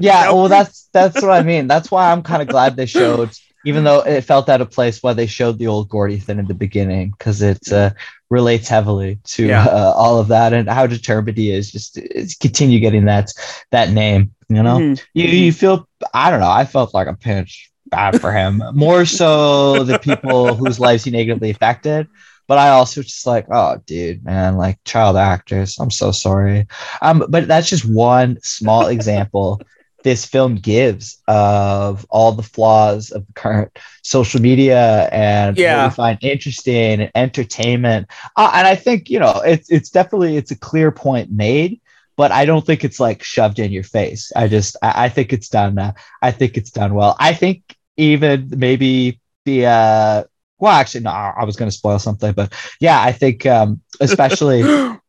Yeah, 0.00 0.32
well, 0.32 0.48
that's 0.48 0.88
that's 0.92 1.20
what 1.22 1.30
I 1.30 1.42
mean. 1.42 1.66
That's 1.66 1.90
why 1.90 2.10
I'm 2.10 2.22
kind 2.22 2.42
of 2.42 2.48
glad 2.48 2.76
they 2.76 2.86
showed, 2.86 3.30
even 3.64 3.84
though 3.84 4.00
it 4.00 4.22
felt 4.22 4.48
out 4.48 4.60
of 4.60 4.70
place, 4.70 5.02
why 5.02 5.12
they 5.12 5.26
showed 5.26 5.58
the 5.58 5.66
old 5.66 5.88
Gordy 5.88 6.18
thing 6.18 6.38
in 6.38 6.46
the 6.46 6.54
beginning 6.54 7.10
because 7.10 7.42
it 7.42 7.72
uh, 7.72 7.90
relates 8.30 8.68
heavily 8.68 9.18
to 9.24 9.46
Yeah. 9.46 9.64
uh, 9.64 9.92
all 9.96 10.18
of 10.18 10.28
that 10.28 10.52
and 10.52 10.68
how 10.68 10.86
determined 10.86 11.38
he 11.38 11.50
is 11.52 11.70
just 11.72 11.98
continue 12.40 12.80
getting 12.80 13.04
that 13.06 13.32
that 13.70 13.90
name. 13.90 14.32
You 14.48 14.62
know, 14.62 14.78
Mhm. 14.78 15.02
you 15.14 15.24
you 15.26 15.52
feel 15.52 15.88
I 16.14 16.30
don't 16.30 16.40
know. 16.40 16.50
I 16.50 16.64
felt 16.64 16.94
like 16.94 17.06
a 17.06 17.14
pinch 17.14 17.70
bad 17.86 18.20
for 18.20 18.32
him 18.32 18.62
more 18.74 19.06
so 19.06 19.82
the 19.84 19.98
people 19.98 20.54
whose 20.54 20.78
lives 20.78 21.04
he 21.04 21.10
negatively 21.10 21.50
affected. 21.50 22.06
But 22.48 22.58
I 22.58 22.70
also 22.70 23.02
just 23.02 23.26
like, 23.26 23.46
oh, 23.52 23.80
dude, 23.86 24.24
man, 24.24 24.56
like 24.56 24.78
child 24.84 25.16
actors. 25.16 25.78
I'm 25.78 25.90
so 25.90 26.12
sorry. 26.12 26.66
Um, 27.02 27.24
but 27.28 27.46
that's 27.48 27.68
just 27.70 27.84
one 27.84 28.38
small 28.42 28.86
example 28.88 29.62
this 30.04 30.24
film 30.24 30.54
gives 30.56 31.20
of 31.26 32.06
all 32.10 32.32
the 32.32 32.42
flaws 32.42 33.10
of 33.10 33.26
the 33.26 33.32
current 33.34 33.76
social 34.02 34.40
media 34.40 35.08
and 35.12 35.58
Yeah. 35.58 35.74
what 35.76 35.84
we 35.84 35.90
find 35.90 36.18
interesting 36.22 37.00
and 37.00 37.10
entertainment. 37.16 38.08
Uh, 38.36 38.50
and 38.54 38.66
I 38.66 38.76
think 38.76 39.10
you 39.10 39.18
know 39.18 39.40
it's 39.44 39.70
it's 39.70 39.90
definitely 39.90 40.36
it's 40.36 40.52
a 40.52 40.58
clear 40.58 40.92
point 40.92 41.30
made, 41.32 41.80
but 42.16 42.30
I 42.32 42.44
don't 42.44 42.64
think 42.64 42.84
it's 42.84 43.00
like 43.00 43.22
shoved 43.24 43.58
in 43.58 43.72
your 43.72 43.82
face. 43.84 44.32
I 44.36 44.48
just 44.48 44.76
I, 44.82 45.06
I 45.06 45.08
think 45.08 45.32
it's 45.32 45.48
done. 45.48 45.78
Uh, 45.78 45.92
I 46.22 46.30
think 46.30 46.56
it's 46.56 46.70
done 46.70 46.94
well. 46.94 47.16
I 47.18 47.34
think 47.34 47.62
even 47.96 48.50
maybe 48.56 49.20
the 49.44 49.66
uh 49.66 50.24
well 50.58 50.72
actually 50.72 51.00
no 51.00 51.10
I 51.10 51.44
was 51.44 51.56
going 51.56 51.70
to 51.70 51.76
spoil 51.76 51.98
something, 51.98 52.32
but 52.32 52.52
yeah 52.80 53.00
I 53.00 53.12
think 53.12 53.46
um 53.46 53.80
especially 54.00 54.62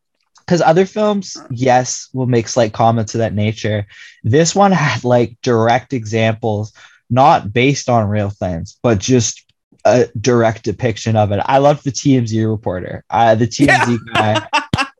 because 0.50 0.62
other 0.62 0.84
films, 0.84 1.36
yes, 1.52 2.08
will 2.12 2.26
make 2.26 2.48
slight 2.48 2.72
comments 2.72 3.14
of 3.14 3.20
that 3.20 3.34
nature. 3.34 3.86
This 4.24 4.52
one 4.52 4.72
had 4.72 5.04
like 5.04 5.36
direct 5.42 5.92
examples, 5.92 6.72
not 7.08 7.52
based 7.52 7.88
on 7.88 8.08
real 8.08 8.30
things, 8.30 8.76
but 8.82 8.98
just 8.98 9.44
a 9.84 10.08
direct 10.20 10.64
depiction 10.64 11.14
of 11.14 11.30
it. 11.30 11.40
I 11.44 11.58
love 11.58 11.84
the 11.84 11.92
TMZ 11.92 12.50
reporter, 12.50 13.04
uh, 13.10 13.36
the 13.36 13.46
TMZ 13.46 13.98
guy. 14.12 14.44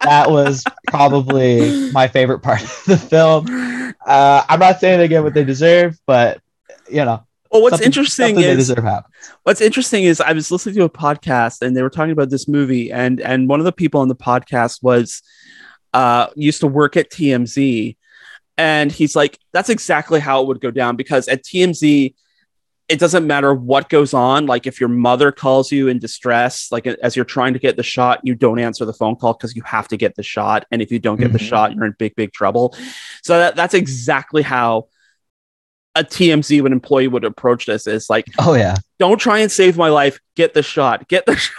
That 0.03 0.31
was 0.31 0.63
probably 0.87 1.91
my 1.91 2.07
favorite 2.07 2.41
part 2.41 2.63
of 2.63 2.85
the 2.87 2.97
film. 2.97 3.47
Uh, 4.07 4.43
I'm 4.49 4.59
not 4.59 4.81
saying 4.81 4.99
they 4.99 5.09
get 5.09 5.23
what 5.23 5.35
they 5.35 5.45
deserve, 5.45 5.99
but 6.07 6.41
you 6.91 7.05
know, 7.05 7.23
well 7.51 7.63
what's 7.63 7.73
something- 7.75 7.87
interesting 7.87 8.35
something 8.37 8.45
is 8.45 8.75
what's 9.43 9.61
interesting 9.61 10.05
is 10.05 10.21
I 10.21 10.33
was 10.33 10.51
listening 10.51 10.77
to 10.77 10.85
a 10.85 10.91
podcast 10.91 11.63
and 11.63 11.77
they 11.77 11.83
were 11.83 11.91
talking 11.91 12.13
about 12.13 12.31
this 12.31 12.47
movie 12.49 12.91
and 12.93 13.21
and 13.21 13.49
one 13.49 13.61
of 13.61 13.65
the 13.65 13.73
people 13.73 14.01
on 14.01 14.09
the 14.09 14.17
podcast 14.17 14.83
was 14.83 15.23
uh 15.93 16.29
used 16.37 16.61
to 16.61 16.67
work 16.67 16.97
at 16.97 17.11
TMZ 17.11 17.97
and 18.57 18.93
he's 18.93 19.17
like 19.17 19.39
that's 19.53 19.69
exactly 19.71 20.21
how 20.21 20.43
it 20.43 20.47
would 20.49 20.61
go 20.61 20.71
down 20.71 20.97
because 20.97 21.27
at 21.29 21.45
TMZ 21.45 22.15
it 22.89 22.99
doesn't 22.99 23.25
matter 23.25 23.55
what 23.55 23.89
goes 23.89 24.13
on. 24.15 24.47
Like 24.47 24.67
if 24.67 24.81
your 24.81 24.89
mother 24.89 25.31
calls 25.31 25.71
you 25.71 25.87
in 25.87 26.01
distress 26.01 26.73
like 26.73 26.89
as 26.89 27.15
you're 27.15 27.25
trying 27.25 27.53
to 27.53 27.61
get 27.61 27.77
the 27.77 27.85
shot 27.85 28.21
you 28.25 28.35
don't 28.35 28.59
answer 28.59 28.85
the 28.85 28.93
phone 28.93 29.15
call 29.15 29.33
because 29.35 29.55
you 29.55 29.63
have 29.65 29.87
to 29.89 29.97
get 29.97 30.17
the 30.17 30.25
shot. 30.25 30.67
And 30.73 30.83
if 30.83 30.91
you 30.91 30.99
don't 30.99 31.19
get 31.21 31.33
the 31.33 31.39
Mhm. 31.39 31.49
shot 31.49 31.75
you're 31.75 31.85
in 31.85 31.95
big 31.99 32.15
big 32.17 32.33
trouble. 32.33 32.77
So 33.23 33.39
that, 33.39 33.55
that's 33.57 33.75
exactly 33.75 34.43
how 34.43 34.89
a 35.97 36.05
TMZ 36.05 36.63
when 36.63 36.73
employee 36.73 37.09
would 37.09 37.25
approach 37.25 37.67
this 37.67 37.87
is 37.87 38.09
like 38.09 38.27
Oh 38.39 38.55
yeah. 38.55 38.77
don't 38.99 39.19
try 39.19 39.39
and 39.41 39.51
save 39.51 39.77
my 39.77 39.89
life. 39.89 40.21
Get 40.37 40.55
the 40.55 40.63
shot. 40.63 41.09
Get 41.09 41.27
the 41.27 41.37
shot. 41.37 41.55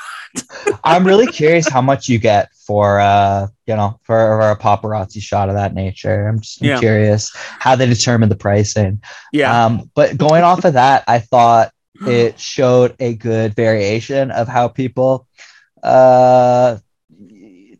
I'm 0.85 1.05
really 1.05 1.27
curious 1.27 1.67
how 1.67 1.81
much 1.81 2.07
you 2.07 2.17
get 2.17 2.49
for 2.65 3.01
uh 3.01 3.47
you 3.67 3.75
know 3.75 3.99
for, 4.03 4.15
for 4.39 4.49
a 4.51 4.55
paparazzi 4.57 5.21
shot 5.21 5.49
of 5.49 5.55
that 5.55 5.73
nature. 5.73 6.27
I'm 6.29 6.39
just 6.39 6.61
I'm 6.61 6.67
Yeah. 6.69 6.79
curious 6.79 7.31
how 7.35 7.75
they 7.75 7.85
determine 7.87 8.29
the 8.29 8.37
pricing. 8.37 9.01
Yeah. 9.33 9.65
Um, 9.65 9.91
but 9.95 10.17
going 10.17 10.43
off 10.43 10.63
of 10.63 10.73
that, 10.73 11.03
I 11.07 11.19
thought 11.19 11.73
it 12.07 12.39
showed 12.39 12.95
a 12.99 13.13
good 13.15 13.53
variation 13.55 14.31
of 14.31 14.47
how 14.47 14.69
people 14.69 15.27
uh 15.83 16.77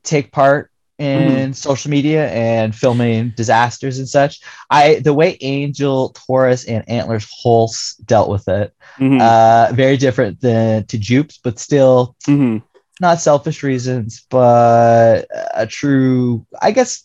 take 0.03 0.31
part 0.31 0.70
in 1.01 1.53
social 1.53 1.89
media 1.89 2.29
and 2.29 2.75
filming 2.75 3.33
disasters 3.35 3.97
and 3.99 4.07
such. 4.07 4.39
I 4.69 4.95
the 4.95 5.13
way 5.13 5.37
Angel 5.41 6.09
Torres 6.09 6.65
and 6.65 6.87
Antlers 6.89 7.27
Holst 7.31 8.05
dealt 8.05 8.29
with 8.29 8.47
it, 8.47 8.73
Mhm. 8.99 9.19
uh, 9.21 9.73
very 9.73 9.97
different 9.97 10.41
than 10.41 10.85
to 10.85 10.97
Jupes, 10.97 11.39
but 11.43 11.59
still 11.59 12.15
Mhm. 12.27 12.61
not 12.99 13.19
selfish 13.21 13.63
reasons, 13.63 14.25
but 14.29 15.25
a 15.55 15.65
true, 15.65 16.45
I 16.61 16.71
guess, 16.71 17.03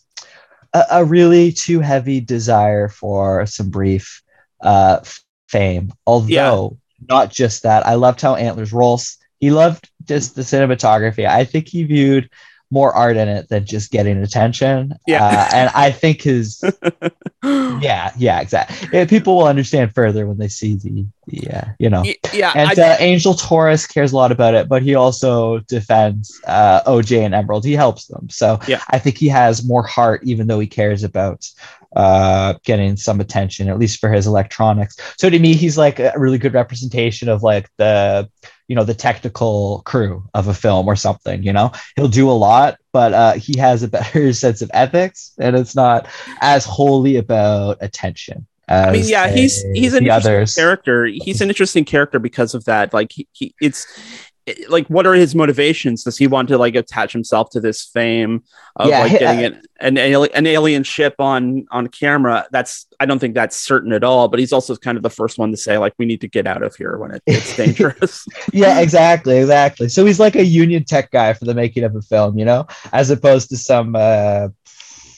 a, 0.73 0.83
a 0.91 1.05
really 1.05 1.51
too 1.51 1.79
heavy 1.79 2.19
desire 2.19 2.89
for 2.89 3.45
some 3.45 3.69
brief 3.69 4.21
uh, 4.61 4.99
fame. 5.47 5.91
Although, 6.05 6.77
not 7.09 7.31
just 7.31 7.63
that, 7.63 7.85
I 7.85 7.95
loved 7.95 8.21
how 8.21 8.35
Antlers 8.35 8.73
rolls. 8.73 9.17
He 9.39 9.51
loved 9.51 9.89
just 10.03 10.35
the 10.35 10.41
cinematography. 10.41 11.27
I 11.27 11.45
think 11.45 11.67
he 11.67 11.83
viewed 11.83 12.29
more 12.69 12.93
art 12.93 13.15
in 13.15 13.27
it 13.29 13.47
than 13.49 13.65
just 13.65 13.91
getting 13.91 14.17
attention. 14.17 14.93
Yeah. 15.07 15.23
Uh, 15.25 15.49
and 15.53 15.69
I 15.73 15.91
think 15.91 16.21
his, 16.21 16.61
yeah, 17.43 18.11
yeah, 18.17 18.41
exactly. 18.41 18.89
Yeah, 18.91 19.05
people 19.05 19.37
will 19.37 19.47
understand 19.47 19.93
further 19.95 20.27
when 20.27 20.37
they 20.37 20.49
see 20.49 20.75
the, 20.75 21.05
the 21.27 21.49
uh, 21.51 21.65
you 21.79 21.89
know. 21.89 22.03
Yeah, 22.33 22.51
And 22.55 22.77
I- 22.77 22.91
uh, 22.93 22.97
Angel 22.99 23.33
Torres 23.35 23.87
cares 23.87 24.11
a 24.11 24.15
lot 24.15 24.31
about 24.31 24.53
it, 24.53 24.67
but 24.67 24.81
he 24.83 24.95
also 24.95 25.59
defends 25.59 26.39
uh, 26.45 26.81
OJ 26.83 27.21
and 27.23 27.33
Emerald. 27.33 27.63
He 27.65 27.73
helps 27.73 28.07
them. 28.07 28.29
So 28.29 28.59
Yeah. 28.67 28.81
I 28.89 28.99
think 28.99 29.17
he 29.17 29.27
has 29.29 29.65
more 29.65 29.83
heart, 29.83 30.21
even 30.23 30.47
though 30.47 30.59
he 30.59 30.67
cares 30.67 31.03
about 31.03 31.49
uh, 31.95 32.55
getting 32.63 32.97
some 32.97 33.21
attention, 33.21 33.69
at 33.69 33.79
least 33.79 33.99
for 33.99 34.11
his 34.11 34.27
electronics. 34.27 34.97
So 35.17 35.29
to 35.29 35.39
me, 35.39 35.53
he's 35.53 35.77
like 35.77 35.99
a 35.99 36.11
really 36.17 36.37
good 36.37 36.53
representation 36.53 37.29
of 37.29 37.43
like 37.43 37.69
the, 37.77 38.29
you 38.67 38.75
know, 38.75 38.83
the 38.83 38.93
technical 38.93 39.81
crew 39.85 40.23
of 40.33 40.47
a 40.47 40.53
film 40.53 40.87
or 40.87 40.95
something. 40.95 41.43
You 41.43 41.53
know, 41.53 41.71
he'll 41.95 42.07
do 42.07 42.29
a 42.29 42.33
lot, 42.33 42.77
but 42.91 43.13
uh, 43.13 43.33
he 43.33 43.57
has 43.57 43.83
a 43.83 43.87
better 43.87 44.33
sense 44.43 44.61
of 44.61 44.69
ethics, 44.73 45.33
and 45.39 45.55
it's 45.55 45.75
not 45.75 46.07
as 46.41 46.65
wholly 46.65 47.15
about 47.17 47.77
attention. 47.81 48.45
I 48.69 48.91
mean, 48.91 49.01
as, 49.01 49.09
yeah, 49.09 49.29
he's 49.29 49.63
he's 49.73 49.93
an 49.93 50.03
interesting 50.03 50.33
others. 50.33 50.55
character. 50.55 51.05
He's 51.05 51.39
an 51.39 51.47
interesting 51.47 51.85
character 51.85 52.19
because 52.19 52.53
of 52.53 52.65
that. 52.65 52.93
Like 52.93 53.13
he, 53.13 53.27
he 53.31 53.55
it's 53.61 53.85
it- 53.85 54.26
like 54.69 54.87
what 54.87 55.05
are 55.05 55.13
his 55.13 55.35
motivations? 55.35 56.03
Does 56.03 56.17
he 56.17 56.27
want 56.27 56.49
to 56.49 56.57
like 56.57 56.75
attach 56.75 57.13
himself 57.13 57.49
to 57.51 57.59
this 57.59 57.85
fame 57.85 58.43
of 58.75 58.89
Yeah, 58.89 58.99
like 58.99 59.19
getting 59.19 59.45
an 59.79 59.97
an, 59.97 59.97
an 59.97 60.47
alien 60.47 60.83
ship 60.83 61.15
on 61.19 61.65
on 61.71 61.87
camera? 61.87 62.47
That's 62.51 62.87
I 62.99 63.05
don't 63.05 63.19
think 63.19 63.35
that's 63.35 63.55
certain 63.55 63.93
at 63.93 64.03
all. 64.03 64.27
But 64.27 64.39
he's 64.39 64.53
also 64.53 64.75
kind 64.75 64.97
of 64.97 65.03
the 65.03 65.09
first 65.09 65.37
one 65.37 65.51
to 65.51 65.57
say 65.57 65.77
like 65.77 65.93
we 65.97 66.05
need 66.05 66.21
to 66.21 66.27
get 66.27 66.47
out 66.47 66.63
of 66.63 66.75
here 66.75 66.97
when 66.97 67.11
it, 67.11 67.23
it's 67.25 67.55
dangerous. 67.57 68.25
yeah, 68.53 68.79
exactly, 68.79 69.37
exactly. 69.37 69.89
So 69.89 70.05
he's 70.05 70.19
like 70.19 70.35
a 70.35 70.45
union 70.45 70.83
tech 70.83 71.11
guy 71.11 71.33
for 71.33 71.45
the 71.45 71.53
making 71.53 71.83
of 71.83 71.95
a 71.95 72.01
film, 72.01 72.37
you 72.37 72.45
know, 72.45 72.67
as 72.91 73.09
opposed 73.09 73.49
to 73.49 73.57
some, 73.57 73.95
uh, 73.95 74.49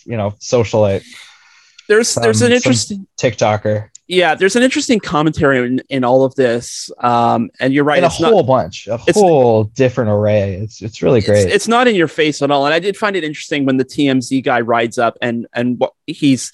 you 0.05 0.17
know, 0.17 0.32
socialite 0.39 1.03
there's 1.89 2.13
there's 2.15 2.41
an 2.41 2.49
some- 2.49 2.55
interesting 2.55 3.07
TikToker 3.17 3.89
yeah 4.10 4.36
there's 4.36 4.57
an 4.57 4.64
interesting 4.64 4.99
commentary 4.99 5.66
in, 5.66 5.82
in 5.88 6.03
all 6.03 6.26
of 6.26 6.36
this. 6.36 6.91
Um, 6.97 7.49
and 7.62 7.74
you're 7.74 7.86
right. 7.86 7.97
and 7.97 8.05
a 8.05 8.07
it's 8.07 8.20
not- 8.20 8.34
whole 8.34 8.43
bunch, 8.43 8.88
a 8.88 8.97
whole 9.14 9.64
different 9.64 10.10
array. 10.10 10.55
It's 10.55 10.82
it's 10.82 11.01
really 11.01 11.22
great. 11.22 11.45
It's, 11.45 11.55
it's 11.55 11.68
not 11.70 11.88
in 11.88 11.95
your 11.95 12.10
face 12.10 12.41
at 12.41 12.51
all. 12.51 12.66
And 12.66 12.74
I 12.74 12.80
did 12.80 12.97
find 12.97 13.16
it 13.16 13.24
interesting 13.24 13.66
when 13.66 13.78
the 13.78 13.86
TMZ 13.86 14.43
guy 14.43 14.60
rides 14.60 14.97
up 14.97 15.18
and 15.22 15.47
and 15.53 15.80
what 15.80 15.93
he's 16.05 16.51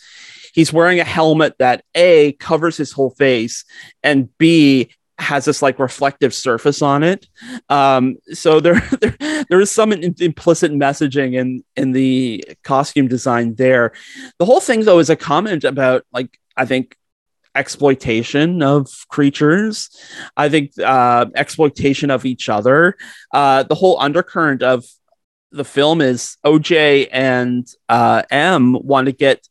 he's 0.53 0.72
wearing 0.72 0.99
a 0.99 1.03
helmet 1.03 1.56
that 1.58 1.84
a 1.95 2.34
covers 2.34 2.78
his 2.78 2.91
whole 2.91 3.10
face 3.10 3.66
and 4.03 4.30
b 4.38 4.89
has 5.18 5.45
this 5.45 5.62
like 5.62 5.80
reflective 5.80 6.34
surface 6.34 6.82
on 6.82 7.01
it. 7.01 7.26
Um, 7.70 8.18
so 8.34 8.60
there, 8.60 8.82
there 9.01 9.16
there 9.49 9.62
is 9.62 9.72
some 9.72 9.93
in- 9.93 10.14
implicit 10.20 10.74
messaging 10.74 11.36
in 11.36 11.64
in 11.78 11.93
the 11.93 12.43
costume 12.64 13.08
design 13.08 13.56
there. 13.56 13.93
The 14.39 14.45
whole 14.45 14.60
thing 14.60 14.82
though 14.84 14.99
is 14.99 15.10
a 15.10 15.16
comment 15.16 15.64
about 15.64 16.06
like 16.12 16.38
I 16.58 16.66
think 16.66 16.97
exploitation 17.56 18.62
of 18.62 18.88
creatures 19.10 19.89
i 20.38 20.49
think 20.49 20.72
uh 20.84 21.26
exploitation 21.36 22.12
of 22.12 22.26
each 22.26 22.49
other 22.49 22.95
uh 23.34 23.64
the 23.64 23.76
whole 23.76 23.99
undercurrent 23.99 24.62
of 24.62 24.86
the 25.51 25.66
film 25.66 26.01
is 26.01 26.38
oj 26.45 27.08
and 27.12 27.68
uh 27.89 28.22
m 28.30 28.74
want 28.74 29.06
to 29.06 29.12
get 29.12 29.47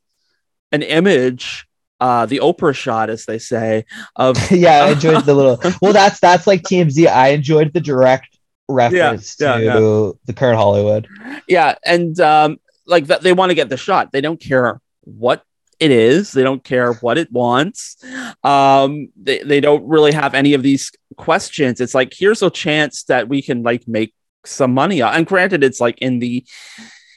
an 0.73 0.83
image 0.83 1.67
uh 2.01 2.27
the 2.27 2.39
oprah 2.39 2.75
shot 2.75 3.09
as 3.09 3.25
they 3.25 3.39
say 3.39 3.85
of 4.17 4.37
yeah, 4.51 4.85
I 4.85 4.91
enjoyed 4.91 5.25
the 5.25 5.35
little. 5.35 5.59
Well, 5.81 5.93
that's 5.93 6.21
that's 6.21 6.47
like 6.47 6.63
TMZ. 6.63 7.07
I 7.07 7.29
enjoyed 7.29 7.73
the 7.73 7.81
direct 7.81 8.37
reference 8.69 9.37
yeah, 9.39 9.57
to 9.59 9.65
yeah. 9.65 9.75
the 10.27 10.33
current 10.33 10.59
Hollywood. 10.59 11.07
yeah 11.49 11.75
and 11.85 12.19
um 12.21 12.59
like 12.87 13.07
that 13.07 13.23
they 13.23 13.33
want 13.33 13.51
to 13.51 13.55
get 13.55 13.69
the 13.69 13.77
shot 13.77 14.13
they 14.13 14.21
don't 14.21 14.41
care 14.41 14.81
what 15.03 15.45
it 15.81 15.91
is. 15.91 16.33
They 16.33 16.43
don't 16.43 16.63
care 16.65 16.93
what 16.95 17.19
it 17.19 17.31
wants. 17.33 17.97
Um 18.43 19.09
they, 19.17 19.41
they 19.43 19.61
don't 19.61 19.87
really 19.87 20.13
have 20.13 20.35
any 20.35 20.55
of 20.55 20.63
these 20.63 20.91
questions. 21.17 21.81
It's 21.81 21.95
like 21.95 22.13
here's 22.17 22.43
a 22.43 22.51
chance 22.51 23.05
that 23.05 23.29
we 23.29 23.43
can 23.43 23.63
like 23.63 23.87
make 23.89 24.15
some 24.45 24.75
money 24.75 25.01
out 25.03 25.15
and 25.15 25.27
granted 25.27 25.65
it's 25.65 25.81
like 25.81 25.99
in 26.03 26.19
the 26.19 26.45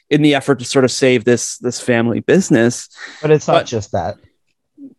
in 0.10 0.22
the 0.22 0.34
effort 0.36 0.60
to 0.60 0.66
sort 0.66 0.86
of 0.86 0.92
save 0.92 1.26
this 1.26 1.58
this 1.58 1.82
family 1.82 2.22
business 2.22 2.88
But 3.22 3.32
it's 3.32 3.48
not 3.48 3.54
But- 3.54 3.66
just 3.68 3.92
that. 3.92 4.16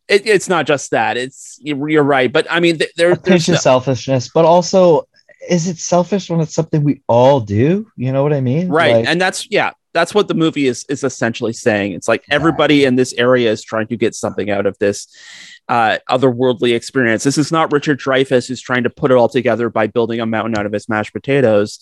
it, 0.08 0.26
it's 0.26 0.48
not 0.48 0.66
just 0.66 0.90
that. 0.90 1.16
It's 1.16 1.58
you're, 1.62 2.02
right. 2.02 2.30
But 2.32 2.46
i 2.50 2.60
mean 2.60 2.78
th- 2.78 2.92
there, 2.96 3.12
A 3.12 3.34
of 3.34 3.42
selfishness, 3.42 4.30
but 4.34 4.44
also, 4.44 5.08
is 5.48 5.66
it 5.68 5.78
selfish 5.78 6.28
when 6.28 6.40
it's 6.40 6.54
something 6.54 6.82
we 6.84 7.00
all 7.08 7.40
do? 7.40 7.86
You 7.96 8.12
know 8.12 8.22
what 8.22 8.32
I 8.34 8.40
mean? 8.40 8.68
right. 8.68 8.96
Like, 8.96 9.06
and 9.06 9.20
that's 9.20 9.46
yeah 9.50 9.70
that's 9.92 10.14
what 10.14 10.28
the 10.28 10.34
movie 10.34 10.66
is 10.66 10.84
is 10.88 11.04
essentially 11.04 11.52
saying. 11.52 11.92
It's 11.92 12.08
like 12.08 12.24
everybody 12.30 12.84
in 12.84 12.96
this 12.96 13.12
area 13.14 13.50
is 13.50 13.62
trying 13.62 13.86
to 13.88 13.96
get 13.96 14.14
something 14.14 14.50
out 14.50 14.66
of 14.66 14.78
this 14.78 15.06
uh 15.68 15.98
otherworldly 16.08 16.74
experience. 16.74 17.24
This 17.24 17.38
is 17.38 17.52
not 17.52 17.72
richard 17.72 18.00
dreyfuss 18.00 18.48
who's 18.48 18.60
trying 18.60 18.84
to 18.84 18.90
put 18.90 19.10
it 19.10 19.16
all 19.16 19.28
together 19.28 19.68
by 19.68 19.86
building 19.86 20.20
a 20.20 20.26
mountain 20.26 20.56
out 20.56 20.66
of 20.66 20.72
his 20.72 20.88
mashed 20.88 21.12
potatoes. 21.12 21.78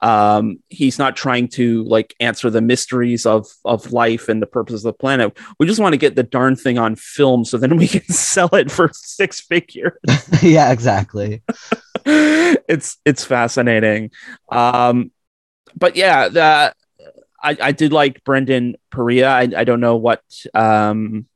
Um 0.00 0.58
he's 0.68 0.98
not 0.98 1.16
trying 1.16 1.48
to 1.48 1.84
like 1.84 2.14
answer 2.20 2.50
the 2.50 2.62
mysteries 2.62 3.26
of 3.26 3.46
of 3.64 3.92
life 3.92 4.28
and 4.28 4.40
the 4.40 4.46
purpose 4.46 4.76
of 4.76 4.82
the 4.82 4.92
planet. 4.92 5.36
We 5.58 5.66
just 5.66 5.80
want 5.80 5.92
to 5.92 5.98
get 5.98 6.16
the 6.16 6.22
darn 6.22 6.56
thing 6.56 6.78
on 6.78 6.96
film 6.96 7.44
so 7.44 7.58
then 7.58 7.76
we 7.76 7.88
can 7.96 8.06
sell 8.08 8.54
it 8.54 8.70
for 8.70 8.90
six 8.92 9.40
figures. 9.40 9.92
Yeah, 10.42 10.70
exactly. 10.70 11.42
it's 12.06 12.98
it's 13.04 13.24
fascinating. 13.24 14.10
Um, 14.50 15.10
but 15.74 15.96
yeah, 15.96 16.28
the 16.28 16.74
I, 17.46 17.56
I 17.60 17.72
did 17.72 17.92
like 17.92 18.24
Brandon 18.24 18.76
Perea. 18.90 19.28
I, 19.28 19.48
I 19.56 19.64
don't 19.64 19.80
know 19.80 19.96
what 19.96 20.22
um 20.54 21.26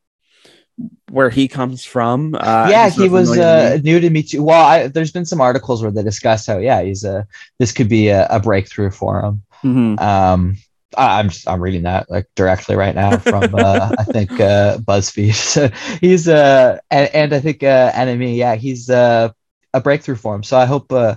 where 1.11 1.31
he 1.31 1.47
comes 1.49 1.85
from. 1.85 2.35
Uh, 2.35 2.69
yeah, 2.71 2.89
he 2.89 3.09
was 3.09 3.33
to 3.33 3.45
uh, 3.45 3.79
new 3.83 4.01
to 4.01 4.11
me 4.11 4.23
too. 4.23 4.43
Well, 4.43 4.65
I, 4.65 4.89
there's 4.89 5.13
been 5.13 5.27
some 5.27 5.41
articles 5.41 5.83
where 5.83 5.91
they 5.91 6.03
discuss 6.03 6.47
how 6.47 6.59
yeah, 6.59 6.83
he's 6.83 7.05
a 7.05 7.27
this 7.59 7.73
could 7.73 7.89
be 7.89 8.09
a, 8.09 8.27
a 8.29 8.41
breakthrough 8.41 8.91
for 8.91 9.21
him. 9.21 9.43
Mhm. 9.63 10.01
Um, 10.01 10.57
I, 10.97 11.21
I'm 11.21 11.29
just, 11.29 11.47
I'm 11.49 11.61
reading 11.61 11.83
that 11.83 12.11
like 12.11 12.27
directly 12.35 12.77
right 12.77 12.95
now 12.95 13.19
from 13.19 13.55
uh, 13.55 13.93
I 13.99 14.05
think 14.05 14.33
uh, 14.41 14.79
BuzzFeed. 14.79 15.35
So 15.35 15.69
he's 16.01 16.29
uh 16.29 16.79
and, 16.91 17.15
and 17.15 17.33
I 17.35 17.41
think 17.41 17.63
uh, 17.63 17.93
enemy. 17.95 18.37
Yeah, 18.37 18.55
he's 18.57 18.89
uh, 18.91 19.31
a 19.75 19.81
breakthrough 19.81 20.17
for 20.17 20.35
him. 20.35 20.43
So 20.43 20.57
I 20.57 20.65
hope 20.65 20.93
uh, 20.93 21.17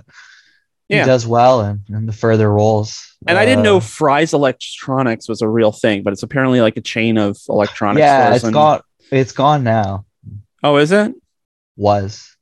Yeah. 0.94 1.02
he 1.04 1.06
does 1.06 1.26
well 1.26 1.60
and 1.60 1.80
in 1.88 2.06
the 2.06 2.12
further 2.12 2.50
roles. 2.52 3.16
And 3.26 3.38
I 3.38 3.44
didn't 3.44 3.60
Uh, 3.60 3.70
know 3.70 3.80
Fry's 3.80 4.32
Electronics 4.34 5.28
was 5.28 5.42
a 5.42 5.48
real 5.48 5.72
thing, 5.72 6.02
but 6.02 6.12
it's 6.12 6.22
apparently 6.22 6.60
like 6.60 6.76
a 6.76 6.80
chain 6.80 7.16
of 7.18 7.36
electronics 7.48 8.00
Yeah, 8.00 8.24
stores. 8.26 8.36
it's 8.36 8.44
and- 8.44 8.52
gone. 8.54 8.80
It's 9.10 9.32
gone 9.32 9.64
now. 9.64 10.04
Oh, 10.62 10.76
is 10.76 10.92
it? 10.92 11.12
Was 11.76 12.36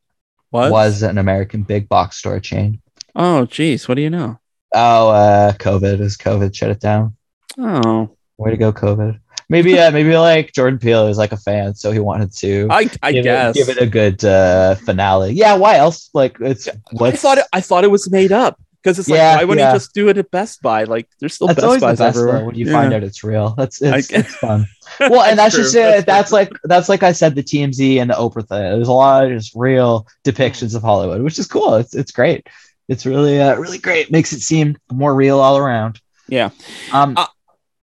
Was? 0.50 0.70
was 0.70 1.02
an 1.02 1.18
American 1.18 1.62
big 1.62 1.88
box 1.88 2.16
store 2.18 2.40
chain. 2.40 2.80
Oh, 3.14 3.46
geez. 3.46 3.88
What 3.88 3.94
do 3.94 4.02
you 4.02 4.10
know? 4.10 4.38
Oh, 4.74 5.10
uh, 5.10 5.52
COVID 5.52 6.00
is 6.00 6.16
COVID 6.16 6.54
shut 6.54 6.70
it 6.70 6.80
down. 6.80 7.16
Oh, 7.58 8.10
Way 8.42 8.50
to 8.50 8.56
go, 8.56 8.72
COVID. 8.72 9.18
Maybe, 9.48 9.78
uh, 9.78 9.90
maybe 9.90 10.16
like 10.16 10.52
Jordan 10.52 10.78
Peele 10.78 11.08
is 11.08 11.18
like 11.18 11.32
a 11.32 11.36
fan, 11.36 11.74
so 11.74 11.90
he 11.92 11.98
wanted 11.98 12.32
to 12.38 12.68
I 12.70 12.88
I 13.02 13.12
give, 13.12 13.24
guess. 13.24 13.54
it, 13.54 13.58
give 13.66 13.68
it 13.76 13.82
a 13.82 13.86
good 13.86 14.24
uh, 14.24 14.76
finale. 14.76 15.32
Yeah, 15.32 15.56
why 15.56 15.76
else? 15.76 16.08
Like 16.14 16.38
it's 16.40 16.68
I 17.00 17.10
thought 17.10 17.38
it, 17.38 17.44
I 17.52 17.60
thought 17.60 17.84
it 17.84 17.90
was 17.90 18.10
made 18.10 18.32
up 18.32 18.58
because 18.82 18.98
it's 18.98 19.08
like 19.10 19.18
Yeah, 19.18 19.36
why 19.36 19.44
wouldn't 19.44 19.60
yeah. 19.64 19.72
you 19.72 19.76
just 19.76 19.92
do 19.92 20.08
it 20.08 20.16
at 20.16 20.30
Best 20.30 20.62
Buy? 20.62 20.84
Like 20.84 21.06
there's 21.20 21.34
still 21.34 21.48
that's 21.48 21.56
Best 21.58 21.66
always 21.66 21.82
Buys 21.82 21.98
best 21.98 22.16
everywhere 22.16 22.44
when 22.46 22.54
you 22.54 22.64
Yeah. 22.66 22.72
find 22.72 22.94
out 22.94 23.02
it's 23.02 23.22
real. 23.22 23.50
That's 23.50 23.82
it's, 23.82 24.10
I- 24.12 24.18
it's 24.20 24.34
fun. 24.36 24.66
Well, 25.00 25.22
and 25.22 25.38
that's, 25.38 25.54
true. 25.54 25.64
just 25.64 25.74
it. 25.74 25.80
That's 25.80 26.06
That's, 26.06 26.32
like 26.32 26.50
that's 26.64 26.88
like 26.88 27.02
I 27.02 27.12
said, 27.12 27.34
the 27.34 27.42
TMZ 27.42 27.96
and 28.00 28.08
the 28.10 28.14
Oprah 28.14 28.46
thing. 28.46 28.58
There's 28.58 28.88
a 28.88 28.92
lot 28.92 29.24
of 29.24 29.32
just 29.32 29.52
real 29.54 30.06
depictions 30.24 30.74
of 30.74 30.82
Hollywood, 30.82 31.22
which 31.22 31.38
is 31.38 31.46
cool. 31.46 31.74
It's 31.76 31.94
it's 31.94 32.12
great. 32.12 32.46
It's 32.88 33.04
really 33.06 33.40
uh, 33.40 33.56
really 33.56 33.78
great. 33.78 34.10
Makes 34.10 34.32
it 34.32 34.40
seem 34.40 34.76
more 34.90 35.14
real 35.14 35.40
all 35.40 35.56
around. 35.58 36.00
Yeah. 36.28 36.50
Um. 36.92 37.14
Uh, 37.16 37.26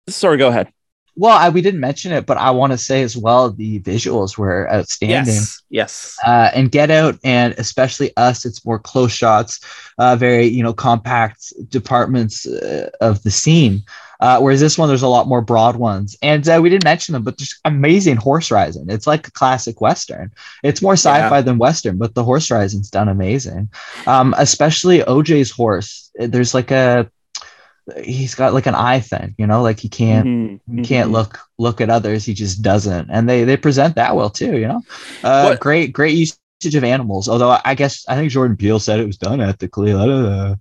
Sorry, 0.08 0.38
go 0.38 0.50
ahead. 0.50 0.72
well, 1.16 1.38
I, 1.38 1.50
we 1.50 1.62
didn't 1.62 1.80
mention 1.80 2.12
it, 2.12 2.26
but 2.26 2.38
I 2.38 2.52
want 2.52 2.72
to 2.74 2.78
say 2.78 3.02
as 3.02 3.16
well 3.16 3.50
the 3.52 3.80
visuals 3.80 4.38
were 4.38 4.72
outstanding. 4.72 5.34
Yes. 5.34 5.62
Yes. 5.70 6.18
uh, 6.26 6.52
and 6.54 6.72
Get 6.72 6.92
Out, 6.92 7.18
and 7.24 7.54
especially 7.58 8.12
Us, 8.18 8.46
it's 8.46 8.66
more 8.66 8.80
close 8.80 9.12
shots, 9.14 9.60
uh, 9.98 10.16
very 10.16 10.46
you 10.46 10.62
know 10.64 10.74
compact 10.74 11.54
departments 11.70 12.46
uh, 12.46 12.90
of 13.02 13.24
the 13.24 13.32
scene. 13.32 13.84
Uh, 14.22 14.40
whereas 14.40 14.62
this 14.62 14.78
one, 14.78 14.88
there's 14.88 15.02
a 15.02 15.08
lot 15.10 15.28
more 15.28 15.42
broad 15.42 15.76
ones, 15.76 16.16
and 16.22 16.48
uh, 16.48 16.60
we 16.62 16.70
didn't 16.70 16.86
mention 16.86 17.12
them, 17.14 17.24
but 17.24 17.38
there's 17.38 17.60
amazing 17.66 18.16
horse 18.16 18.50
riding. 18.50 18.86
It's 18.90 19.06
like 19.08 19.28
a 19.28 19.32
classic 19.32 19.82
western. 19.82 20.32
It's 20.64 20.82
more 20.82 20.94
sci-fi 20.94 21.42
than 21.42 21.58
western, 21.58 21.98
but 21.98 22.14
the 22.16 22.24
horse 22.24 22.50
riding's 22.50 22.90
done 22.90 23.10
amazing. 23.10 23.70
Um, 24.08 24.34
especially 24.38 25.00
OJ's 25.00 25.52
horse. 25.52 26.12
There's 26.16 26.54
like 26.54 26.72
a 26.72 27.12
he's 28.04 28.34
got 28.36 28.54
like 28.54 28.66
an 28.66 28.76
eye 28.76 29.00
thing, 29.00 29.36
you 29.38 29.46
know, 29.48 29.62
like 29.62 29.80
he 29.80 29.90
can't 29.90 30.26
Mhm, 30.28 30.60
he 30.80 30.82
can't 30.84 31.10
mhm. 31.10 31.14
look 31.14 31.40
look 31.58 31.82
at 31.82 31.90
others. 31.90 32.26
He 32.26 32.34
just 32.34 32.62
doesn't, 32.62 33.10
and 33.12 33.30
they 33.30 33.44
they 33.44 33.58
present 33.58 33.96
that 33.96 34.16
well 34.16 34.30
too. 34.30 34.58
You 34.58 34.68
know, 34.68 34.82
uh, 35.24 35.56
great 35.56 35.94
great 35.94 36.16
usage 36.18 36.40
of 36.76 36.84
animals. 36.84 37.30
Although 37.30 37.52
I- 37.52 37.62
I 37.64 37.76
guess 37.76 38.04
I 38.08 38.16
think 38.16 38.32
Jordan 38.32 38.58
Peele 38.58 38.80
said 38.80 39.00
it 39.00 39.06
was 39.06 39.18
done 39.18 39.40
ethically. 39.40 39.94
I 39.94 40.06
don't 40.06 40.24
know. 40.24 40.56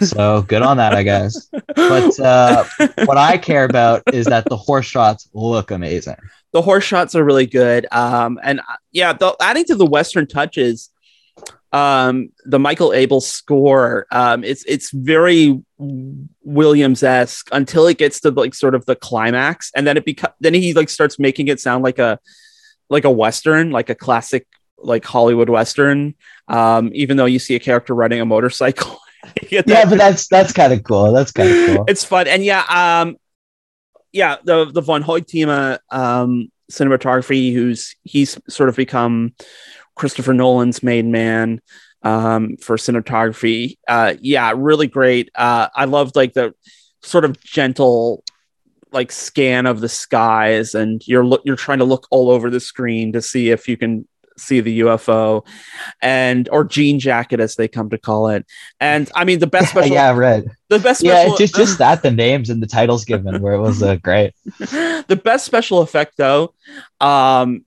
So 0.00 0.42
good 0.42 0.62
on 0.62 0.78
that, 0.78 0.94
I 0.94 1.02
guess. 1.02 1.48
But 1.76 2.18
uh, 2.32 2.64
what 3.04 3.18
I 3.18 3.36
care 3.36 3.64
about 3.64 4.02
is 4.14 4.24
that 4.26 4.46
the 4.48 4.56
horse 4.56 4.86
shots 4.86 5.28
look 5.34 5.70
amazing. 5.70 6.16
the 6.52 6.62
horse 6.62 6.84
shots 6.84 7.14
are 7.14 7.24
really 7.24 7.46
good. 7.46 7.86
Um, 7.92 8.40
and 8.42 8.60
uh, 8.60 8.62
yeah, 8.90 9.12
the, 9.12 9.36
adding 9.40 9.64
to 9.66 9.74
the 9.74 9.86
Western 9.86 10.26
touches, 10.26 10.88
um, 11.72 12.30
the 12.44 12.58
Michael 12.58 12.92
Abel 12.92 13.20
score, 13.20 14.06
um, 14.10 14.42
it's 14.44 14.64
it's 14.64 14.90
very 14.90 15.62
Williams 15.80 17.02
esque 17.02 17.48
until 17.52 17.86
it 17.86 17.98
gets 17.98 18.20
to 18.20 18.30
like 18.30 18.54
sort 18.54 18.74
of 18.74 18.84
the 18.86 18.96
climax, 18.96 19.70
and 19.74 19.86
then 19.86 19.96
it 19.96 20.04
becomes 20.04 20.34
then 20.40 20.54
he 20.54 20.74
like 20.74 20.88
starts 20.88 21.18
making 21.18 21.48
it 21.48 21.60
sound 21.60 21.82
like 21.82 21.98
a 21.98 22.18
like 22.88 23.04
a 23.04 23.10
western, 23.10 23.70
like 23.70 23.90
a 23.90 23.94
classic 23.94 24.46
like 24.78 25.04
Hollywood 25.04 25.48
western. 25.48 26.14
Um, 26.48 26.90
even 26.94 27.16
though 27.16 27.26
you 27.26 27.38
see 27.38 27.54
a 27.54 27.60
character 27.60 27.94
riding 27.94 28.20
a 28.20 28.26
motorcycle. 28.26 28.98
Yeah, 29.50 29.62
but 29.84 29.98
that's 29.98 30.28
that's 30.28 30.50
kind 30.50 30.72
of 30.72 30.82
cool. 30.82 31.12
That's 31.12 31.30
kind 31.30 31.50
of 31.50 31.66
cool. 31.66 31.84
it's 31.86 32.02
fun 32.02 32.26
and 32.26 32.42
yeah 32.42 32.64
um 33.02 33.16
yeah 34.12 34.36
the 34.42 34.64
the 34.64 34.80
von 34.80 35.02
Hoytema 35.02 35.78
um 35.90 36.50
cinematography 36.70 37.52
who's 37.52 37.96
he's 38.02 38.38
sort 38.48 38.68
of 38.68 38.76
become 38.76 39.34
christopher 39.94 40.32
nolan's 40.32 40.82
main 40.82 41.10
man 41.10 41.60
um 42.02 42.56
for 42.56 42.76
cinematography 42.76 43.76
uh 43.88 44.14
yeah 44.20 44.52
really 44.56 44.86
great 44.86 45.30
uh 45.34 45.68
i 45.76 45.84
loved 45.84 46.16
like 46.16 46.32
the 46.32 46.54
sort 47.02 47.24
of 47.24 47.38
gentle 47.42 48.24
like 48.92 49.12
scan 49.12 49.66
of 49.66 49.80
the 49.80 49.88
skies 49.88 50.74
and 50.74 51.06
you're 51.06 51.24
look 51.24 51.42
you're 51.44 51.56
trying 51.56 51.78
to 51.78 51.84
look 51.84 52.06
all 52.10 52.30
over 52.30 52.50
the 52.50 52.60
screen 52.60 53.12
to 53.12 53.22
see 53.22 53.50
if 53.50 53.68
you 53.68 53.76
can 53.76 54.06
see 54.38 54.60
the 54.60 54.80
UFO 54.80 55.46
and 56.00 56.48
or 56.50 56.64
jean 56.64 56.98
jacket 56.98 57.40
as 57.40 57.56
they 57.56 57.68
come 57.68 57.90
to 57.90 57.98
call 57.98 58.28
it 58.28 58.46
and 58.80 59.10
i 59.14 59.24
mean 59.24 59.38
the 59.38 59.46
best 59.46 59.70
special 59.72 59.92
yeah, 59.92 60.10
right. 60.12 60.44
the 60.68 60.78
best 60.78 61.02
Yeah, 61.02 61.20
special 61.20 61.36
just 61.36 61.54
just 61.54 61.78
that 61.78 62.02
the 62.02 62.10
names 62.10 62.48
and 62.48 62.62
the 62.62 62.66
titles 62.66 63.04
given 63.04 63.42
where 63.42 63.52
it 63.54 63.60
was 63.60 63.82
uh, 63.82 63.96
great. 63.96 64.32
the 64.58 65.20
best 65.22 65.44
special 65.44 65.80
effect 65.80 66.16
though 66.16 66.54
um 67.00 67.64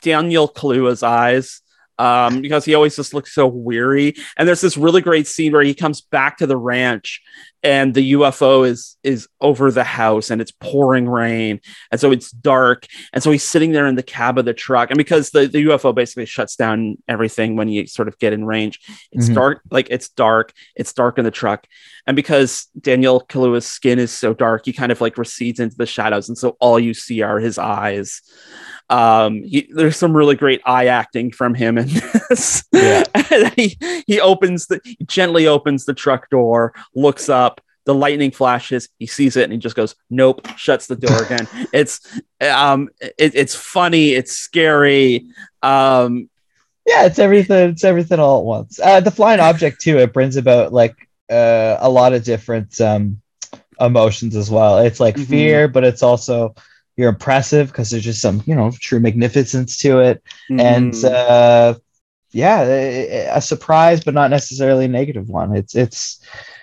daniel 0.00 0.48
kaluuya's 0.48 1.02
eyes 1.02 1.60
um 1.98 2.42
because 2.42 2.64
he 2.64 2.74
always 2.74 2.96
just 2.96 3.14
looks 3.14 3.32
so 3.34 3.46
weary. 3.46 4.14
And 4.36 4.46
there's 4.46 4.60
this 4.60 4.76
really 4.76 5.00
great 5.00 5.26
scene 5.26 5.52
where 5.52 5.62
he 5.62 5.74
comes 5.74 6.00
back 6.00 6.38
to 6.38 6.46
the 6.46 6.56
ranch 6.56 7.22
and 7.62 7.94
the 7.94 8.12
ufo 8.12 8.66
is 8.68 8.96
is 9.02 9.28
over 9.40 9.70
the 9.70 9.82
house 9.84 10.30
and 10.30 10.40
it's 10.42 10.52
pouring 10.60 11.08
rain. 11.08 11.60
And 11.90 12.00
so 12.00 12.12
it's 12.12 12.30
dark. 12.30 12.86
And 13.12 13.22
so 13.22 13.30
he's 13.30 13.42
sitting 13.42 13.72
there 13.72 13.86
in 13.86 13.94
the 13.94 14.02
cab 14.02 14.36
of 14.38 14.44
the 14.44 14.52
truck. 14.54 14.90
And 14.90 14.98
because 14.98 15.30
the, 15.30 15.46
the 15.46 15.64
ufo 15.66 15.94
basically 15.94 16.26
shuts 16.26 16.54
down 16.54 16.96
everything 17.08 17.56
when 17.56 17.68
you 17.68 17.86
sort 17.86 18.08
of 18.08 18.18
get 18.18 18.32
in 18.32 18.44
range 18.44 18.80
it's 19.12 19.28
Mhm. 19.28 19.34
dark 19.34 19.60
like 19.70 19.88
it's 19.90 20.08
dark 20.10 20.52
it's 20.76 20.92
dark 20.92 21.18
in 21.18 21.24
the 21.24 21.30
truck. 21.30 21.66
And 22.06 22.14
because 22.14 22.66
Daniel 22.80 23.24
Kaluuya's 23.28 23.66
skin 23.66 23.98
is 23.98 24.12
so 24.12 24.32
dark, 24.32 24.66
he 24.66 24.72
kind 24.72 24.92
of 24.92 25.00
like 25.00 25.18
recedes 25.18 25.58
into 25.58 25.76
the 25.76 25.86
shadows, 25.86 26.28
and 26.28 26.38
so 26.38 26.56
all 26.60 26.78
you 26.78 26.94
see 26.94 27.20
are 27.22 27.40
his 27.40 27.58
eyes. 27.58 28.22
Um, 28.88 29.42
he, 29.42 29.68
there's 29.74 29.96
some 29.96 30.16
really 30.16 30.36
great 30.36 30.60
eye 30.64 30.86
acting 30.86 31.32
from 31.32 31.54
him 31.54 31.76
in 31.78 31.88
this. 31.88 32.64
Yeah. 32.72 33.02
he 33.56 33.76
he 34.06 34.20
opens 34.20 34.66
the 34.66 34.80
he 34.84 34.96
gently 35.06 35.46
opens 35.46 35.84
the 35.84 35.94
truck 35.94 36.30
door, 36.30 36.72
looks 36.94 37.28
up. 37.28 37.60
The 37.84 37.94
lightning 37.94 38.32
flashes. 38.32 38.88
He 38.98 39.06
sees 39.06 39.36
it 39.36 39.44
and 39.44 39.52
he 39.52 39.58
just 39.60 39.76
goes, 39.76 39.94
"Nope." 40.10 40.46
Shuts 40.56 40.88
the 40.88 40.96
door 40.96 41.22
again. 41.22 41.46
it's 41.72 42.00
um, 42.40 42.88
it, 43.00 43.34
it's 43.36 43.54
funny. 43.54 44.10
It's 44.10 44.32
scary. 44.32 45.26
Um, 45.62 46.28
Yeah, 46.84 47.06
it's 47.06 47.18
everything. 47.20 47.70
It's 47.70 47.84
everything 47.84 48.18
all 48.20 48.40
at 48.40 48.44
once. 48.44 48.80
Uh, 48.80 49.00
the 49.00 49.10
flying 49.12 49.38
object 49.40 49.80
too. 49.80 49.98
It 49.98 50.12
brings 50.12 50.36
about 50.36 50.72
like 50.72 50.96
uh, 51.30 51.76
a 51.80 51.88
lot 51.88 52.12
of 52.12 52.24
different 52.24 52.80
um, 52.80 53.20
emotions 53.80 54.34
as 54.36 54.50
well. 54.50 54.78
It's 54.78 54.98
like 55.00 55.14
Mhm. 55.16 55.26
fear, 55.26 55.68
but 55.68 55.84
it's 55.84 56.02
also 56.02 56.54
you're 56.96 57.10
impressive 57.10 57.68
because 57.68 57.90
there's 57.90 58.04
just 58.04 58.22
some 58.22 58.42
you 58.46 58.54
know 58.54 58.72
true 58.80 59.00
magnificence 59.00 59.76
to 59.78 60.00
it, 60.00 60.22
and 60.48 60.92
mhm. 60.92 61.04
uh, 61.12 61.78
yeah, 62.32 62.62
a, 62.62 63.40
surprise, 63.40 64.02
but 64.02 64.14
not 64.14 64.30
necessarily 64.30 64.86
a 64.86 64.88
negative 64.88 65.28
one. 65.28 65.56
It's 65.56 65.74
it's 65.74 66.20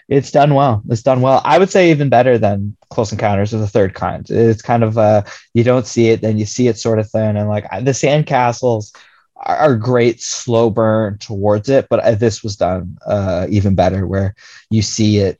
it's 0.09 0.31
done 0.31 0.53
well. 0.53 0.83
It's 0.89 1.03
done 1.03 1.21
well. 1.21 1.41
I 1.45 1.57
would 1.57 1.69
say 1.69 1.91
even 1.91 2.09
better 2.09 2.37
than 2.37 2.75
Close 2.89 3.11
Encounters 3.11 3.53
of 3.53 3.61
the 3.61 3.67
Third 3.67 3.93
Kind. 3.93 4.29
It's 4.29 4.61
kind 4.61 4.83
of 4.83 4.97
uh, 4.97 5.23
you 5.53 5.63
don't 5.63 5.87
see 5.87 6.09
it, 6.09 6.21
then 6.21 6.37
you 6.37 6.45
see 6.45 6.67
it 6.67 6.77
sort 6.77 6.99
of 6.99 7.09
thing, 7.09 7.37
and 7.37 7.49
like 7.49 7.69
the 7.69 7.91
sandcastles 7.91 8.95
are, 9.37 9.57
are 9.57 9.75
great 9.75 10.21
slow 10.21 10.69
burn 10.69 11.17
towards 11.19 11.69
it, 11.69 11.87
but 11.89 11.99
uh, 12.01 12.15
this 12.15 12.43
was 12.43 12.55
done 12.55 12.97
uh, 13.05 13.47
even 13.49 13.75
better, 13.75 14.05
where 14.05 14.35
you 14.69 14.81
see 14.81 15.17
it 15.17 15.39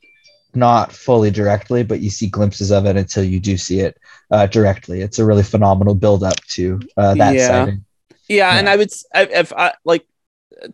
not 0.56 0.92
fully 0.92 1.30
directly, 1.30 1.82
but 1.82 2.00
you 2.00 2.10
see 2.10 2.28
glimpses 2.28 2.70
of 2.70 2.86
it 2.86 2.96
until 2.96 3.24
you 3.24 3.40
do 3.40 3.56
see 3.56 3.80
it 3.80 3.96
uh, 4.30 4.46
directly. 4.46 5.00
It's 5.00 5.18
a 5.18 5.24
really 5.24 5.42
phenomenal 5.42 5.94
build 5.94 6.22
up 6.22 6.36
to 6.54 6.80
uh, 6.96 7.14
that 7.14 7.34
Yeah. 7.34 7.48
sighting. 7.48 7.84
Yeah, 8.28 8.56
and 8.58 8.68
I 8.68 8.76
would 8.76 8.90
if 9.14 9.52
I 9.52 9.74
like 9.84 10.06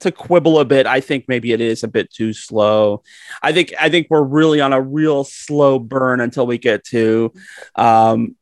to 0.00 0.12
quibble 0.12 0.60
a 0.60 0.64
bit, 0.64 0.86
I 0.86 1.00
think 1.00 1.24
maybe 1.26 1.52
it 1.52 1.60
is 1.60 1.82
a 1.82 1.88
bit 1.88 2.12
too 2.12 2.32
slow. 2.32 3.02
I 3.42 3.52
think 3.52 3.74
I 3.80 3.88
think 3.88 4.06
we're 4.08 4.22
really 4.22 4.60
on 4.60 4.72
a 4.72 4.80
real 4.80 5.24
slow 5.24 5.78
burn 5.80 6.20
until 6.20 6.46
we 6.46 6.58
get 6.58 6.84
to 6.86 7.32
um 7.74 8.36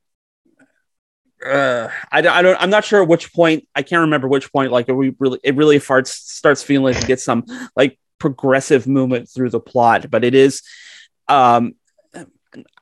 uh, 1.44 1.88
I, 2.10 2.20
don't- 2.20 2.32
I 2.34 2.42
don't 2.42 2.60
I'm 2.60 2.70
not 2.70 2.84
sure 2.84 3.04
which 3.04 3.32
point 3.32 3.66
I 3.74 3.82
can't 3.82 4.00
remember 4.00 4.26
which 4.28 4.52
point 4.52 4.72
like 4.72 4.88
we 4.88 5.14
really 5.18 5.38
it 5.44 5.54
really 5.54 5.78
farts 5.78 6.08
starts 6.08 6.62
feeling 6.62 6.92
like 6.94 7.02
it 7.02 7.06
gets 7.06 7.22
some 7.22 7.44
like 7.76 7.98
progressive 8.18 8.86
movement 8.88 9.28
through 9.30 9.50
the 9.50 9.60
plot 9.60 10.10
but 10.10 10.24
it 10.24 10.34
is 10.34 10.62
um 11.28 11.74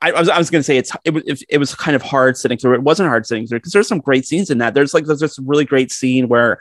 I, 0.01 0.11
I 0.11 0.19
was, 0.19 0.29
I 0.29 0.37
was 0.37 0.49
going 0.49 0.59
to 0.61 0.63
say 0.63 0.77
it's 0.77 0.91
it 1.03 1.13
was 1.13 1.23
it, 1.25 1.43
it 1.49 1.57
was 1.57 1.75
kind 1.75 1.95
of 1.95 2.01
hard 2.01 2.37
sitting 2.37 2.57
through. 2.57 2.75
It 2.75 2.83
wasn't 2.83 3.09
hard 3.09 3.25
sitting 3.27 3.45
through 3.45 3.59
because 3.59 3.73
there's 3.73 3.87
some 3.87 3.99
great 3.99 4.25
scenes 4.25 4.49
in 4.49 4.59
that. 4.59 4.73
There's 4.73 4.93
like 4.93 5.05
there's 5.05 5.19
this 5.19 5.37
really 5.39 5.65
great 5.65 5.91
scene 5.91 6.29
where 6.29 6.59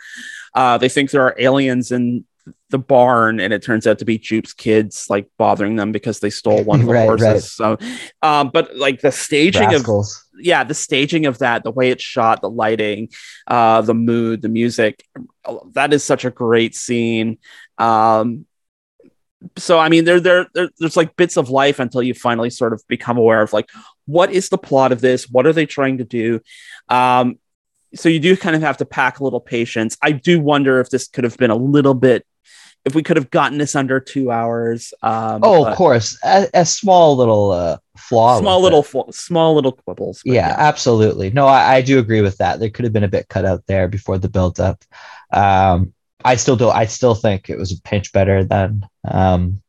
uh, 0.54 0.76
they 0.78 0.88
think 0.88 1.10
there 1.12 1.22
are 1.22 1.34
aliens 1.38 1.92
in 1.92 2.24
the 2.70 2.78
barn, 2.78 3.38
and 3.38 3.52
it 3.54 3.62
turns 3.62 3.86
out 3.86 4.00
to 4.00 4.04
be 4.04 4.18
Jupe's 4.18 4.52
kids 4.52 5.06
like 5.08 5.30
bothering 5.38 5.76
them 5.76 5.92
because 5.92 6.18
they 6.18 6.30
stole 6.30 6.64
one 6.64 6.80
of 6.80 6.86
the 6.86 6.92
Right, 6.98 7.06
horses. 7.06 7.26
right. 7.26 7.42
So, 7.42 7.78
um, 8.22 8.50
but 8.52 8.76
like 8.76 9.00
the 9.00 9.12
staging 9.12 9.66
of 9.66 9.70
Rascals. 9.72 10.26
yeah 10.40 10.64
the 10.64 10.74
staging 10.74 11.26
of 11.26 11.38
that 11.38 11.62
the 11.62 11.70
way 11.70 11.90
it's 11.90 12.02
shot 12.02 12.40
the 12.42 12.50
lighting 12.50 13.08
uh 13.46 13.80
the 13.82 13.94
mood 13.94 14.42
the 14.42 14.48
music 14.48 15.04
that 15.74 15.92
is 15.92 16.02
such 16.04 16.24
a 16.24 16.30
great 16.30 16.74
scene 16.74 17.38
um 17.78 18.46
so 19.56 19.78
i 19.78 19.88
mean 19.88 20.04
there, 20.04 20.20
there 20.20 20.46
there 20.54 20.70
there's 20.78 20.96
like 20.96 21.14
bits 21.16 21.36
of 21.36 21.50
life 21.50 21.78
until 21.78 22.02
you 22.02 22.14
finally 22.14 22.50
sort 22.50 22.72
of 22.72 22.82
become 22.88 23.18
aware 23.18 23.42
of 23.42 23.52
like 23.52 23.68
what 24.06 24.30
is 24.32 24.48
the 24.48 24.58
plot 24.58 24.92
of 24.92 25.00
this 25.00 25.28
what 25.28 25.46
are 25.46 25.52
they 25.52 25.66
trying 25.66 25.98
to 25.98 26.04
do 26.04 26.40
um 26.88 27.38
so 27.94 28.08
you 28.08 28.18
do 28.20 28.36
kind 28.36 28.56
of 28.56 28.62
have 28.62 28.78
to 28.78 28.86
pack 28.86 29.20
a 29.20 29.24
little 29.24 29.40
patience 29.40 29.96
i 30.02 30.10
do 30.12 30.40
wonder 30.40 30.80
if 30.80 30.88
this 30.90 31.06
could 31.08 31.24
have 31.24 31.36
been 31.36 31.50
a 31.50 31.56
little 31.56 31.94
bit 31.94 32.26
if 32.86 32.94
we 32.94 33.02
could 33.02 33.16
have 33.16 33.30
gotten 33.30 33.58
this 33.58 33.74
under 33.74 33.98
two 34.00 34.30
hours 34.30 34.94
um 35.02 35.40
Oh, 35.42 35.66
of 35.66 35.76
course, 35.76 36.16
a, 36.24 36.48
a 36.54 36.64
small 36.64 37.16
little 37.16 37.50
uh, 37.50 37.78
flaw. 37.98 38.38
small 38.38 38.62
little 38.62 38.84
fl- 38.84 39.10
small 39.10 39.54
little 39.56 39.72
quibbles 39.72 40.22
but 40.24 40.32
yeah, 40.34 40.54
absolutely. 40.56 41.30
No, 41.30 41.46
I, 41.48 41.74
I 41.76 41.80
do 41.82 41.98
agree 41.98 42.20
with 42.20 42.38
that. 42.38 42.60
There 42.60 42.70
could 42.70 42.84
have 42.84 42.92
been 42.92 43.02
a 43.02 43.08
bit 43.08 43.28
cut 43.28 43.44
out 43.44 43.64
there 43.66 43.88
before 43.88 44.18
the 44.18 44.28
build 44.28 44.60
up. 44.60 44.84
Um, 45.32 45.94
I 46.24 46.36
still 46.36 46.56
do. 46.56 46.68
I 46.68 46.86
still 46.86 47.14
think 47.14 47.48
it 47.50 47.58
was 47.58 47.72
a 47.72 47.80
pinch 47.82 48.12
better 48.12 48.42
than 48.44 48.86
um, 49.08 49.60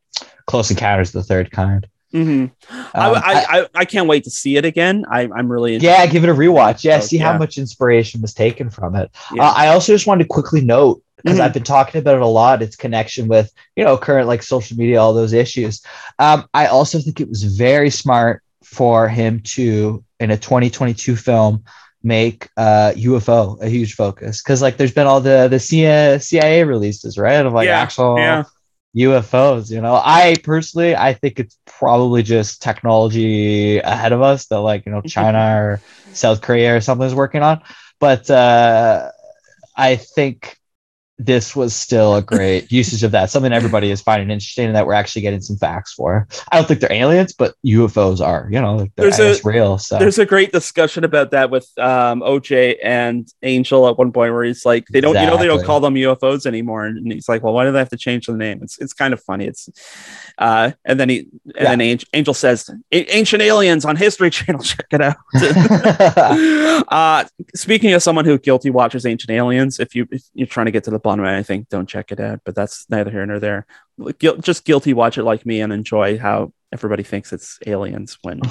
Close 0.46 0.70
Encounters 0.70 1.08
of 1.10 1.14
the 1.14 1.22
Third 1.22 1.50
Kind. 1.50 1.86
Mhm. 2.12 2.50
I, 2.94 3.06
Um, 3.10 3.14
I, 3.16 3.46
I, 3.60 3.66
I 3.74 3.84
can't 3.84 4.08
wait 4.08 4.24
to 4.24 4.30
see 4.30 4.56
it 4.56 4.64
again. 4.64 5.04
I, 5.10 5.28
I'm 5.36 5.52
really 5.52 5.76
yeah, 5.76 6.06
give 6.06 6.24
it 6.24 6.30
a 6.30 6.34
rewatch. 6.34 6.82
Yeah, 6.82 6.96
Oh, 6.96 7.00
see 7.00 7.18
yeah. 7.18 7.32
how 7.32 7.38
much 7.38 7.58
inspiration 7.58 8.22
was 8.22 8.32
taken 8.32 8.70
from 8.70 8.96
it. 8.96 9.10
Yeah. 9.34 9.44
Uh, 9.46 9.52
I 9.54 9.68
also 9.68 9.92
just 9.92 10.06
wanted 10.06 10.24
to 10.24 10.28
quickly 10.28 10.62
note 10.62 11.02
because 11.16 11.38
Mhm. 11.38 11.42
I've 11.42 11.52
been 11.52 11.64
talking 11.64 11.98
about 11.98 12.14
it 12.16 12.22
a 12.22 12.26
lot. 12.26 12.62
Its 12.62 12.76
connection 12.76 13.28
with 13.28 13.52
you 13.76 13.84
know 13.84 13.98
current 13.98 14.26
like 14.26 14.42
social 14.42 14.76
media, 14.78 14.98
all 15.02 15.12
those 15.12 15.34
issues. 15.34 15.82
Um, 16.18 16.48
I 16.54 16.66
also 16.66 16.98
think 16.98 17.20
it 17.20 17.28
was 17.28 17.42
very 17.44 17.90
smart 17.90 18.42
for 18.64 19.06
him 19.08 19.40
to 19.40 20.02
in 20.18 20.30
a 20.30 20.36
2022 20.38 21.14
film 21.14 21.62
make 22.08 22.48
uh 22.56 22.92
UFO 22.96 23.58
a 23.62 23.68
huge 23.68 23.94
focus 23.94 24.42
because 24.42 24.62
like 24.62 24.78
there's 24.78 24.94
been 24.94 25.06
all 25.08 25.20
the 25.20 25.48
the 25.50 25.60
CIA, 25.60 26.18
CIA 26.20 26.64
releases 26.64 27.18
right 27.18 27.46
of 27.46 27.54
like 27.54 27.68
Yeah, 27.68 27.82
actual 27.82 28.16
yeah. 28.16 28.44
UFOs, 28.94 29.70
you 29.70 29.80
know. 29.82 29.94
I 30.04 30.40
personally 30.44 30.96
I 30.96 31.14
think 31.14 31.40
it's 31.40 31.58
probably 31.66 32.22
just 32.22 32.62
technology 32.62 33.78
ahead 33.78 34.12
of 34.12 34.22
us 34.22 34.46
that 34.48 34.60
like, 34.60 34.86
you 34.86 34.92
know, 34.92 35.02
China 35.02 35.40
or 35.58 35.82
South 36.12 36.42
Korea 36.42 36.76
or 36.76 36.80
something 36.80 37.06
is 37.06 37.14
working 37.14 37.42
on. 37.42 37.62
But 38.00 38.30
uh 38.30 39.10
I 39.76 39.96
think 39.96 40.57
this 41.20 41.56
was 41.56 41.74
still 41.74 42.14
a 42.14 42.22
great 42.22 42.70
usage 42.72 43.02
of 43.02 43.10
that. 43.10 43.28
Something 43.30 43.52
everybody 43.52 43.90
is 43.90 44.00
finding 44.00 44.30
interesting 44.30 44.66
and 44.66 44.76
that 44.76 44.86
we're 44.86 44.92
actually 44.92 45.22
getting 45.22 45.40
some 45.40 45.56
facts 45.56 45.92
for. 45.92 46.28
I 46.52 46.56
don't 46.58 46.68
think 46.68 46.78
they're 46.80 46.92
aliens, 46.92 47.32
but 47.32 47.54
UFOs 47.66 48.20
are, 48.24 48.48
you 48.50 48.60
know, 48.60 48.86
they're 48.96 49.10
There's 49.10 49.40
a- 49.40 49.48
real. 49.48 49.78
So 49.78 49.98
There's 49.98 50.18
a 50.18 50.26
great 50.26 50.52
discussion 50.52 51.02
about 51.04 51.32
that 51.32 51.50
with 51.50 51.68
um, 51.78 52.20
OJ 52.20 52.76
and 52.82 53.26
Angel 53.42 53.88
at 53.88 53.98
one 53.98 54.12
point 54.12 54.32
where 54.32 54.44
he's 54.44 54.64
like, 54.64 54.86
they 54.92 55.00
don't, 55.00 55.14
you 55.16 55.26
know, 55.26 55.36
they 55.36 55.46
don't 55.46 55.64
call 55.64 55.80
them 55.80 55.94
UFOs 55.94 56.46
anymore, 56.46 56.84
and 56.86 57.12
he's 57.12 57.28
like, 57.28 57.42
well, 57.42 57.52
why 57.52 57.64
do 57.64 57.72
they 57.72 57.78
have 57.78 57.88
to 57.90 57.96
change 57.96 58.26
the 58.26 58.34
name? 58.34 58.60
It's 58.62 58.78
it's 58.78 58.92
kind 58.92 59.12
of 59.12 59.20
funny. 59.22 59.46
It's, 59.46 59.68
uh, 60.38 60.70
and 60.84 61.00
then 61.00 61.08
he 61.08 61.18
and 61.18 61.30
Yeah. 61.56 61.64
then 61.70 61.80
Angel, 61.80 62.08
Angel 62.12 62.34
says, 62.34 62.70
Ancient 62.92 63.42
Aliens 63.42 63.84
on 63.84 63.96
History 63.96 64.30
Channel, 64.30 64.62
check 64.62 64.86
it 64.92 65.00
out. 65.00 65.16
uh, 66.88 67.24
speaking 67.54 67.92
of 67.92 68.02
someone 68.02 68.24
who 68.24 68.38
guilty 68.38 68.70
watches 68.70 69.04
Ancient 69.04 69.30
Aliens, 69.30 69.80
if 69.80 69.94
you 69.94 70.06
if 70.10 70.22
you're 70.34 70.46
trying 70.46 70.66
to 70.66 70.72
get 70.72 70.84
to 70.84 70.90
the 70.90 70.98
bottom 71.08 71.24
of 71.24 71.30
anything, 71.30 71.66
don't 71.70 71.88
check 71.88 72.12
it 72.12 72.20
out. 72.20 72.40
But 72.44 72.54
that's 72.54 72.86
neither 72.90 73.10
here 73.10 73.24
nor 73.26 73.38
there. 73.40 73.66
Guil- 73.98 74.40
just 74.40 74.64
guilty 74.64 74.92
watch 74.94 75.16
it 75.18 75.24
like 75.24 75.44
me 75.46 75.60
and 75.60 75.72
enjoy 75.72 76.18
how 76.18 76.52
everybody 76.70 77.02
thinks 77.02 77.32
it's 77.32 77.58
aliens 77.66 78.18
when 78.20 78.42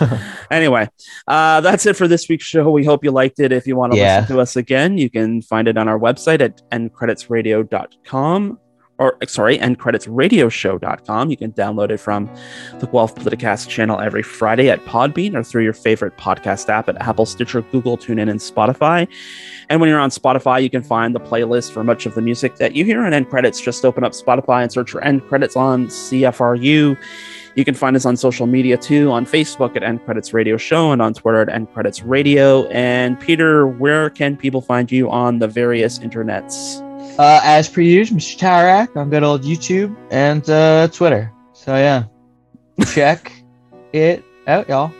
anyway 0.50 0.88
uh 1.28 1.60
that's 1.60 1.84
it 1.84 1.94
for 1.94 2.08
this 2.08 2.26
week's 2.26 2.46
show 2.46 2.70
we 2.70 2.82
hope 2.82 3.04
you 3.04 3.10
liked 3.10 3.38
it 3.38 3.52
if 3.52 3.66
you 3.66 3.76
want 3.76 3.92
to 3.92 3.98
Yeah. 3.98 4.20
listen 4.20 4.34
to 4.36 4.40
us 4.40 4.56
again 4.56 4.96
you 4.96 5.10
can 5.10 5.42
find 5.42 5.68
it 5.68 5.76
on 5.76 5.86
our 5.86 5.98
website 5.98 6.40
at 6.40 6.62
endcreditsradio.com 6.72 8.58
or 8.98 9.16
sorry 9.26 9.58
endcreditsradioshow.com 9.58 11.30
you 11.30 11.36
can 11.36 11.52
download 11.52 11.90
it 11.90 11.98
from 11.98 12.26
the 12.78 12.86
guelph 12.86 13.14
politicast 13.14 13.68
channel 13.68 14.00
every 14.00 14.22
friday 14.22 14.70
at 14.70 14.84
podbean 14.84 15.34
or 15.34 15.42
through 15.42 15.62
your 15.62 15.72
favorite 15.72 16.16
podcast 16.16 16.68
app 16.68 16.88
at 16.88 17.00
apple 17.00 17.26
stitcher 17.26 17.62
google 17.62 17.96
tunein 17.96 18.30
and 18.30 18.40
spotify 18.40 19.06
and 19.68 19.80
when 19.80 19.88
you're 19.88 20.00
on 20.00 20.10
spotify 20.10 20.62
you 20.62 20.70
can 20.70 20.82
find 20.82 21.14
the 21.14 21.20
playlist 21.20 21.72
for 21.72 21.84
much 21.84 22.06
of 22.06 22.14
the 22.14 22.22
music 22.22 22.56
that 22.56 22.74
you 22.74 22.84
hear 22.84 23.04
on 23.04 23.12
end 23.12 23.28
credits 23.28 23.60
just 23.60 23.84
open 23.84 24.04
up 24.04 24.12
spotify 24.12 24.62
and 24.62 24.72
search 24.72 24.90
for 24.90 25.02
end 25.02 25.26
credits 25.28 25.56
on 25.56 25.86
cfru 25.86 26.96
you 27.56 27.64
can 27.64 27.74
find 27.74 27.96
us 27.96 28.04
on 28.04 28.18
social 28.18 28.46
media 28.46 28.76
too, 28.76 29.10
on 29.10 29.24
Facebook 29.24 29.76
at 29.76 29.82
End 29.82 30.04
Credits 30.04 30.34
Radio 30.34 30.58
Show 30.58 30.92
and 30.92 31.00
on 31.00 31.14
Twitter 31.14 31.40
at 31.40 31.48
End 31.48 31.72
Credits 31.72 32.02
Radio. 32.02 32.66
And 32.66 33.18
Peter, 33.18 33.66
where 33.66 34.10
can 34.10 34.36
people 34.36 34.60
find 34.60 34.92
you 34.92 35.10
on 35.10 35.38
the 35.38 35.48
various 35.48 35.98
internets? 35.98 36.85
Uh 37.18 37.40
as 37.44 37.68
per 37.68 37.80
usual, 37.80 38.18
Mr. 38.18 38.38
Tarak 38.38 38.96
on 38.96 39.10
good 39.10 39.22
old 39.22 39.42
YouTube 39.42 39.96
and 40.10 40.48
uh 40.50 40.88
Twitter. 40.88 41.32
So 41.52 41.74
yeah. 41.74 42.04
Check 42.92 43.32
it 43.92 44.22
out, 44.46 44.68
y'all. 44.68 44.92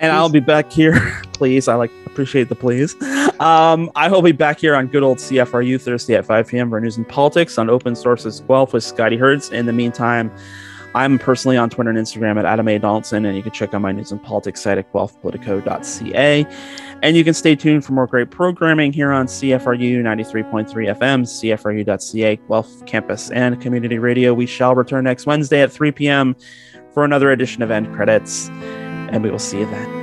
And 0.00 0.12
I'll 0.12 0.28
be 0.28 0.40
back 0.40 0.72
here, 0.72 1.22
please. 1.32 1.68
I 1.68 1.74
like 1.76 1.90
appreciate 2.06 2.48
the 2.48 2.54
please. 2.54 2.94
Um, 3.40 3.90
I 3.94 4.08
will 4.08 4.22
be 4.22 4.32
back 4.32 4.60
here 4.60 4.74
on 4.74 4.86
good 4.88 5.02
old 5.02 5.18
CFRU 5.18 5.80
Thursday 5.80 6.14
at 6.14 6.26
5 6.26 6.48
p.m. 6.48 6.70
for 6.70 6.80
news 6.80 6.96
and 6.96 7.08
politics 7.08 7.58
on 7.58 7.70
Open 7.70 7.94
Sources 7.96 8.40
Guelph 8.40 8.72
with 8.72 8.84
Scotty 8.84 9.16
Hertz. 9.16 9.50
In 9.50 9.66
the 9.66 9.72
meantime, 9.72 10.30
I'm 10.94 11.18
personally 11.18 11.56
on 11.56 11.70
Twitter 11.70 11.90
and 11.90 11.98
Instagram 11.98 12.38
at 12.38 12.44
Adam 12.44 12.68
A. 12.68 12.78
Donaldson, 12.78 13.24
and 13.24 13.36
you 13.36 13.42
can 13.42 13.52
check 13.52 13.74
out 13.74 13.80
my 13.80 13.92
news 13.92 14.12
and 14.12 14.22
politics 14.22 14.60
site 14.60 14.78
at 14.78 14.92
guelphpolitico.ca. 14.92 16.46
And 17.02 17.16
you 17.16 17.24
can 17.24 17.34
stay 17.34 17.56
tuned 17.56 17.84
for 17.84 17.92
more 17.92 18.06
great 18.06 18.30
programming 18.30 18.92
here 18.92 19.10
on 19.12 19.26
CFRU 19.26 20.02
93.3 20.02 20.68
FM, 20.68 21.22
CFRU.ca, 21.24 22.36
Guelph 22.48 22.86
Campus, 22.86 23.30
and 23.30 23.60
Community 23.60 23.98
Radio. 23.98 24.32
We 24.32 24.46
shall 24.46 24.74
return 24.74 25.04
next 25.04 25.26
Wednesday 25.26 25.62
at 25.62 25.72
3 25.72 25.90
p.m. 25.92 26.36
for 26.92 27.04
another 27.04 27.32
edition 27.32 27.62
of 27.62 27.70
End 27.70 27.92
Credits, 27.94 28.48
and 28.48 29.22
we 29.22 29.30
will 29.30 29.38
see 29.38 29.58
you 29.58 29.66
then. 29.66 29.93